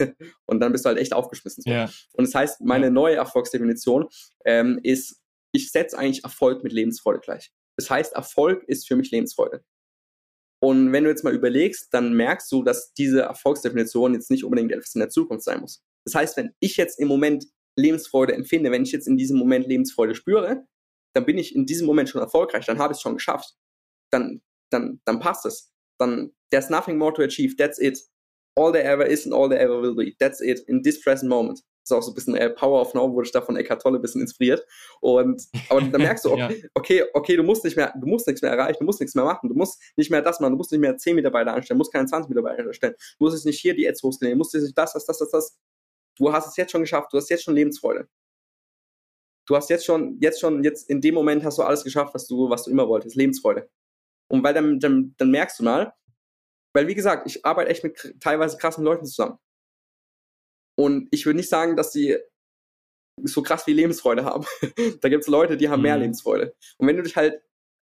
und 0.46 0.60
dann 0.60 0.72
bist 0.72 0.84
du 0.84 0.88
halt 0.88 0.98
echt 0.98 1.12
aufgeschmissen. 1.12 1.62
So. 1.62 1.70
Ja. 1.70 1.90
Und 2.12 2.26
das 2.26 2.34
heißt, 2.34 2.60
meine 2.62 2.90
neue 2.90 3.16
Erfolgsdefinition 3.16 4.08
ähm, 4.44 4.80
ist, 4.82 5.20
ich 5.52 5.70
setze 5.70 5.98
eigentlich 5.98 6.24
Erfolg 6.24 6.62
mit 6.62 6.72
Lebensfreude 6.72 7.20
gleich. 7.20 7.52
Das 7.76 7.90
heißt, 7.90 8.12
Erfolg 8.14 8.62
ist 8.64 8.86
für 8.86 8.96
mich 8.96 9.10
Lebensfreude. 9.10 9.64
Und 10.62 10.92
wenn 10.92 11.04
du 11.04 11.10
jetzt 11.10 11.24
mal 11.24 11.34
überlegst, 11.34 11.88
dann 11.92 12.12
merkst 12.12 12.52
du, 12.52 12.62
dass 12.62 12.92
diese 12.92 13.22
Erfolgsdefinition 13.22 14.12
jetzt 14.12 14.30
nicht 14.30 14.44
unbedingt 14.44 14.72
etwas 14.72 14.94
in 14.94 15.00
der 15.00 15.08
Zukunft 15.08 15.44
sein 15.44 15.60
muss. 15.60 15.82
Das 16.04 16.14
heißt, 16.14 16.36
wenn 16.36 16.54
ich 16.60 16.76
jetzt 16.76 16.98
im 16.98 17.08
Moment 17.08 17.46
Lebensfreude 17.76 18.34
empfinde, 18.34 18.70
wenn 18.70 18.82
ich 18.82 18.92
jetzt 18.92 19.08
in 19.08 19.16
diesem 19.16 19.38
Moment 19.38 19.66
Lebensfreude 19.66 20.14
spüre, 20.14 20.66
dann 21.14 21.24
bin 21.24 21.38
ich 21.38 21.54
in 21.54 21.64
diesem 21.64 21.86
Moment 21.86 22.10
schon 22.10 22.20
erfolgreich, 22.20 22.66
dann 22.66 22.78
habe 22.78 22.92
ich 22.92 22.98
es 22.98 23.02
schon 23.02 23.14
geschafft. 23.14 23.54
Dann, 24.12 24.42
dann, 24.70 25.00
dann 25.04 25.18
passt 25.18 25.46
es. 25.46 25.72
Dann, 25.98 26.32
there's 26.50 26.68
nothing 26.68 26.98
more 26.98 27.12
to 27.12 27.22
achieve, 27.22 27.56
that's 27.56 27.80
it 27.80 27.98
all 28.60 28.72
there 28.72 28.84
ever 28.84 29.06
is 29.06 29.24
and 29.24 29.34
all 29.34 29.48
there 29.48 29.60
ever 29.60 29.80
will 29.80 29.94
be. 29.94 30.14
That's 30.18 30.40
it, 30.40 30.60
in 30.68 30.82
this 30.82 31.00
present 31.00 31.30
moment. 31.30 31.62
Das 31.82 31.90
ist 31.90 31.92
auch 31.92 32.02
so 32.02 32.12
ein 32.12 32.14
bisschen 32.14 32.34
äh, 32.36 32.50
Power 32.50 32.82
of 32.82 32.92
Now, 32.92 33.12
wurde 33.12 33.26
ich 33.26 33.32
da 33.32 33.40
von 33.40 33.56
Eckhart 33.56 33.80
Tolle 33.80 33.98
ein 33.98 34.02
bisschen 34.02 34.20
inspiriert. 34.20 34.64
Und, 35.00 35.42
aber 35.70 35.80
dann 35.80 36.02
merkst 36.02 36.26
du, 36.26 36.30
okay, 36.32 36.60
ja. 36.62 36.68
okay, 36.74 37.04
okay, 37.14 37.36
du 37.36 37.42
musst 37.42 37.64
nicht 37.64 37.76
mehr, 37.76 37.94
du 37.98 38.06
musst 38.06 38.26
nichts 38.26 38.42
mehr 38.42 38.50
erreichen, 38.50 38.78
du 38.80 38.84
musst 38.84 39.00
nichts 39.00 39.14
mehr 39.14 39.24
machen, 39.24 39.48
du 39.48 39.54
musst 39.54 39.80
nicht 39.96 40.10
mehr 40.10 40.20
das 40.20 40.40
machen, 40.40 40.52
du 40.52 40.56
musst 40.58 40.72
nicht 40.72 40.80
mehr 40.80 40.96
10 40.96 41.16
Mitarbeiter 41.16 41.54
anstellen, 41.54 41.78
du 41.78 41.80
musst 41.80 41.92
keine 41.92 42.06
20 42.06 42.28
Mitarbeiter 42.28 42.64
anstellen, 42.64 42.94
du 43.18 43.24
musst 43.24 43.36
jetzt 43.36 43.46
nicht 43.46 43.60
hier 43.60 43.74
die 43.74 43.88
Ads 43.88 44.02
hochskalieren, 44.02 44.36
du 44.36 44.40
musst 44.40 44.52
jetzt 44.52 44.64
nicht 44.64 44.76
das, 44.76 44.92
das, 44.92 45.06
das, 45.06 45.18
das, 45.18 45.30
das. 45.30 45.58
Du 46.16 46.30
hast 46.32 46.48
es 46.48 46.56
jetzt 46.56 46.70
schon 46.70 46.82
geschafft, 46.82 47.12
du 47.12 47.16
hast 47.16 47.30
jetzt 47.30 47.44
schon 47.44 47.54
Lebensfreude. 47.54 48.08
Du 49.46 49.56
hast 49.56 49.70
jetzt 49.70 49.86
schon, 49.86 50.18
jetzt 50.20 50.38
schon, 50.38 50.62
jetzt 50.62 50.88
in 50.90 51.00
dem 51.00 51.14
Moment 51.14 51.44
hast 51.44 51.58
du 51.58 51.62
alles 51.62 51.82
geschafft, 51.82 52.14
was 52.14 52.26
du, 52.26 52.50
was 52.50 52.64
du 52.64 52.70
immer 52.70 52.86
wolltest, 52.88 53.16
Lebensfreude. 53.16 53.68
Und 54.28 54.44
weil 54.44 54.54
dann, 54.54 54.78
dann, 54.78 55.14
dann 55.16 55.30
merkst 55.30 55.58
du 55.58 55.64
mal, 55.64 55.92
weil, 56.72 56.88
wie 56.88 56.94
gesagt, 56.94 57.26
ich 57.26 57.44
arbeite 57.44 57.70
echt 57.70 57.84
mit 57.84 58.14
teilweise 58.20 58.56
krassen 58.56 58.84
Leuten 58.84 59.06
zusammen. 59.06 59.38
Und 60.78 61.08
ich 61.10 61.26
würde 61.26 61.36
nicht 61.36 61.48
sagen, 61.48 61.76
dass 61.76 61.90
die 61.90 62.16
so 63.22 63.42
krass 63.42 63.66
wie 63.66 63.72
Lebensfreude 63.72 64.24
haben. 64.24 64.46
da 65.00 65.08
gibt 65.08 65.24
es 65.24 65.28
Leute, 65.28 65.56
die 65.56 65.68
haben 65.68 65.82
mehr 65.82 65.96
mhm. 65.96 66.02
Lebensfreude. 66.02 66.54
Und 66.78 66.86
wenn 66.86 66.96
du 66.96 67.02
dich 67.02 67.16
halt, 67.16 67.42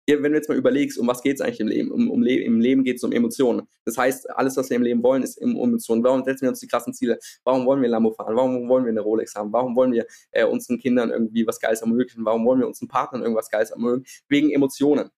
wenn 0.10 0.32
du 0.32 0.38
jetzt 0.38 0.47
mal 0.47 0.58
überlegst, 0.58 0.97
um 0.97 1.06
was 1.06 1.21
geht 1.21 1.36
es 1.36 1.41
eigentlich 1.41 1.60
im 1.60 1.67
Leben? 1.67 1.91
Um, 1.91 2.10
um 2.10 2.21
Le 2.21 2.39
Im 2.39 2.62
Leben 2.62 2.84
geht 2.86 2.95
es 2.95 3.04
um 3.04 3.12
Emotionen. 3.12 3.67
Das 3.84 3.97
heißt, 3.97 4.30
alles, 4.30 4.56
was 4.56 4.69
wir 4.69 4.78
im 4.78 4.84
Leben 4.84 5.04
wollen, 5.04 5.21
ist 5.21 5.38
um 5.38 5.58
Emotionen. 5.58 6.04
Warum 6.04 6.23
setzen 6.23 6.43
wir 6.43 6.50
uns 6.50 6.62
die 6.62 6.67
krassen 6.67 6.93
Ziele? 6.93 7.19
Warum 7.43 7.65
wollen 7.65 7.82
wir 7.82 7.89
Lambo 7.89 8.12
fahren? 8.13 8.36
Warum 8.36 8.69
wollen 8.69 8.86
wir 8.86 8.91
eine 8.91 9.02
Rolex 9.02 9.36
haben? 9.36 9.52
Warum 9.52 9.76
wollen 9.76 9.91
wir 9.91 10.08
äh, 10.32 10.45
unseren 10.45 10.80
Kindern 10.80 11.12
irgendwie 11.12 11.45
was 11.45 11.60
Geiles 11.60 11.82
ermöglichen? 11.82 12.23
Warum 12.23 12.45
wollen 12.45 12.62
wir 12.62 12.67
unseren 12.67 12.88
Partnern 12.88 13.21
irgendwas 13.21 13.50
Geiles 13.50 13.71
ermöglichen? 13.71 14.06
Wegen 14.30 14.50
Emotionen. 14.52 15.10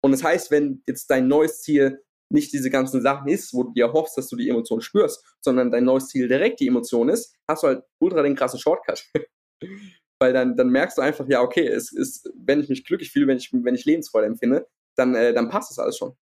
Und 0.00 0.12
das 0.12 0.24
heißt, 0.24 0.50
wenn 0.50 0.82
jetzt 0.86 1.08
dein 1.08 1.28
neues 1.28 1.62
Ziel 1.62 2.04
nicht 2.30 2.52
diese 2.52 2.70
ganzen 2.70 3.00
Sachen 3.02 3.28
ist, 3.28 3.54
wo 3.54 3.64
du 3.64 3.72
dir 3.72 3.92
hoffst, 3.92 4.18
dass 4.18 4.28
du 4.28 4.36
die 4.36 4.48
Emotion 4.48 4.80
spürst, 4.80 5.24
sondern 5.40 5.70
dein 5.70 5.84
neues 5.84 6.08
Ziel 6.08 6.28
direkt 6.28 6.60
die 6.60 6.66
Emotion 6.68 7.08
ist, 7.08 7.34
hast 7.48 7.62
du 7.62 7.68
halt 7.68 7.84
ultra 7.98 8.22
den 8.22 8.36
krassen 8.36 8.60
Shortcut. 8.60 9.04
Weil 10.20 10.32
dann, 10.32 10.56
dann 10.56 10.68
merkst 10.68 10.98
du 10.98 11.02
einfach, 11.02 11.28
ja, 11.28 11.40
okay, 11.40 11.66
es 11.66 11.92
ist, 11.92 12.30
wenn 12.34 12.60
ich 12.60 12.68
mich 12.68 12.84
glücklich 12.84 13.12
fühle, 13.12 13.28
wenn 13.28 13.38
ich, 13.38 13.50
wenn 13.52 13.74
ich 13.74 13.84
Lebensfreude 13.84 14.26
empfinde, 14.26 14.66
dann, 14.96 15.14
äh, 15.14 15.32
dann 15.32 15.48
passt 15.48 15.70
das 15.70 15.78
alles 15.78 15.96
schon. 15.96 16.16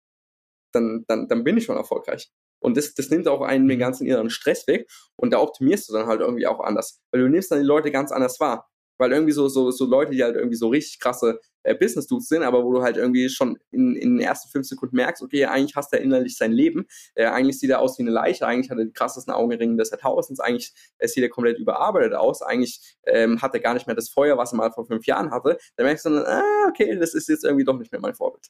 Dann, 0.74 1.06
dann, 1.08 1.28
dann 1.28 1.44
bin 1.44 1.58
ich 1.58 1.66
schon 1.66 1.78
erfolgreich. 1.78 2.32
Und 2.60 2.78
das, 2.78 2.94
das 2.96 3.10
nimmt 3.10 3.28
auch 3.28 3.42
einen 3.42 3.68
den 3.68 3.78
ganzen 3.78 4.08
inneren 4.08 4.30
Stress 4.30 4.68
weg 4.68 4.90
und 5.16 5.32
da 5.32 5.40
optimierst 5.40 5.90
du 5.90 5.94
dann 5.94 6.08
halt 6.08 6.22
irgendwie 6.22 6.48
auch 6.48 6.62
anders. 6.62 7.02
Weil 7.12 7.22
du 7.22 7.30
nimmst 7.30 7.52
dann 7.52 7.60
die 7.60 7.66
Leute 7.66 7.92
ganz 7.92 8.12
anders 8.12 8.40
wahr. 8.40 8.70
Weil 8.98 9.12
irgendwie 9.12 9.34
so, 9.34 9.48
so, 9.48 9.72
so 9.72 9.86
Leute, 9.86 10.12
die 10.12 10.24
halt 10.24 10.36
irgendwie 10.36 10.56
so 10.56 10.70
richtig 10.70 11.00
krasse 11.00 11.40
äh, 11.64 11.76
Business-Dudes 11.76 12.28
sind, 12.28 12.44
aber 12.44 12.64
wo 12.64 12.74
du 12.74 12.84
halt 12.84 12.98
irgendwie 12.98 13.30
schon 13.30 13.58
in, 13.72 13.96
in 13.96 14.18
den 14.18 14.20
ersten 14.20 14.50
fünf 14.50 14.68
Sekunden 14.68 14.96
merkst, 14.96 15.24
okay, 15.24 15.46
eigentlich 15.46 15.76
hasst 15.76 15.94
er 15.94 16.02
innerlich 16.02 16.38
sein 16.38 16.52
Leben, 16.52 16.86
äh, 17.16 17.26
eigentlich 17.26 17.60
sieht 17.60 17.70
er 17.70 17.80
aus 17.80 17.98
wie 17.98 18.04
eine 18.04 18.12
Leiche, 18.12 18.46
eigentlich 18.46 18.70
hat 18.70 18.78
er 18.78 18.86
die 18.86 18.94
krassesten 18.94 19.34
Augenringe 19.34 19.78
des 19.78 19.92
Jahrtausends, 19.92 20.40
eigentlich 20.40 20.74
äh, 21.00 21.08
sieht 21.08 21.24
er 21.24 21.30
komplett 21.30 21.58
überarbeitet 21.58 22.14
aus, 22.14 22.42
eigentlich 22.42 22.98
ähm, 23.06 23.42
hat 23.42 23.54
er 23.54 23.62
gar 23.62 23.74
nicht 23.74 23.88
mehr 23.88 23.96
das 23.96 24.10
Feuer, 24.10 24.38
was 24.38 24.54
er 24.54 24.58
mal 24.58 24.72
vor 24.72 24.86
fünf 24.86 25.06
Jahren 25.06 25.32
hatte, 25.32 25.58
dann 25.76 25.86
merkst 25.86 26.06
du 26.06 26.10
dann, 26.10 26.26
ah, 26.26 26.68
okay, 26.70 26.96
das 26.98 27.14
ist 27.14 27.30
jetzt 27.30 27.46
irgendwie 27.46 27.66
doch 27.66 27.78
nicht 27.78 27.92
mehr 27.92 28.02
mein 28.02 28.16
Vorbild. 28.16 28.48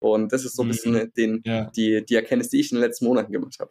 Und 0.00 0.32
das 0.32 0.44
ist 0.44 0.56
so 0.56 0.62
ein 0.62 0.68
bisschen 0.68 0.94
mhm. 0.94 1.12
den, 1.16 1.42
ja. 1.44 1.70
die, 1.76 2.04
die 2.04 2.14
Erkenntnis, 2.14 2.48
die 2.48 2.60
ich 2.60 2.72
in 2.72 2.78
den 2.78 2.84
letzten 2.84 3.04
Monaten 3.04 3.32
gemacht 3.32 3.56
habe. 3.60 3.70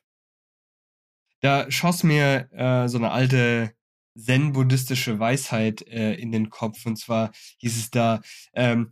Da 1.42 1.70
schoss 1.72 2.04
mir 2.04 2.50
äh, 2.52 2.88
so 2.88 2.98
eine 2.98 3.12
alte 3.12 3.72
zen-buddhistische 4.18 5.20
Weisheit 5.20 5.82
äh, 5.88 6.14
in 6.16 6.32
den 6.32 6.50
Kopf. 6.50 6.86
Und 6.86 6.98
zwar 6.98 7.32
hieß 7.58 7.78
es 7.78 7.90
da, 7.92 8.22
ähm, 8.54 8.90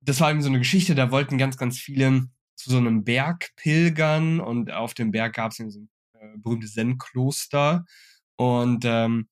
das 0.00 0.20
war 0.20 0.30
eben 0.30 0.42
so 0.42 0.48
eine 0.48 0.58
Geschichte, 0.58 0.94
da 0.94 1.10
wollten 1.10 1.38
ganz, 1.38 1.56
ganz 1.56 1.78
viele 1.78 2.28
zu 2.54 2.70
so 2.70 2.78
einem 2.78 3.04
Berg 3.04 3.50
pilgern 3.56 4.40
und 4.40 4.72
auf 4.72 4.94
dem 4.94 5.10
Berg 5.10 5.34
gab 5.34 5.52
es 5.52 5.58
so 5.58 5.64
ein 5.64 5.90
äh, 6.14 6.38
berühmtes 6.38 6.74
Zen-Kloster. 6.74 7.84
Und 8.36 8.84
ähm, 8.84 9.28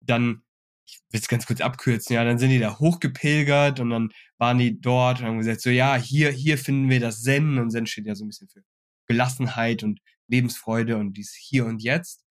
dann, 0.00 0.42
ich 0.86 1.00
will 1.10 1.20
es 1.20 1.28
ganz 1.28 1.46
kurz 1.46 1.60
abkürzen, 1.60 2.14
ja, 2.14 2.24
dann 2.24 2.38
sind 2.38 2.50
die 2.50 2.58
da 2.58 2.78
hochgepilgert 2.78 3.80
und 3.80 3.90
dann 3.90 4.10
waren 4.38 4.58
die 4.58 4.80
dort 4.80 5.20
und 5.20 5.26
haben 5.26 5.38
gesagt, 5.38 5.60
so 5.60 5.70
ja, 5.70 5.96
hier, 5.96 6.30
hier 6.30 6.58
finden 6.58 6.90
wir 6.90 7.00
das 7.00 7.22
Zen 7.22 7.58
und 7.58 7.70
Zen 7.70 7.86
steht 7.86 8.06
ja 8.06 8.14
so 8.14 8.24
ein 8.24 8.28
bisschen 8.28 8.48
für 8.48 8.62
Gelassenheit 9.06 9.82
und 9.82 10.00
Lebensfreude 10.28 10.96
und 10.96 11.14
dies 11.14 11.34
hier 11.34 11.66
und 11.66 11.82
jetzt. 11.82 12.24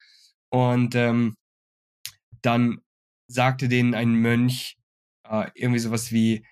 Und 0.49 0.95
ähm, 0.95 1.35
dann 2.43 2.81
sagte 3.27 3.67
denen 3.67 3.95
ein 3.95 4.13
Mönch 4.13 4.77
äh, 5.23 5.49
irgendwie 5.55 5.79
sowas 5.79 6.11
wie, 6.11 6.45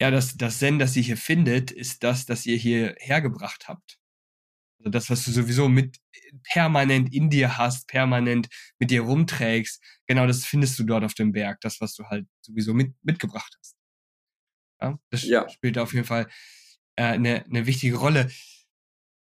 ja, 0.00 0.10
das, 0.10 0.36
das 0.36 0.58
Zen, 0.58 0.78
das 0.78 0.96
ihr 0.96 1.02
hier 1.02 1.16
findet, 1.16 1.70
ist 1.70 2.02
das, 2.02 2.26
das 2.26 2.46
ihr 2.46 2.56
hier 2.56 2.94
hergebracht 2.98 3.68
habt. 3.68 3.98
Also 4.78 4.90
das, 4.90 5.10
was 5.10 5.24
du 5.24 5.30
sowieso 5.30 5.68
mit 5.68 5.98
permanent 6.44 7.12
in 7.14 7.30
dir 7.30 7.56
hast, 7.56 7.88
permanent 7.88 8.48
mit 8.78 8.90
dir 8.90 9.02
rumträgst, 9.02 9.82
genau 10.06 10.26
das 10.26 10.44
findest 10.44 10.78
du 10.78 10.84
dort 10.84 11.04
auf 11.04 11.14
dem 11.14 11.32
Berg, 11.32 11.60
das, 11.60 11.80
was 11.80 11.94
du 11.94 12.04
halt 12.04 12.26
sowieso 12.42 12.74
mit, 12.74 12.94
mitgebracht 13.02 13.56
hast. 13.58 13.76
Ja, 14.80 14.98
das 15.10 15.22
ja. 15.24 15.48
spielt 15.48 15.78
auf 15.78 15.94
jeden 15.94 16.04
Fall 16.04 16.28
äh, 16.96 17.04
eine, 17.04 17.44
eine 17.46 17.66
wichtige 17.66 17.96
Rolle. 17.96 18.30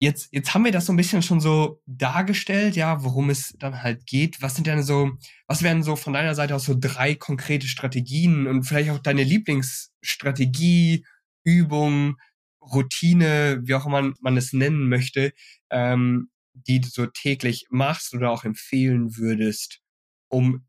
Jetzt, 0.00 0.28
jetzt 0.32 0.52
haben 0.52 0.64
wir 0.64 0.72
das 0.72 0.86
so 0.86 0.92
ein 0.92 0.96
bisschen 0.96 1.22
schon 1.22 1.40
so 1.40 1.80
dargestellt, 1.86 2.76
ja, 2.76 3.02
worum 3.04 3.30
es 3.30 3.54
dann 3.58 3.82
halt 3.82 4.06
geht. 4.06 4.42
Was 4.42 4.54
sind 4.54 4.66
denn 4.66 4.82
so, 4.82 5.12
was 5.46 5.62
wären 5.62 5.82
so 5.82 5.96
von 5.96 6.12
deiner 6.12 6.34
Seite 6.34 6.54
aus 6.54 6.64
so 6.64 6.74
drei 6.78 7.14
konkrete 7.14 7.66
Strategien 7.68 8.46
und 8.46 8.64
vielleicht 8.64 8.90
auch 8.90 8.98
deine 8.98 9.22
Lieblingsstrategie, 9.22 11.06
Übung, 11.44 12.16
Routine, 12.60 13.60
wie 13.64 13.74
auch 13.74 13.86
immer 13.86 14.12
man 14.20 14.36
es 14.36 14.52
nennen 14.52 14.88
möchte, 14.88 15.32
ähm, 15.70 16.30
die 16.54 16.80
du 16.80 16.88
so 16.88 17.06
täglich 17.06 17.66
machst 17.70 18.14
oder 18.14 18.30
auch 18.30 18.44
empfehlen 18.44 19.16
würdest, 19.16 19.80
um 20.28 20.66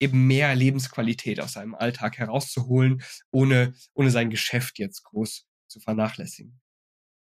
eben 0.00 0.26
mehr 0.26 0.54
Lebensqualität 0.54 1.40
aus 1.40 1.52
seinem 1.52 1.74
Alltag 1.74 2.18
herauszuholen, 2.18 3.02
ohne, 3.30 3.74
ohne 3.94 4.10
sein 4.10 4.30
Geschäft 4.30 4.78
jetzt 4.78 5.04
groß 5.04 5.46
zu 5.68 5.80
vernachlässigen? 5.80 6.60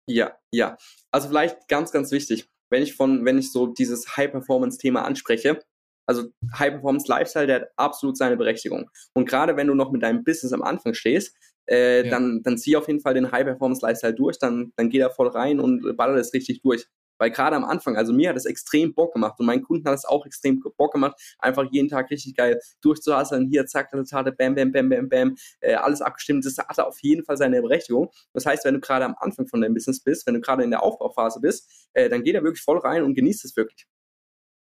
Ja, 0.09 0.37
ja. 0.53 0.77
Also 1.11 1.29
vielleicht 1.29 1.69
ganz, 1.69 1.93
ganz 1.93 2.11
wichtig, 2.11 2.49
wenn 2.71 2.83
ich 2.83 2.95
von, 2.95 3.25
wenn 3.25 3.39
ich 3.39 3.53
so 3.53 3.67
dieses 3.67 4.17
High-Performance-Thema 4.17 5.05
anspreche, 5.05 5.61
also 6.07 6.29
High-Performance-Lifestyle, 6.55 7.47
der 7.47 7.61
hat 7.61 7.69
absolut 7.77 8.17
seine 8.17 8.37
Berechtigung. 8.37 8.91
Und 9.15 9.29
gerade 9.29 9.57
wenn 9.57 9.67
du 9.67 9.75
noch 9.75 9.93
mit 9.93 10.03
deinem 10.03 10.25
Business 10.25 10.53
am 10.53 10.63
Anfang 10.63 10.95
stehst, 10.95 11.37
äh, 11.69 12.05
ja. 12.05 12.11
dann, 12.11 12.43
dann 12.43 12.57
zieh 12.57 12.77
auf 12.77 12.89
jeden 12.89 13.01
Fall 13.01 13.15
den 13.15 13.31
High-Performance-Lifestyle 13.31 14.15
durch, 14.15 14.39
dann, 14.39 14.73
dann 14.77 14.89
geh 14.89 14.99
da 14.99 15.11
voll 15.11 15.29
rein 15.29 15.61
und 15.61 15.97
baller 15.97 16.17
das 16.17 16.33
richtig 16.33 16.63
durch. 16.63 16.87
Weil 17.19 17.31
gerade 17.31 17.57
am 17.57 17.65
Anfang, 17.65 17.97
also 17.97 18.13
mir 18.13 18.31
hat 18.31 18.37
es 18.37 18.45
extrem 18.45 18.95
Bock 18.95 19.13
gemacht 19.13 19.39
und 19.39 19.47
meinen 19.47 19.63
Kunden 19.63 19.87
hat 19.89 19.95
es 19.95 20.05
auch 20.05 20.25
extrem 20.27 20.61
Bock 20.77 20.93
gemacht, 20.93 21.21
einfach 21.39 21.67
jeden 21.71 21.89
Tag 21.89 22.11
richtig 22.11 22.35
geil 22.35 22.61
durchzuhasseln. 22.81 23.49
Hier, 23.51 23.67
zack, 23.67 23.93
Resultate, 23.93 24.33
bam, 24.33 24.55
bam, 24.55 24.73
bam, 24.73 24.89
bam, 24.89 25.09
bam, 25.09 25.37
äh, 25.61 25.75
alles 25.75 26.01
abgestimmt. 26.01 26.45
Das 26.45 26.57
hat 26.59 26.81
auf 26.81 26.99
jeden 27.01 27.25
Fall 27.25 27.37
seine 27.37 27.61
Berechtigung. 27.61 28.11
Das 28.33 28.47
heißt, 28.47 28.65
wenn 28.65 28.75
du 28.75 28.81
gerade 28.81 29.05
am 29.05 29.15
Anfang 29.19 29.47
von 29.47 29.61
deinem 29.61 29.75
Business 29.75 30.03
bist, 30.03 30.27
wenn 30.27 30.35
du 30.35 30.41
gerade 30.41 30.63
in 30.63 30.71
der 30.71 30.83
Aufbauphase 30.83 31.41
bist, 31.41 31.89
äh, 31.93 32.09
dann 32.09 32.23
geh 32.23 32.33
da 32.33 32.43
wirklich 32.43 32.63
voll 32.63 32.79
rein 32.79 33.03
und 33.03 33.15
genießt 33.15 33.45
es 33.45 33.57
wirklich. 33.57 33.87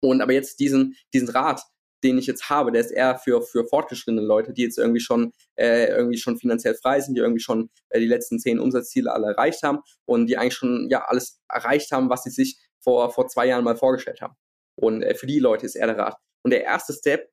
Und 0.01 0.21
aber 0.21 0.33
jetzt 0.33 0.59
diesen, 0.59 0.97
diesen 1.15 1.29
Rat, 1.29 1.63
den 2.03 2.19
ich 2.19 2.27
jetzt 2.27 2.51
habe, 2.51 2.73
der 2.73 2.81
ist 2.81 2.91
eher 2.91 3.17
für, 3.17 3.43
für 3.43 3.65
fortgeschrittene 3.65 4.23
Leute, 4.23 4.53
die 4.53 4.63
jetzt 4.63 4.79
irgendwie 4.79 5.01
schon, 5.01 5.33
äh, 5.57 5.87
irgendwie 5.87 6.19
schon 6.19 6.37
finanziell 6.39 6.75
frei 6.75 7.01
sind, 7.01 7.15
die 7.15 7.21
irgendwie 7.21 7.43
schon 7.43 7.71
äh, 7.91 8.01
die 8.01 8.07
letzten 8.07 8.39
zehn 8.39 8.59
Umsatzziele 8.59 9.13
alle 9.13 9.29
erreicht 9.29 9.63
haben 9.63 9.81
und 10.05 10.27
die 10.27 10.37
eigentlich 10.37 10.55
schon 10.55 10.89
ja 10.91 11.05
alles 11.05 11.41
erreicht 11.49 11.93
haben, 11.93 12.11
was 12.11 12.25
sie 12.25 12.31
sich 12.31 12.59
vor, 12.81 13.13
vor 13.13 13.29
zwei 13.29 13.47
Jahren 13.47 13.65
mal 13.65 13.77
vorgestellt 13.77 14.21
haben. 14.21 14.35
Und 14.77 15.03
äh, 15.03 15.15
für 15.15 15.27
die 15.27 15.39
Leute 15.39 15.67
ist 15.67 15.77
er 15.77 15.87
der 15.87 15.99
Rat. 15.99 16.17
Und 16.43 16.51
der 16.51 16.65
erste 16.65 16.93
Step 16.93 17.31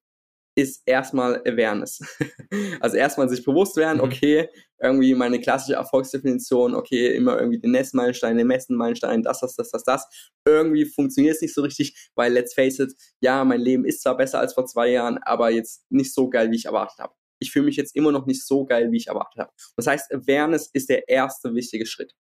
ist 0.59 0.83
erstmal 0.85 1.41
Awareness. 1.47 2.01
also 2.79 2.97
erstmal 2.97 3.29
sich 3.29 3.43
bewusst 3.43 3.77
werden, 3.77 3.97
mhm. 3.99 4.03
okay, 4.03 4.49
irgendwie 4.81 5.13
meine 5.15 5.39
klassische 5.39 5.75
Erfolgsdefinition, 5.75 6.75
okay, 6.75 7.15
immer 7.15 7.39
irgendwie 7.39 7.59
den 7.59 7.71
Nestmeilenstein, 7.71 8.37
den 8.37 8.47
Messenmeilenstein, 8.47 9.23
das, 9.23 9.39
das, 9.39 9.55
das, 9.55 9.71
das, 9.71 9.83
das. 9.83 10.31
Irgendwie 10.45 10.85
funktioniert 10.85 11.35
es 11.35 11.41
nicht 11.41 11.53
so 11.53 11.61
richtig, 11.61 12.09
weil 12.15 12.33
let's 12.33 12.53
face 12.53 12.79
it, 12.79 12.93
ja, 13.21 13.43
mein 13.43 13.61
Leben 13.61 13.85
ist 13.85 14.01
zwar 14.01 14.17
besser 14.17 14.39
als 14.39 14.53
vor 14.53 14.65
zwei 14.65 14.89
Jahren, 14.89 15.17
aber 15.19 15.49
jetzt 15.49 15.85
nicht 15.89 16.13
so 16.13 16.29
geil, 16.29 16.51
wie 16.51 16.55
ich 16.55 16.65
erwartet 16.65 16.99
habe. 16.99 17.13
Ich 17.41 17.51
fühle 17.51 17.65
mich 17.65 17.77
jetzt 17.77 17.95
immer 17.95 18.11
noch 18.11 18.25
nicht 18.25 18.45
so 18.45 18.65
geil, 18.65 18.91
wie 18.91 18.97
ich 18.97 19.07
erwartet 19.07 19.39
habe. 19.39 19.51
Das 19.77 19.87
heißt, 19.87 20.13
Awareness 20.13 20.69
ist 20.73 20.89
der 20.89 21.07
erste 21.07 21.53
wichtige 21.55 21.85
Schritt. 21.85 22.13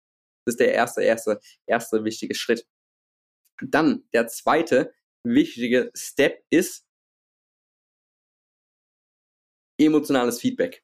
Das 0.45 0.53
ist 0.53 0.59
der 0.59 0.73
erste, 0.73 1.03
erste, 1.03 1.39
erste 1.65 2.03
wichtige 2.05 2.35
Schritt. 2.35 2.65
Dann 3.61 4.03
der 4.13 4.27
zweite 4.27 4.93
wichtige 5.23 5.91
Step 5.93 6.41
ist, 6.49 6.85
emotionales 9.79 10.39
Feedback. 10.39 10.83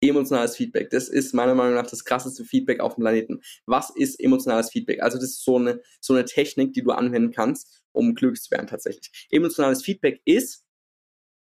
Emotionales 0.00 0.56
Feedback. 0.56 0.90
Das 0.90 1.08
ist 1.08 1.34
meiner 1.34 1.54
Meinung 1.54 1.74
nach 1.74 1.86
das 1.86 2.04
krasseste 2.04 2.44
Feedback 2.44 2.80
auf 2.80 2.94
dem 2.94 3.02
Planeten. 3.02 3.40
Was 3.66 3.90
ist 3.90 4.20
emotionales 4.20 4.70
Feedback? 4.70 5.02
Also 5.02 5.18
das 5.18 5.30
ist 5.30 5.44
so 5.44 5.56
eine, 5.56 5.80
so 6.00 6.14
eine 6.14 6.24
Technik, 6.24 6.74
die 6.74 6.82
du 6.82 6.92
anwenden 6.92 7.32
kannst, 7.32 7.82
um 7.92 8.14
glücklich 8.14 8.42
zu 8.42 8.50
werden 8.50 8.66
tatsächlich. 8.66 9.26
Emotionales 9.30 9.82
Feedback 9.82 10.20
ist, 10.24 10.64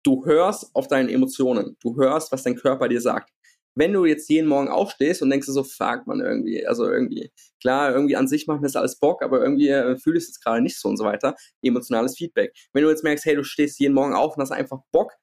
du 0.04 0.26
hörst 0.26 0.70
auf 0.76 0.88
deine 0.88 1.12
Emotionen. 1.12 1.78
Du 1.82 1.96
hörst, 1.98 2.32
was 2.32 2.44
dein 2.44 2.56
Körper 2.56 2.88
dir 2.88 3.02
sagt. 3.02 3.32
Wenn 3.76 3.92
du 3.92 4.06
jetzt 4.06 4.30
jeden 4.30 4.48
Morgen 4.48 4.68
aufstehst 4.68 5.24
und 5.24 5.32
denkst 5.32 5.48
so, 5.48 5.64
fuck 5.64 6.06
man 6.06 6.20
irgendwie, 6.20 6.64
also 6.68 6.88
irgendwie, 6.88 7.32
klar, 7.60 7.92
irgendwie 7.92 8.16
an 8.16 8.28
sich 8.28 8.46
macht 8.46 8.62
mir 8.62 8.68
das 8.68 8.76
alles 8.76 9.00
Bock, 9.00 9.24
aber 9.24 9.42
irgendwie 9.42 9.70
äh, 9.70 9.98
fühle 9.98 10.20
es 10.20 10.28
jetzt 10.28 10.44
gerade 10.44 10.62
nicht 10.62 10.80
so 10.80 10.90
und 10.90 10.98
so 10.98 11.06
weiter. 11.06 11.36
Emotionales 11.64 12.16
Feedback. 12.16 12.54
Wenn 12.72 12.84
du 12.84 12.90
jetzt 12.90 13.04
merkst, 13.04 13.26
hey, 13.26 13.36
du 13.36 13.44
stehst 13.44 13.80
jeden 13.80 13.96
Morgen 13.96 14.14
auf 14.14 14.36
und 14.36 14.44
hast 14.44 14.52
einfach 14.52 14.82
Bock, 14.92 15.14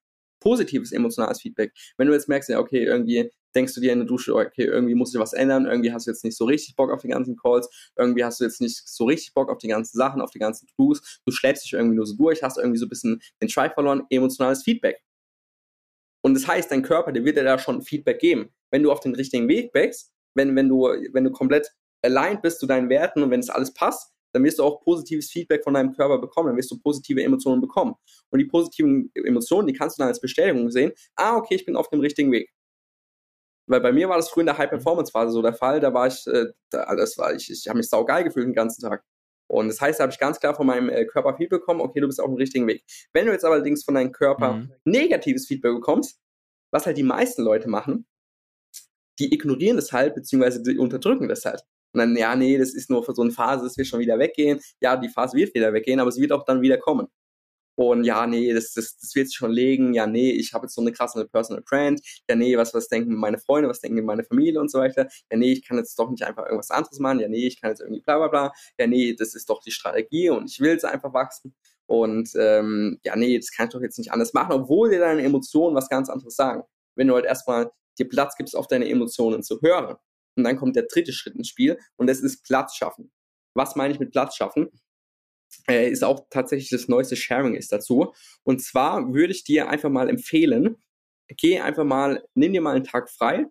positives 0.41 0.93
emotionales 0.93 1.41
Feedback. 1.41 1.73
Wenn 1.97 2.09
du 2.09 2.15
jetzt 2.15 2.29
merkst, 2.29 2.49
ja, 2.49 2.59
okay, 2.59 2.85
irgendwie 2.85 3.31
denkst 3.55 3.75
du 3.75 3.81
dir 3.81 3.93
in 3.93 4.01
der 4.01 4.09
Dusche, 4.09 4.35
okay, 4.35 4.65
irgendwie 4.65 4.95
muss 4.95 5.13
sich 5.13 5.21
was 5.21 5.33
ändern, 5.33 5.67
irgendwie 5.67 5.93
hast 5.93 6.07
du 6.07 6.11
jetzt 6.11 6.25
nicht 6.25 6.37
so 6.37 6.45
richtig 6.45 6.77
Bock 6.77 6.91
auf 6.91 7.03
die 7.03 7.09
ganzen 7.09 7.37
Calls, 7.37 7.69
irgendwie 7.97 8.25
hast 8.25 8.41
du 8.41 8.45
jetzt 8.45 8.61
nicht 8.61 8.89
so 8.89 9.05
richtig 9.05 9.35
Bock 9.35 9.51
auf 9.51 9.59
die 9.59 9.69
ganzen 9.69 9.97
Sachen, 9.97 10.21
auf 10.21 10.31
die 10.31 10.39
ganzen 10.39 10.67
To-Dos, 10.69 11.21
du 11.25 11.33
schläfst 11.33 11.65
dich 11.65 11.73
irgendwie 11.73 11.97
nur 11.97 12.07
so 12.07 12.17
durch, 12.17 12.43
hast 12.43 12.59
irgendwie 12.59 12.79
so 12.79 12.87
ein 12.87 12.91
bisschen 12.91 13.21
den 13.43 13.49
Drive 13.49 13.75
verloren, 13.75 14.05
emotionales 14.11 14.63
Feedback. 14.63 15.03
Und 16.23 16.35
das 16.35 16.47
heißt, 16.47 16.71
dein 16.71 16.83
Körper, 16.83 17.13
der 17.13 17.25
wird 17.25 17.37
dir 17.37 17.45
da 17.45 17.59
schon 17.59 17.83
Feedback 17.83 18.21
geben. 18.21 18.51
Wenn 18.71 18.83
du 18.83 18.93
auf 18.93 19.01
den 19.01 19.15
richtigen 19.15 19.49
Weg 19.49 19.75
wächst, 19.75 20.13
wenn, 20.35 20.55
wenn 20.55 20.69
du, 20.69 20.83
wenn 21.13 21.25
du 21.25 21.31
komplett 21.31 21.73
aligned 22.03 22.43
bist 22.43 22.61
zu 22.61 22.67
deinen 22.67 22.89
Werten 22.89 23.23
und 23.23 23.31
wenn 23.31 23.41
es 23.41 23.51
alles 23.51 23.73
passt, 23.73 24.13
dann 24.33 24.45
wirst 24.45 24.59
du 24.59 24.65
auch 24.65 24.83
positives 24.83 25.31
Feedback 25.31 25.65
von 25.65 25.75
deinem 25.75 25.93
Körper 25.93 26.19
bekommen, 26.19 26.49
dann 26.49 26.57
wirst 26.57 26.71
du 26.71 26.79
positive 26.79 27.23
Emotionen 27.23 27.61
bekommen. 27.61 27.95
Und 28.31 28.39
die 28.39 28.45
positiven 28.45 29.11
Emotionen, 29.15 29.67
die 29.67 29.73
kannst 29.73 29.99
du 29.99 30.03
dann 30.03 30.09
als 30.09 30.21
Bestätigung 30.21 30.71
sehen, 30.71 30.93
ah, 31.17 31.37
okay, 31.37 31.55
ich 31.55 31.65
bin 31.65 31.77
auf 31.77 31.89
dem 31.89 32.01
richtigen 32.01 32.33
Weg. 32.33 32.51
Weil 33.67 33.81
bei 33.81 33.93
mir 33.93 34.09
war 34.09 34.17
das 34.17 34.29
früher 34.29 34.43
in 34.43 34.47
der 34.47 34.59
High-Performance-Phase 34.59 35.33
so 35.33 35.43
der 35.43 35.55
Fall, 35.55 35.81
da 35.81 35.95
war 35.95 36.09
ich, 36.09 36.27
äh, 36.27 36.47
da, 36.71 36.95
das 36.97 37.17
war, 37.19 37.35
ich, 37.35 37.51
ich 37.51 37.69
habe 37.69 37.79
mich 37.79 37.89
saugeil 37.89 38.25
gefühlt 38.25 38.47
den 38.47 38.55
ganzen 38.55 38.83
Tag. 38.83 39.05
Und 39.49 39.69
das 39.69 39.81
heißt, 39.81 39.99
da 39.99 40.03
habe 40.05 40.13
ich 40.13 40.19
ganz 40.19 40.39
klar 40.39 40.55
von 40.55 40.67
meinem 40.67 40.89
äh, 40.89 41.05
Körper 41.07 41.37
Feedback 41.37 41.61
bekommen, 41.61 41.81
okay, 41.81 42.01
du 42.01 42.07
bist 42.07 42.21
auf 42.21 42.29
dem 42.29 42.37
richtigen 42.37 42.67
Weg. 42.67 42.85
Wenn 43.13 43.27
du 43.27 43.33
jetzt 43.33 43.45
allerdings 43.45 43.85
von 43.85 43.95
deinem 43.95 44.13
Körper 44.13 44.55
mhm. 44.55 44.73
negatives 44.85 45.47
Feedback 45.47 45.75
bekommst, 45.75 46.21
was 46.73 46.87
halt 46.87 46.97
die 46.97 47.03
meisten 47.03 47.43
Leute 47.43 47.69
machen, 47.69 48.07
die 49.19 49.35
ignorieren 49.35 49.77
das 49.77 49.93
halt, 49.93 50.15
beziehungsweise 50.15 50.63
die 50.63 50.79
unterdrücken 50.79 51.29
das 51.29 51.45
halt. 51.45 51.63
Und 51.93 51.99
dann, 51.99 52.17
ja, 52.17 52.37
nee, 52.37 52.59
das 52.59 52.75
ist 52.75 52.91
nur 52.91 53.05
für 53.05 53.15
so 53.15 53.23
eine 53.23 53.33
Phase, 53.33 53.65
das 53.65 53.77
wird 53.77 53.89
schon 53.89 54.01
wieder 54.01 54.19
weggehen. 54.19 54.61
Ja, 54.81 54.97
die 54.97 55.09
Phase 55.09 55.37
wird 55.37 55.55
wieder 55.55 55.73
weggehen, 55.73 56.01
aber 56.01 56.13
sie 56.13 56.21
wird 56.23 56.33
auch 56.33 56.45
dann 56.45 56.63
wieder 56.63 56.79
kommen. 56.79 57.09
Und 57.81 58.05
ja, 58.05 58.27
nee, 58.27 58.53
das, 58.53 58.75
das, 58.75 58.99
das 58.99 59.15
wird 59.15 59.29
sich 59.29 59.37
schon 59.37 59.53
legen. 59.53 59.95
Ja, 59.95 60.07
nee, 60.07 60.33
ich 60.33 60.53
habe 60.53 60.67
jetzt 60.67 60.75
so 60.75 60.83
eine 60.83 60.93
krasse 60.93 61.27
Personal 61.27 61.63
Brand. 61.63 62.01
Ja, 62.29 62.37
nee, 62.37 62.57
was, 62.59 62.75
was 62.75 62.89
denken 62.89 63.15
meine 63.15 63.39
Freunde, 63.39 63.71
was 63.71 63.81
denken 63.81 64.05
meine 64.05 64.23
Familie 64.23 64.61
und 64.61 64.71
so 64.71 64.81
weiter. 64.81 65.09
Ja, 65.33 65.39
nee, 65.39 65.53
ich 65.53 65.67
kann 65.67 65.79
jetzt 65.79 65.99
doch 65.99 66.11
nicht 66.11 66.23
einfach 66.25 66.45
irgendwas 66.45 66.71
anderes 66.71 66.99
machen. 66.99 67.21
Ja, 67.21 67.29
nee, 67.29 67.47
ich 67.47 67.59
kann 67.59 67.71
jetzt 67.71 67.81
irgendwie 67.81 68.03
bla 68.03 68.19
bla 68.19 68.29
bla. 68.29 68.53
Ja, 68.79 68.87
nee, 68.87 69.15
das 69.15 69.35
ist 69.35 69.49
doch 69.49 69.63
die 69.63 69.71
Strategie 69.71 70.29
und 70.29 70.51
ich 70.51 70.61
will 70.61 70.77
es 70.77 70.85
einfach 70.85 71.15
wachsen. 71.15 71.55
Und 71.87 72.31
ähm, 72.37 73.01
ja, 73.03 73.17
nee, 73.17 73.39
das 73.39 73.51
kann 73.51 73.69
ich 73.69 73.73
doch 73.73 73.81
jetzt 73.81 73.99
nicht 73.99 74.13
anders 74.13 74.35
machen, 74.35 74.53
obwohl 74.53 74.91
dir 74.91 75.01
deine 75.01 75.23
Emotionen 75.23 75.75
was 75.75 75.89
ganz 75.89 76.11
anderes 76.11 76.37
sagen. 76.37 76.63
Wenn 76.97 77.09
du 77.09 77.15
halt 77.15 77.25
erstmal 77.25 77.71
dir 77.99 78.09
Platz 78.09 78.37
gibst, 78.37 78.55
auf 78.55 78.67
deine 78.67 78.91
Emotionen 78.91 79.43
zu 79.43 79.59
hören 79.63 79.97
und 80.37 80.45
dann 80.45 80.57
kommt 80.57 80.77
der 80.77 80.87
dritte 80.91 81.13
Schritt 81.13 81.35
ins 81.35 81.49
Spiel 81.49 81.79
und 81.97 82.07
das 82.07 82.21
ist 82.21 82.45
Platz 82.45 82.77
schaffen. 82.77 83.11
Was 83.55 83.77
meine 83.77 83.93
ich 83.93 84.01
mit 84.01 84.13
Platz 84.13 84.37
schaffen? 84.37 84.71
Äh, 85.69 85.91
ist 85.91 86.05
auch 86.05 86.27
tatsächlich 86.31 86.71
das 86.71 86.89
neueste 86.89 87.17
Sharing 87.17 87.55
ist 87.55 87.73
dazu. 87.73 88.13
Und 88.45 88.63
zwar 88.63 89.13
würde 89.13 89.33
ich 89.33 89.45
dir 89.45 89.69
einfach 89.69 89.91
mal 89.91 90.09
empfehlen, 90.09 90.77
geh 91.37 91.61
einfach 91.61 91.85
mal, 91.85 92.25
nimm 92.35 92.53
dir 92.53 92.61
mal 92.61 92.77
einen 92.77 92.85
Tag 92.85 93.11
frei, 93.11 93.47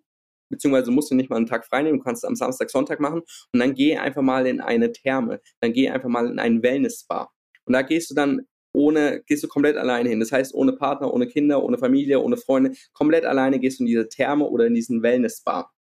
beziehungsweise 0.49 0.91
musst 0.91 1.11
du 1.11 1.15
nicht 1.15 1.29
mal 1.29 1.37
einen 1.37 1.45
Tag 1.45 1.65
frei 1.65 1.83
nehmen, 1.83 1.99
du 1.99 2.03
kannst 2.03 2.23
es 2.23 2.27
am 2.27 2.35
Samstag, 2.35 2.69
Sonntag 2.69 2.99
machen 2.99 3.21
und 3.53 3.59
dann 3.59 3.73
geh 3.73 3.97
einfach 3.97 4.21
mal 4.21 4.47
in 4.47 4.61
eine 4.61 4.91
Therme, 4.91 5.41
dann 5.59 5.73
geh 5.73 5.89
einfach 5.89 6.09
mal 6.09 6.27
in 6.27 6.39
einen 6.39 6.63
Wellness-Spa. 6.63 7.29
Und 7.65 7.73
da 7.73 7.81
gehst 7.81 8.09
du 8.09 8.15
dann 8.15 8.47
ohne, 8.73 9.21
gehst 9.25 9.43
du 9.43 9.47
komplett 9.47 9.77
alleine 9.77 10.09
hin. 10.09 10.19
Das 10.19 10.31
heißt, 10.31 10.53
ohne 10.53 10.73
Partner, 10.73 11.13
ohne 11.13 11.27
Kinder, 11.27 11.63
ohne 11.63 11.77
Familie, 11.77 12.19
ohne 12.19 12.37
Freunde, 12.37 12.73
komplett 12.93 13.25
alleine 13.25 13.59
gehst 13.59 13.79
du 13.79 13.83
in 13.83 13.87
diese 13.87 14.07
Therme 14.09 14.45
oder 14.45 14.67
in 14.67 14.73
diesen 14.75 15.03
Wellness-Spa. 15.03 15.71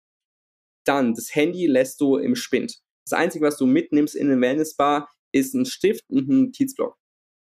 Dann, 0.89 1.15
das 1.15 1.35
Handy 1.35 1.67
lässt 1.67 2.01
du 2.01 2.17
im 2.17 2.35
Spind. 2.35 2.79
Das 3.05 3.19
Einzige, 3.19 3.45
was 3.45 3.59
du 3.59 3.67
mitnimmst 3.67 4.17
in 4.17 4.29
den 4.29 4.41
Wellnessbar, 4.41 5.11
ist 5.33 5.55
ein 5.55 5.67
Stift 5.67 6.05
und 6.09 6.29
ein 6.29 6.45
Notizblock. 6.45 6.97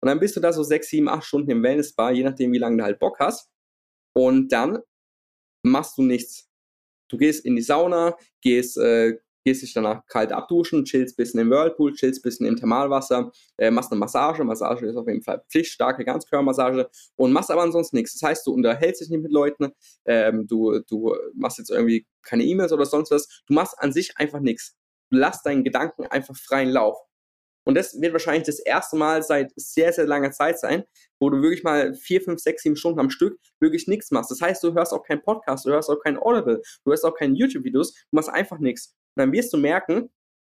Und 0.00 0.08
dann 0.08 0.20
bist 0.20 0.36
du 0.36 0.40
da 0.40 0.52
so 0.52 0.62
sechs, 0.62 0.88
sieben, 0.88 1.08
acht 1.08 1.24
Stunden 1.24 1.50
im 1.50 1.62
Wellnessbar, 1.62 2.12
je 2.12 2.22
nachdem, 2.22 2.52
wie 2.52 2.58
lange 2.58 2.76
du 2.76 2.84
halt 2.84 2.98
Bock 2.98 3.18
hast. 3.18 3.48
Und 4.14 4.52
dann 4.52 4.78
machst 5.64 5.98
du 5.98 6.02
nichts. 6.02 6.48
Du 7.10 7.16
gehst 7.16 7.44
in 7.44 7.56
die 7.56 7.62
Sauna, 7.62 8.16
gehst, 8.40 8.76
äh, 8.76 9.18
gehst 9.44 9.62
dich 9.62 9.74
danach 9.74 10.06
kalt 10.06 10.32
abduschen, 10.32 10.84
chillst 10.84 11.16
bisschen 11.16 11.40
im 11.40 11.50
Whirlpool, 11.50 11.92
chillst 11.94 12.22
bisschen 12.22 12.46
im 12.46 12.56
Thermalwasser, 12.56 13.30
äh, 13.58 13.70
machst 13.70 13.92
eine 13.92 13.98
Massage. 13.98 14.42
Massage 14.44 14.86
ist 14.86 14.96
auf 14.96 15.06
jeden 15.06 15.22
Fall 15.22 15.42
pflichtstarke 15.50 16.04
Ganzkörpermassage 16.04 16.88
und 17.16 17.32
machst 17.32 17.50
aber 17.50 17.62
ansonsten 17.62 17.96
nichts. 17.96 18.18
Das 18.18 18.28
heißt, 18.28 18.46
du 18.46 18.52
unterhältst 18.52 19.02
dich 19.02 19.10
nicht 19.10 19.22
mit 19.22 19.32
Leuten, 19.32 19.72
ähm, 20.06 20.46
du, 20.46 20.80
du 20.88 21.14
machst 21.34 21.58
jetzt 21.58 21.70
irgendwie 21.70 22.06
keine 22.22 22.44
E-Mails 22.44 22.72
oder 22.72 22.86
sonst 22.86 23.10
was. 23.10 23.42
Du 23.46 23.54
machst 23.54 23.78
an 23.78 23.92
sich 23.92 24.16
einfach 24.16 24.40
nichts. 24.40 24.76
Du 25.10 25.18
lass 25.18 25.42
deinen 25.42 25.64
Gedanken 25.64 26.06
einfach 26.06 26.36
freien 26.36 26.70
Lauf. 26.70 26.98
Und 27.66 27.76
das 27.76 27.98
wird 28.00 28.12
wahrscheinlich 28.12 28.44
das 28.44 28.58
erste 28.58 28.96
Mal 28.96 29.22
seit 29.22 29.52
sehr, 29.56 29.92
sehr 29.92 30.06
langer 30.06 30.32
Zeit 30.32 30.58
sein, 30.58 30.84
wo 31.18 31.30
du 31.30 31.40
wirklich 31.40 31.64
mal 31.64 31.94
vier, 31.94 32.20
fünf, 32.20 32.40
sechs, 32.40 32.62
sieben 32.62 32.76
Stunden 32.76 33.00
am 33.00 33.10
Stück 33.10 33.38
wirklich 33.58 33.88
nichts 33.88 34.10
machst. 34.10 34.30
Das 34.30 34.40
heißt, 34.40 34.62
du 34.62 34.74
hörst 34.74 34.92
auch 34.92 35.02
keinen 35.02 35.22
Podcast, 35.22 35.64
du 35.64 35.70
hörst 35.70 35.88
auch 35.88 36.00
kein 36.00 36.18
Audible, 36.18 36.60
du 36.84 36.90
hörst 36.90 37.04
auch 37.04 37.14
keine 37.14 37.34
YouTube-Videos, 37.34 37.94
du 37.94 38.00
machst 38.10 38.28
einfach 38.28 38.58
nichts. 38.58 38.94
Und 39.16 39.20
dann 39.20 39.32
wirst 39.32 39.52
du 39.52 39.56
merken, 39.56 40.10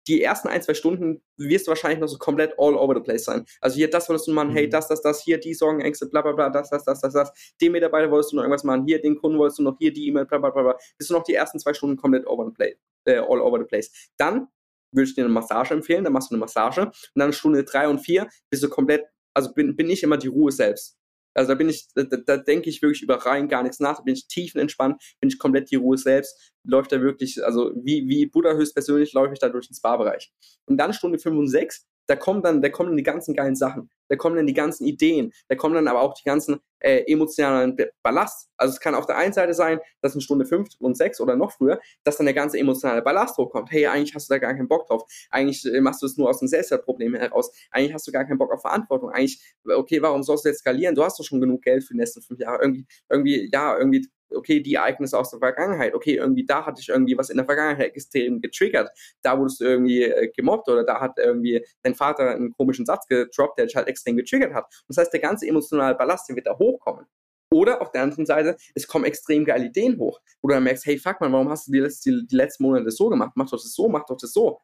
die 0.07 0.21
ersten 0.23 0.47
ein, 0.47 0.61
zwei 0.61 0.73
Stunden 0.73 1.21
wirst 1.37 1.67
du 1.67 1.69
wahrscheinlich 1.69 1.99
noch 1.99 2.07
so 2.07 2.17
komplett 2.17 2.53
all 2.57 2.75
over 2.75 2.95
the 2.95 3.01
place 3.01 3.25
sein. 3.25 3.45
Also 3.59 3.75
hier, 3.75 3.89
das 3.89 4.07
wolltest 4.07 4.27
du 4.27 4.31
machen, 4.31 4.51
hey, 4.51 4.67
mhm. 4.67 4.71
das, 4.71 4.87
das, 4.87 5.01
das, 5.01 5.21
hier, 5.21 5.37
die 5.37 5.53
Sorgenängste, 5.53 6.07
bla, 6.07 6.21
bla, 6.21 6.31
bla, 6.31 6.49
das, 6.49 6.69
das, 6.69 6.85
das, 6.85 7.01
das, 7.01 7.13
das. 7.13 7.53
Den 7.61 7.73
Mitarbeiter 7.73 8.09
wolltest 8.09 8.31
du 8.31 8.37
noch 8.37 8.43
irgendwas 8.43 8.63
machen, 8.63 8.85
hier, 8.85 9.01
den 9.01 9.17
Kunden 9.17 9.37
wolltest 9.37 9.59
du 9.59 9.63
noch, 9.63 9.77
hier, 9.77 9.91
die 9.91 10.07
E-Mail, 10.07 10.25
bla, 10.25 10.37
bla, 10.37 10.49
bla, 10.49 10.63
bla. 10.63 10.77
Bist 10.97 11.09
du 11.09 11.13
noch 11.13 11.23
die 11.23 11.33
ersten 11.33 11.59
zwei 11.59 11.73
Stunden 11.73 11.97
komplett 11.97 12.25
over 12.25 12.45
the 12.45 12.53
place, 12.53 12.77
äh, 13.05 13.17
all 13.17 13.41
over 13.41 13.59
the 13.59 13.65
place. 13.65 13.91
Dann 14.17 14.47
würde 14.91 15.09
ich 15.09 15.15
dir 15.15 15.25
eine 15.25 15.33
Massage 15.33 15.73
empfehlen, 15.73 16.03
dann 16.03 16.13
machst 16.13 16.31
du 16.31 16.35
eine 16.35 16.39
Massage 16.39 16.81
und 16.85 16.93
dann 17.15 17.33
Stunde 17.33 17.63
drei 17.63 17.89
und 17.89 17.99
vier 17.99 18.27
bist 18.49 18.63
du 18.63 18.69
komplett, 18.69 19.05
also 19.33 19.53
bin, 19.53 19.75
bin 19.75 19.89
ich 19.89 20.03
immer 20.03 20.17
die 20.17 20.27
Ruhe 20.27 20.51
selbst. 20.51 20.97
Also 21.37 21.49
da 21.49 21.55
bin 21.55 21.69
ich, 21.69 21.87
da, 21.93 22.03
da 22.03 22.37
denke 22.37 22.69
ich 22.69 22.81
wirklich 22.81 23.03
über 23.03 23.17
rein 23.17 23.47
gar 23.47 23.61
nichts 23.61 23.79
nach, 23.79 23.97
da 23.97 24.03
bin 24.03 24.15
ich 24.15 24.27
tiefenentspannt, 24.27 24.99
bin 25.19 25.29
ich 25.29 25.37
komplett 25.37 25.69
die 25.69 25.75
Ruhe 25.75 25.97
selbst, 25.97 26.53
läuft 26.63 26.91
da 26.91 26.99
wirklich, 26.99 27.43
also 27.45 27.71
wie, 27.75 28.07
wie 28.07 28.25
Buddha 28.25 28.53
höchstpersönlich 28.53 29.13
läufe 29.13 29.33
ich 29.33 29.39
da 29.39 29.49
durch 29.49 29.67
den 29.67 29.75
Spa-Bereich. 29.75 30.33
Und 30.65 30.77
dann 30.77 30.93
Stunde 30.93 31.19
5 31.19 31.37
und 31.37 31.47
6, 31.47 31.85
da 32.07 32.15
kommen 32.15 32.41
dann, 32.41 32.61
da 32.61 32.69
kommen 32.69 32.89
dann 32.89 32.97
die 32.97 33.03
ganzen 33.03 33.35
geilen 33.35 33.55
Sachen, 33.55 33.89
da 34.07 34.15
kommen 34.15 34.35
dann 34.35 34.47
die 34.47 34.53
ganzen 34.53 34.85
Ideen, 34.85 35.33
da 35.49 35.55
kommen 35.55 35.75
dann 35.75 35.87
aber 35.87 36.01
auch 36.01 36.13
die 36.13 36.23
ganzen 36.23 36.59
äh, 36.79 37.03
emotionalen 37.11 37.77
Ballast. 38.03 38.49
Also 38.57 38.73
es 38.73 38.79
kann 38.79 38.95
auf 38.95 39.05
der 39.05 39.17
einen 39.17 39.33
Seite 39.33 39.53
sein, 39.53 39.79
dass 40.01 40.15
in 40.15 40.21
Stunde 40.21 40.45
5 40.45 40.69
und 40.79 40.95
6 40.95 41.21
oder 41.21 41.35
noch 41.35 41.51
früher, 41.51 41.79
dass 42.03 42.17
dann 42.17 42.25
der 42.25 42.35
ganze 42.35 42.57
emotionale 42.57 43.01
Ballast 43.01 43.37
hochkommt. 43.37 43.71
Hey, 43.71 43.87
eigentlich 43.87 44.15
hast 44.15 44.29
du 44.29 44.33
da 44.33 44.39
gar 44.39 44.53
keinen 44.53 44.67
Bock 44.67 44.87
drauf. 44.87 45.03
Eigentlich 45.29 45.65
äh, 45.65 45.81
machst 45.81 46.01
du 46.01 46.05
es 46.05 46.17
nur 46.17 46.29
aus 46.29 46.39
dem 46.39 46.47
Selbstwertproblem 46.47 47.15
heraus. 47.15 47.51
Eigentlich 47.71 47.93
hast 47.93 48.07
du 48.07 48.11
gar 48.11 48.25
keinen 48.25 48.37
Bock 48.37 48.53
auf 48.53 48.61
Verantwortung. 48.61 49.09
Eigentlich, 49.09 49.41
okay, 49.65 50.01
warum 50.01 50.23
sollst 50.23 50.45
du 50.45 50.49
jetzt 50.49 50.59
skalieren? 50.59 50.95
Du 50.95 51.03
hast 51.03 51.19
doch 51.19 51.25
schon 51.25 51.41
genug 51.41 51.61
Geld 51.61 51.83
für 51.83 51.93
die 51.93 51.99
nächsten 51.99 52.21
fünf 52.21 52.39
Jahre. 52.39 52.61
Irgendwie, 52.61 52.85
irgendwie, 53.09 53.49
ja, 53.51 53.77
irgendwie 53.77 54.07
okay, 54.33 54.61
die 54.61 54.75
Ereignisse 54.75 55.17
aus 55.17 55.31
der 55.31 55.39
Vergangenheit, 55.39 55.93
okay, 55.93 56.15
irgendwie 56.15 56.45
da 56.45 56.65
hatte 56.65 56.81
ich 56.81 56.89
irgendwie 56.89 57.17
was 57.17 57.29
in 57.29 57.37
der 57.37 57.45
Vergangenheit 57.45 57.95
extrem 57.95 58.41
getriggert, 58.41 58.89
da 59.21 59.37
wurdest 59.37 59.59
du 59.59 59.65
irgendwie 59.65 60.03
äh, 60.03 60.31
gemobbt 60.35 60.69
oder 60.69 60.83
da 60.83 60.99
hat 60.99 61.17
irgendwie 61.17 61.65
dein 61.83 61.95
Vater 61.95 62.31
einen 62.31 62.53
komischen 62.53 62.85
Satz 62.85 63.07
gedroppt, 63.07 63.57
der 63.57 63.65
dich 63.65 63.75
halt 63.75 63.87
extrem 63.87 64.17
getriggert 64.17 64.53
hat. 64.53 64.65
das 64.87 64.97
heißt, 64.97 65.13
der 65.13 65.19
ganze 65.19 65.47
emotionale 65.47 65.95
Ballast, 65.95 66.29
der 66.29 66.35
wird 66.35 66.47
da 66.47 66.57
hochkommen. 66.57 67.05
Oder 67.49 67.81
auf 67.81 67.91
der 67.91 68.03
anderen 68.03 68.25
Seite, 68.25 68.57
es 68.75 68.87
kommen 68.87 69.05
extrem 69.05 69.45
geile 69.45 69.67
Ideen 69.67 69.97
hoch, 69.97 70.19
wo 70.41 70.49
du 70.49 70.53
dann 70.53 70.63
merkst, 70.63 70.85
hey, 70.85 70.97
fuck 70.97 71.21
man, 71.21 71.31
warum 71.31 71.49
hast 71.49 71.67
du 71.67 71.71
die, 71.71 71.87
die, 72.05 72.27
die 72.27 72.35
letzten 72.35 72.63
Monate 72.63 72.91
so 72.91 73.09
gemacht? 73.09 73.31
Mach 73.35 73.49
doch 73.49 73.57
das 73.57 73.73
so, 73.73 73.87
mach 73.87 74.05
doch 74.05 74.17
das 74.17 74.33
so. 74.33 74.59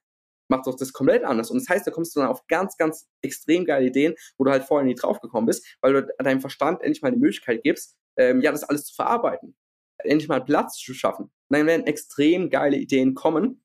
macht 0.50 0.68
doch 0.68 0.76
das 0.76 0.92
komplett 0.92 1.24
anders. 1.24 1.50
Und 1.50 1.60
das 1.62 1.70
heißt, 1.70 1.88
da 1.88 1.92
kommst 1.92 2.16
du 2.16 2.20
dann 2.20 2.30
auf 2.30 2.46
ganz, 2.48 2.78
ganz 2.78 3.08
extrem 3.22 3.66
geile 3.66 3.86
Ideen, 3.88 4.16
wo 4.38 4.44
du 4.44 4.52
halt 4.52 4.64
vorher 4.64 4.86
nie 4.86 4.96
drauf 4.96 5.22
gekommen 5.22 5.48
bist, 5.48 5.66
weil 5.82 5.94
du 5.94 6.14
deinem 6.20 6.42
Verstand 6.42 6.82
endlich 6.82 7.02
mal 7.02 7.12
die 7.12 7.20
Möglichkeit 7.20 7.64
gibst, 7.64 7.96
ähm, 8.18 8.42
ja, 8.42 8.52
das 8.52 8.64
alles 8.64 8.86
zu 8.86 8.96
verarbeiten. 8.96 9.56
Endlich 10.00 10.28
mal 10.28 10.44
Platz 10.44 10.78
zu 10.78 10.94
schaffen. 10.94 11.26
Und 11.26 11.58
dann 11.58 11.68
werden 11.68 11.88
extrem 11.88 12.50
geile 12.50 12.78
Ideen 12.78 13.14
kommen. 13.14 13.64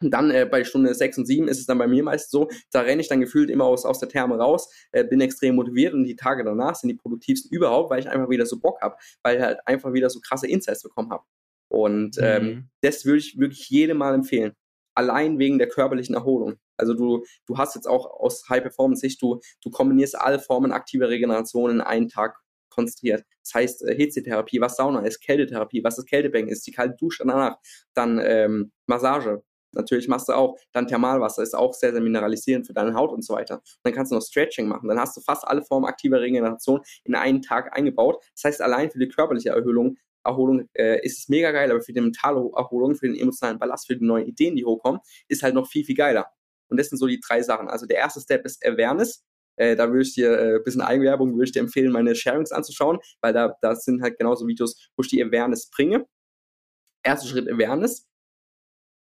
Und 0.00 0.10
dann 0.10 0.30
äh, 0.30 0.46
bei 0.50 0.64
Stunde 0.64 0.94
6 0.94 1.18
und 1.18 1.26
7 1.26 1.48
ist 1.48 1.60
es 1.60 1.66
dann 1.66 1.78
bei 1.78 1.86
mir 1.86 2.02
meist 2.02 2.30
so, 2.30 2.48
da 2.72 2.80
renne 2.80 3.00
ich 3.00 3.08
dann 3.08 3.20
gefühlt 3.20 3.50
immer 3.50 3.64
aus, 3.64 3.84
aus 3.84 3.98
der 3.98 4.08
Therme 4.08 4.38
raus, 4.38 4.68
äh, 4.92 5.04
bin 5.04 5.20
extrem 5.20 5.54
motiviert 5.56 5.94
und 5.94 6.04
die 6.04 6.16
Tage 6.16 6.44
danach 6.44 6.74
sind 6.74 6.88
die 6.88 6.96
produktivsten 6.96 7.50
überhaupt, 7.50 7.90
weil 7.90 8.00
ich 8.00 8.08
einfach 8.08 8.28
wieder 8.28 8.44
so 8.44 8.58
Bock 8.58 8.80
habe, 8.82 8.96
weil 9.22 9.36
ich 9.36 9.42
halt 9.42 9.60
einfach 9.66 9.92
wieder 9.92 10.10
so 10.10 10.20
krasse 10.20 10.46
Insights 10.46 10.82
bekommen 10.82 11.10
habe. 11.10 11.24
Und 11.68 12.16
ähm, 12.20 12.44
mhm. 12.44 12.68
das 12.82 13.04
würde 13.04 13.18
ich 13.18 13.38
wirklich 13.38 13.68
jedem 13.70 13.98
mal 13.98 14.14
empfehlen 14.14 14.54
allein 14.94 15.38
wegen 15.38 15.58
der 15.58 15.68
körperlichen 15.68 16.14
Erholung. 16.14 16.54
Also 16.76 16.94
du, 16.94 17.24
du 17.46 17.58
hast 17.58 17.74
jetzt 17.74 17.86
auch 17.86 18.06
aus 18.06 18.48
High-Performance-Sicht, 18.48 19.20
du, 19.22 19.40
du 19.62 19.70
kombinierst 19.70 20.18
alle 20.18 20.38
Formen 20.38 20.72
aktiver 20.72 21.08
Regeneration 21.08 21.70
in 21.70 21.80
einen 21.80 22.08
Tag 22.08 22.36
konzentriert. 22.74 23.24
Das 23.42 23.54
heißt 23.54 23.84
äh, 23.86 23.94
Hitzetherapie, 23.94 24.60
was 24.60 24.76
Sauna 24.76 25.00
ist, 25.00 25.20
Kältetherapie, 25.20 25.82
was 25.84 25.96
das 25.96 26.04
Kältebecken 26.04 26.48
ist, 26.48 26.66
die 26.66 26.72
kalte 26.72 26.96
Dusche 26.96 27.24
danach, 27.26 27.58
dann 27.94 28.20
ähm, 28.22 28.72
Massage. 28.86 29.42
Natürlich 29.72 30.06
machst 30.06 30.28
du 30.28 30.32
auch, 30.34 30.56
dann 30.72 30.86
Thermalwasser 30.86 31.42
ist 31.42 31.54
auch 31.54 31.74
sehr, 31.74 31.92
sehr 31.92 32.00
mineralisierend 32.00 32.66
für 32.66 32.74
deine 32.74 32.94
Haut 32.94 33.12
und 33.12 33.24
so 33.24 33.34
weiter. 33.34 33.56
Und 33.56 33.80
dann 33.82 33.92
kannst 33.92 34.12
du 34.12 34.16
noch 34.16 34.22
Stretching 34.22 34.68
machen. 34.68 34.88
Dann 34.88 35.00
hast 35.00 35.16
du 35.16 35.20
fast 35.20 35.46
alle 35.46 35.62
Formen 35.62 35.86
aktiver 35.86 36.20
Regeneration 36.20 36.80
in 37.02 37.16
einen 37.16 37.42
Tag 37.42 37.76
eingebaut. 37.76 38.24
Das 38.34 38.44
heißt, 38.44 38.62
allein 38.62 38.90
für 38.90 39.00
die 39.00 39.08
körperliche 39.08 39.50
Erholung 39.50 39.96
Erholung 40.24 40.68
äh, 40.72 41.04
ist 41.04 41.18
es 41.18 41.28
mega 41.28 41.52
geil, 41.52 41.70
aber 41.70 41.82
für 41.82 41.92
die 41.92 42.00
mentale 42.00 42.50
Erholung, 42.56 42.94
für 42.94 43.06
den 43.06 43.16
emotionalen 43.16 43.58
Ballast, 43.58 43.86
für 43.86 43.96
die 43.96 44.04
neuen 44.04 44.26
Ideen, 44.26 44.56
die 44.56 44.64
hochkommen, 44.64 45.00
ist 45.28 45.42
halt 45.42 45.54
noch 45.54 45.68
viel, 45.68 45.84
viel 45.84 45.94
geiler. 45.94 46.30
Und 46.68 46.78
das 46.80 46.88
sind 46.88 46.98
so 46.98 47.06
die 47.06 47.20
drei 47.20 47.42
Sachen. 47.42 47.68
Also 47.68 47.86
der 47.86 47.98
erste 47.98 48.20
Step 48.20 48.44
ist 48.46 48.64
Awareness. 48.64 49.22
Äh, 49.56 49.76
da 49.76 49.88
würde 49.88 50.02
ich 50.02 50.14
dir, 50.14 50.38
äh, 50.38 50.60
bisschen 50.64 50.80
Eigenwerbung, 50.80 51.34
würde 51.34 51.44
ich 51.44 51.52
dir 51.52 51.60
empfehlen, 51.60 51.92
meine 51.92 52.14
Sharings 52.14 52.52
anzuschauen, 52.52 52.98
weil 53.20 53.32
da, 53.32 53.54
da 53.60 53.74
sind 53.76 54.02
halt 54.02 54.18
genauso 54.18 54.46
Videos, 54.46 54.90
wo 54.96 55.02
ich 55.02 55.08
die 55.08 55.22
Awareness 55.22 55.70
bringe. 55.70 56.06
Erster 57.04 57.28
Schritt 57.28 57.48
Awareness. 57.48 58.06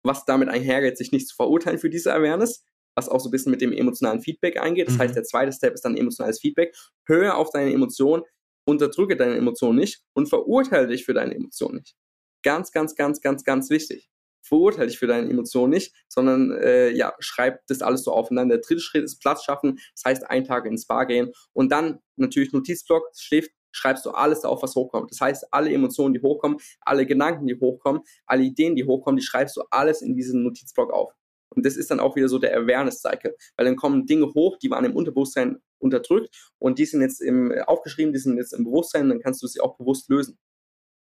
Was 0.04 0.24
damit 0.24 0.48
einhergeht, 0.48 0.98
sich 0.98 1.10
nicht 1.10 1.28
zu 1.28 1.34
verurteilen 1.34 1.78
für 1.78 1.90
diese 1.90 2.14
Awareness, 2.14 2.64
was 2.94 3.08
auch 3.08 3.18
so 3.18 3.28
ein 3.28 3.32
bisschen 3.32 3.50
mit 3.50 3.60
dem 3.60 3.72
emotionalen 3.72 4.20
Feedback 4.20 4.60
eingeht. 4.60 4.86
Das 4.86 4.94
mhm. 4.94 5.00
heißt, 5.00 5.16
der 5.16 5.24
zweite 5.24 5.52
Step 5.52 5.74
ist 5.74 5.84
dann 5.84 5.96
emotionales 5.96 6.40
Feedback. 6.40 6.76
Höre 7.06 7.36
auf 7.36 7.50
deine 7.50 7.72
Emotionen, 7.72 8.22
unterdrücke 8.66 9.16
deine 9.16 9.36
Emotionen 9.36 9.78
nicht 9.78 10.02
und 10.14 10.28
verurteile 10.28 10.86
dich 10.86 11.04
für 11.04 11.14
deine 11.14 11.34
Emotionen 11.34 11.78
nicht. 11.78 11.96
Ganz, 12.42 12.70
ganz, 12.70 12.94
ganz, 12.94 13.20
ganz, 13.20 13.42
ganz 13.42 13.70
wichtig. 13.70 14.08
Verurteile 14.46 14.86
dich 14.86 14.98
für 14.98 15.06
deine 15.06 15.28
Emotionen 15.28 15.70
nicht, 15.70 15.94
sondern 16.08 16.52
äh, 16.52 16.90
ja, 16.90 17.14
schreib 17.18 17.66
das 17.66 17.82
alles 17.82 18.04
so 18.04 18.12
auf. 18.12 18.30
Und 18.30 18.36
dann 18.36 18.48
der 18.48 18.58
dritte 18.58 18.80
Schritt 18.80 19.04
ist 19.04 19.20
Platz 19.20 19.44
schaffen, 19.44 19.78
das 19.94 20.04
heißt 20.04 20.30
einen 20.30 20.46
Tag 20.46 20.66
ins 20.66 20.82
Spa 20.82 21.04
gehen 21.04 21.32
und 21.52 21.72
dann 21.72 21.98
natürlich 22.16 22.52
Notizblock, 22.52 23.10
Stift, 23.14 23.50
schreibst 23.72 24.06
du 24.06 24.10
alles 24.10 24.44
auf, 24.44 24.62
was 24.62 24.74
hochkommt. 24.74 25.10
Das 25.10 25.20
heißt, 25.20 25.52
alle 25.52 25.70
Emotionen, 25.70 26.14
die 26.14 26.22
hochkommen, 26.22 26.58
alle 26.80 27.06
Gedanken, 27.06 27.46
die 27.46 27.58
hochkommen, 27.60 28.02
alle 28.24 28.42
Ideen, 28.42 28.74
die 28.74 28.84
hochkommen, 28.84 29.18
die 29.18 29.24
schreibst 29.24 29.56
du 29.56 29.62
alles 29.70 30.00
in 30.00 30.14
diesen 30.14 30.42
Notizblock 30.42 30.92
auf. 30.92 31.12
Und 31.50 31.64
das 31.64 31.76
ist 31.76 31.90
dann 31.90 32.00
auch 32.00 32.16
wieder 32.16 32.28
so 32.28 32.38
der 32.38 32.56
Awareness-Cycle, 32.56 33.36
weil 33.56 33.66
dann 33.66 33.76
kommen 33.76 34.06
Dinge 34.06 34.26
hoch, 34.34 34.58
die 34.58 34.70
waren 34.70 34.84
im 34.84 34.96
Unterbewusstsein 34.96 35.58
unterdrückt 35.78 36.34
und 36.58 36.78
die 36.78 36.86
sind 36.86 37.02
jetzt 37.02 37.20
im, 37.20 37.50
äh, 37.50 37.60
aufgeschrieben, 37.60 38.12
die 38.12 38.18
sind 38.18 38.36
jetzt 38.36 38.52
im 38.52 38.64
Bewusstsein, 38.64 39.08
dann 39.08 39.20
kannst 39.20 39.42
du 39.42 39.46
sie 39.46 39.60
auch 39.60 39.76
bewusst 39.76 40.08
lösen. 40.08 40.38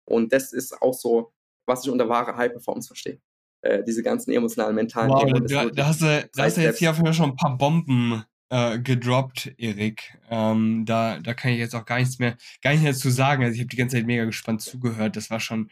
Und 0.05 0.33
das 0.33 0.53
ist 0.53 0.81
auch 0.81 0.93
so, 0.93 1.33
was 1.65 1.85
ich 1.85 1.91
unter 1.91 2.09
wahre 2.09 2.35
High 2.35 2.51
Performance 2.51 2.87
verstehe. 2.87 3.21
Äh, 3.61 3.83
diese 3.85 4.03
ganzen 4.03 4.31
emotionalen, 4.31 4.75
mentalen 4.75 5.09
wow, 5.09 5.23
Dinge. 5.23 5.41
Da, 5.41 5.65
da, 5.65 5.87
hast 5.87 6.01
du, 6.01 6.29
da 6.33 6.43
hast 6.43 6.57
du 6.57 6.61
jetzt 6.61 6.79
hier 6.79 6.91
auf 6.91 6.97
jeden 6.97 7.07
Fall 7.07 7.13
schon 7.13 7.31
ein 7.31 7.35
paar 7.35 7.57
Bomben 7.57 8.23
äh, 8.49 8.79
gedroppt, 8.79 9.53
Erik. 9.57 10.17
Ähm, 10.29 10.85
da, 10.85 11.19
da 11.19 11.33
kann 11.33 11.51
ich 11.51 11.59
jetzt 11.59 11.75
auch 11.75 11.85
gar 11.85 11.99
nichts 11.99 12.19
mehr, 12.19 12.37
gar 12.61 12.71
nicht 12.71 12.83
mehr 12.83 12.93
zu 12.93 13.09
sagen. 13.09 13.43
Also 13.43 13.55
ich 13.55 13.59
habe 13.59 13.69
die 13.69 13.77
ganze 13.77 13.97
Zeit 13.97 14.05
mega 14.05 14.25
gespannt 14.25 14.61
zugehört. 14.61 15.15
Das 15.15 15.29
war 15.29 15.39
schon 15.39 15.69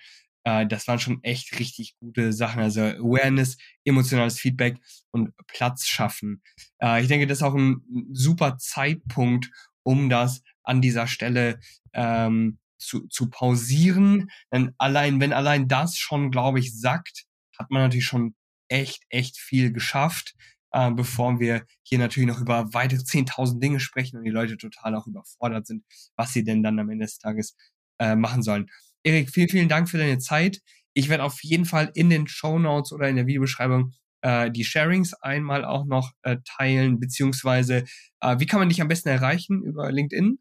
äh, 0.47 0.65
das 0.65 0.87
waren 0.87 0.99
schon 0.99 1.21
echt 1.23 1.59
richtig 1.59 1.97
gute 1.99 2.31
Sachen. 2.31 2.61
Also 2.61 2.81
Awareness, 2.81 3.57
emotionales 3.83 4.39
Feedback 4.39 4.77
und 5.11 5.33
Platz 5.47 5.85
schaffen. 5.85 6.41
Äh, 6.81 7.01
ich 7.01 7.09
denke, 7.09 7.27
das 7.27 7.39
ist 7.39 7.43
auch 7.43 7.55
ein 7.55 7.81
super 8.13 8.57
Zeitpunkt, 8.57 9.51
um 9.83 10.09
das 10.09 10.41
an 10.63 10.81
dieser 10.81 11.07
Stelle 11.07 11.59
ähm, 11.93 12.59
zu, 12.77 13.07
zu 13.07 13.29
pausieren. 13.29 14.31
Denn 14.53 14.73
allein, 14.77 15.19
wenn 15.19 15.33
allein 15.33 15.67
das 15.67 15.97
schon, 15.97 16.31
glaube 16.31 16.59
ich, 16.59 16.79
sagt, 16.79 17.25
hat 17.59 17.71
man 17.71 17.83
natürlich 17.83 18.05
schon 18.05 18.35
echt, 18.69 19.03
echt 19.09 19.37
viel 19.37 19.71
geschafft, 19.71 20.35
äh, 20.71 20.91
bevor 20.91 21.39
wir 21.39 21.65
hier 21.83 21.99
natürlich 21.99 22.27
noch 22.27 22.41
über 22.41 22.73
weitere 22.73 23.01
10.000 23.01 23.59
Dinge 23.59 23.79
sprechen 23.79 24.17
und 24.17 24.23
die 24.23 24.31
Leute 24.31 24.57
total 24.57 24.95
auch 24.95 25.07
überfordert 25.07 25.67
sind, 25.67 25.83
was 26.15 26.33
sie 26.33 26.43
denn 26.43 26.63
dann 26.63 26.79
am 26.79 26.89
Ende 26.89 27.05
des 27.05 27.19
Tages 27.19 27.55
äh, 27.99 28.15
machen 28.15 28.43
sollen. 28.43 28.67
Erik, 29.03 29.29
vielen, 29.29 29.49
vielen 29.49 29.69
Dank 29.69 29.89
für 29.89 29.97
deine 29.97 30.19
Zeit. 30.19 30.59
Ich 30.93 31.09
werde 31.09 31.23
auf 31.23 31.43
jeden 31.43 31.65
Fall 31.65 31.91
in 31.93 32.09
den 32.09 32.27
Show 32.27 32.59
Notes 32.59 32.91
oder 32.91 33.07
in 33.07 33.15
der 33.15 33.27
Videobeschreibung 33.27 33.93
äh, 34.21 34.51
die 34.51 34.63
Sharings 34.63 35.13
einmal 35.13 35.63
auch 35.63 35.85
noch 35.85 36.11
äh, 36.23 36.37
teilen, 36.45 36.99
beziehungsweise 36.99 37.85
äh, 38.21 38.39
wie 38.39 38.45
kann 38.45 38.59
man 38.59 38.69
dich 38.69 38.81
am 38.81 38.87
besten 38.87 39.09
erreichen? 39.09 39.63
Über 39.63 39.91
LinkedIn? 39.91 40.39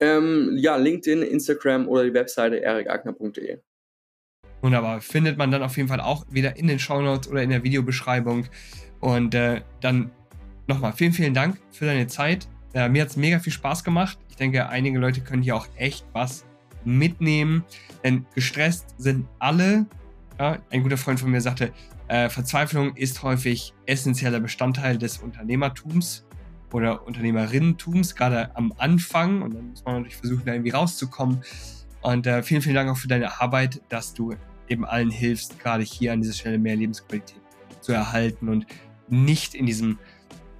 Ähm, 0.00 0.56
ja, 0.58 0.76
LinkedIn, 0.76 1.22
Instagram 1.22 1.88
oder 1.88 2.04
die 2.04 2.12
Webseite 2.12 2.62
erikagner.de. 2.62 3.60
Wunderbar. 4.62 5.00
Findet 5.00 5.38
man 5.38 5.50
dann 5.50 5.62
auf 5.62 5.76
jeden 5.76 5.88
Fall 5.88 6.00
auch 6.00 6.24
wieder 6.30 6.56
in 6.56 6.66
den 6.66 6.78
Show 6.78 7.00
Notes 7.00 7.28
oder 7.30 7.42
in 7.42 7.50
der 7.50 7.62
Videobeschreibung. 7.62 8.46
Und 9.00 9.34
äh, 9.34 9.62
dann 9.80 10.10
nochmal 10.66 10.92
vielen, 10.92 11.12
vielen 11.12 11.34
Dank 11.34 11.58
für 11.70 11.84
deine 11.84 12.06
Zeit. 12.06 12.48
Äh, 12.74 12.88
mir 12.88 13.02
hat 13.02 13.10
es 13.10 13.16
mega 13.16 13.38
viel 13.38 13.52
Spaß 13.52 13.84
gemacht. 13.84 14.18
Ich 14.28 14.36
denke, 14.36 14.68
einige 14.68 14.98
Leute 14.98 15.20
können 15.20 15.42
hier 15.42 15.56
auch 15.56 15.66
echt 15.76 16.04
was 16.12 16.44
mitnehmen. 16.84 17.64
Denn 18.04 18.26
gestresst 18.34 18.94
sind 18.98 19.26
alle. 19.38 19.86
Ja, 20.38 20.58
ein 20.70 20.82
guter 20.82 20.96
Freund 20.96 21.20
von 21.20 21.30
mir 21.30 21.40
sagte, 21.40 21.72
äh, 22.08 22.28
Verzweiflung 22.28 22.94
ist 22.96 23.22
häufig 23.22 23.74
essentieller 23.86 24.40
Bestandteil 24.40 24.98
des 24.98 25.18
Unternehmertums 25.18 26.26
oder 26.72 27.06
Unternehmerinnentums, 27.06 28.14
gerade 28.14 28.54
am 28.54 28.72
Anfang. 28.76 29.42
Und 29.42 29.54
dann 29.54 29.70
muss 29.70 29.84
man 29.84 29.94
natürlich 29.96 30.16
versuchen, 30.16 30.44
da 30.44 30.52
irgendwie 30.52 30.70
rauszukommen. 30.70 31.42
Und 32.06 32.24
äh, 32.28 32.40
vielen, 32.44 32.62
vielen 32.62 32.76
Dank 32.76 32.88
auch 32.88 32.96
für 32.96 33.08
deine 33.08 33.40
Arbeit, 33.40 33.82
dass 33.88 34.14
du 34.14 34.36
eben 34.68 34.84
allen 34.84 35.10
hilfst, 35.10 35.58
gerade 35.58 35.82
hier 35.82 36.12
an 36.12 36.22
dieser 36.22 36.34
Stelle 36.34 36.56
mehr 36.56 36.76
Lebensqualität 36.76 37.40
zu 37.80 37.90
erhalten 37.90 38.48
und 38.48 38.64
nicht 39.08 39.56
in 39.56 39.66
diesem 39.66 39.98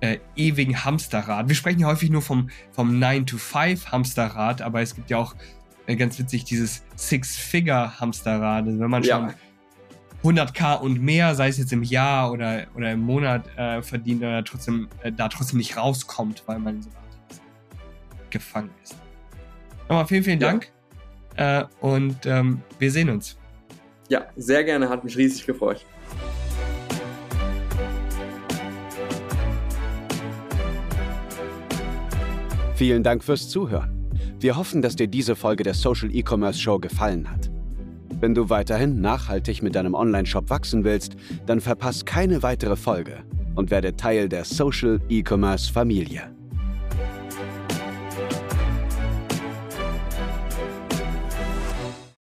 äh, 0.01 0.19
ewigen 0.35 0.85
Hamsterrad. 0.85 1.47
Wir 1.49 1.55
sprechen 1.55 1.79
ja 1.79 1.87
häufig 1.87 2.11
nur 2.11 2.21
vom, 2.21 2.51
vom 2.73 3.01
9-to-5 3.01 3.93
Hamsterrad, 3.93 4.61
aber 4.61 4.83
es 4.83 4.97
gibt 4.97 5.09
ja 5.09 5.19
auch 5.19 5.37
äh, 5.87 5.95
ganz 5.95 6.19
witzig, 6.19 6.43
dieses 6.43 6.83
Six-Figure-Hamsterrad. 6.97 8.67
Also 8.67 8.81
wenn 8.81 8.91
man 8.91 9.05
schon 9.05 9.33
100k 10.25 10.81
und 10.81 11.01
mehr, 11.01 11.37
sei 11.37 11.47
es 11.47 11.59
jetzt 11.59 11.73
im 11.73 11.85
Jahr 11.85 12.33
oder, 12.33 12.67
oder 12.75 12.91
im 12.91 13.03
Monat 13.03 13.45
äh, 13.57 13.83
verdient, 13.83 14.21
oder 14.21 14.43
trotzdem, 14.43 14.89
äh, 15.05 15.13
da 15.13 15.29
trotzdem 15.29 15.59
nicht 15.59 15.77
rauskommt, 15.77 16.43
weil 16.47 16.59
man 16.59 16.83
so 16.83 16.91
gefangen 18.31 18.71
ist. 18.83 18.97
Nochmal 19.89 20.09
vielen, 20.09 20.25
vielen 20.25 20.41
Dank 20.41 20.65
ja. 20.65 20.76
Äh, 21.37 21.65
und 21.81 22.27
ähm, 22.27 22.63
wir 22.79 22.91
sehen 22.91 23.11
uns. 23.11 23.37
Ja, 24.09 24.27
sehr 24.37 24.65
gerne, 24.65 24.89
hat 24.89 25.05
mich 25.05 25.17
riesig 25.17 25.47
gefreut. 25.47 25.85
Vielen 32.77 33.03
Dank 33.03 33.25
fürs 33.25 33.49
Zuhören. 33.49 33.97
Wir 34.39 34.57
hoffen, 34.57 34.83
dass 34.83 34.97
dir 34.97 35.09
diese 35.09 35.35
Folge 35.35 35.65
der 35.65 35.73
Social 35.73 36.15
E-Commerce 36.15 36.61
Show 36.61 36.79
gefallen 36.79 37.31
hat. 37.31 37.51
Wenn 38.21 38.35
du 38.35 38.51
weiterhin 38.51 39.01
nachhaltig 39.01 39.63
mit 39.63 39.75
deinem 39.75 39.95
Online-Shop 39.95 40.51
wachsen 40.51 40.85
willst, 40.85 41.17
dann 41.47 41.61
verpass 41.61 42.05
keine 42.05 42.43
weitere 42.43 42.77
Folge 42.77 43.25
und 43.55 43.71
werde 43.71 43.97
Teil 43.97 44.29
der 44.29 44.45
Social 44.45 45.01
E-Commerce 45.09 45.73
Familie. 45.73 46.36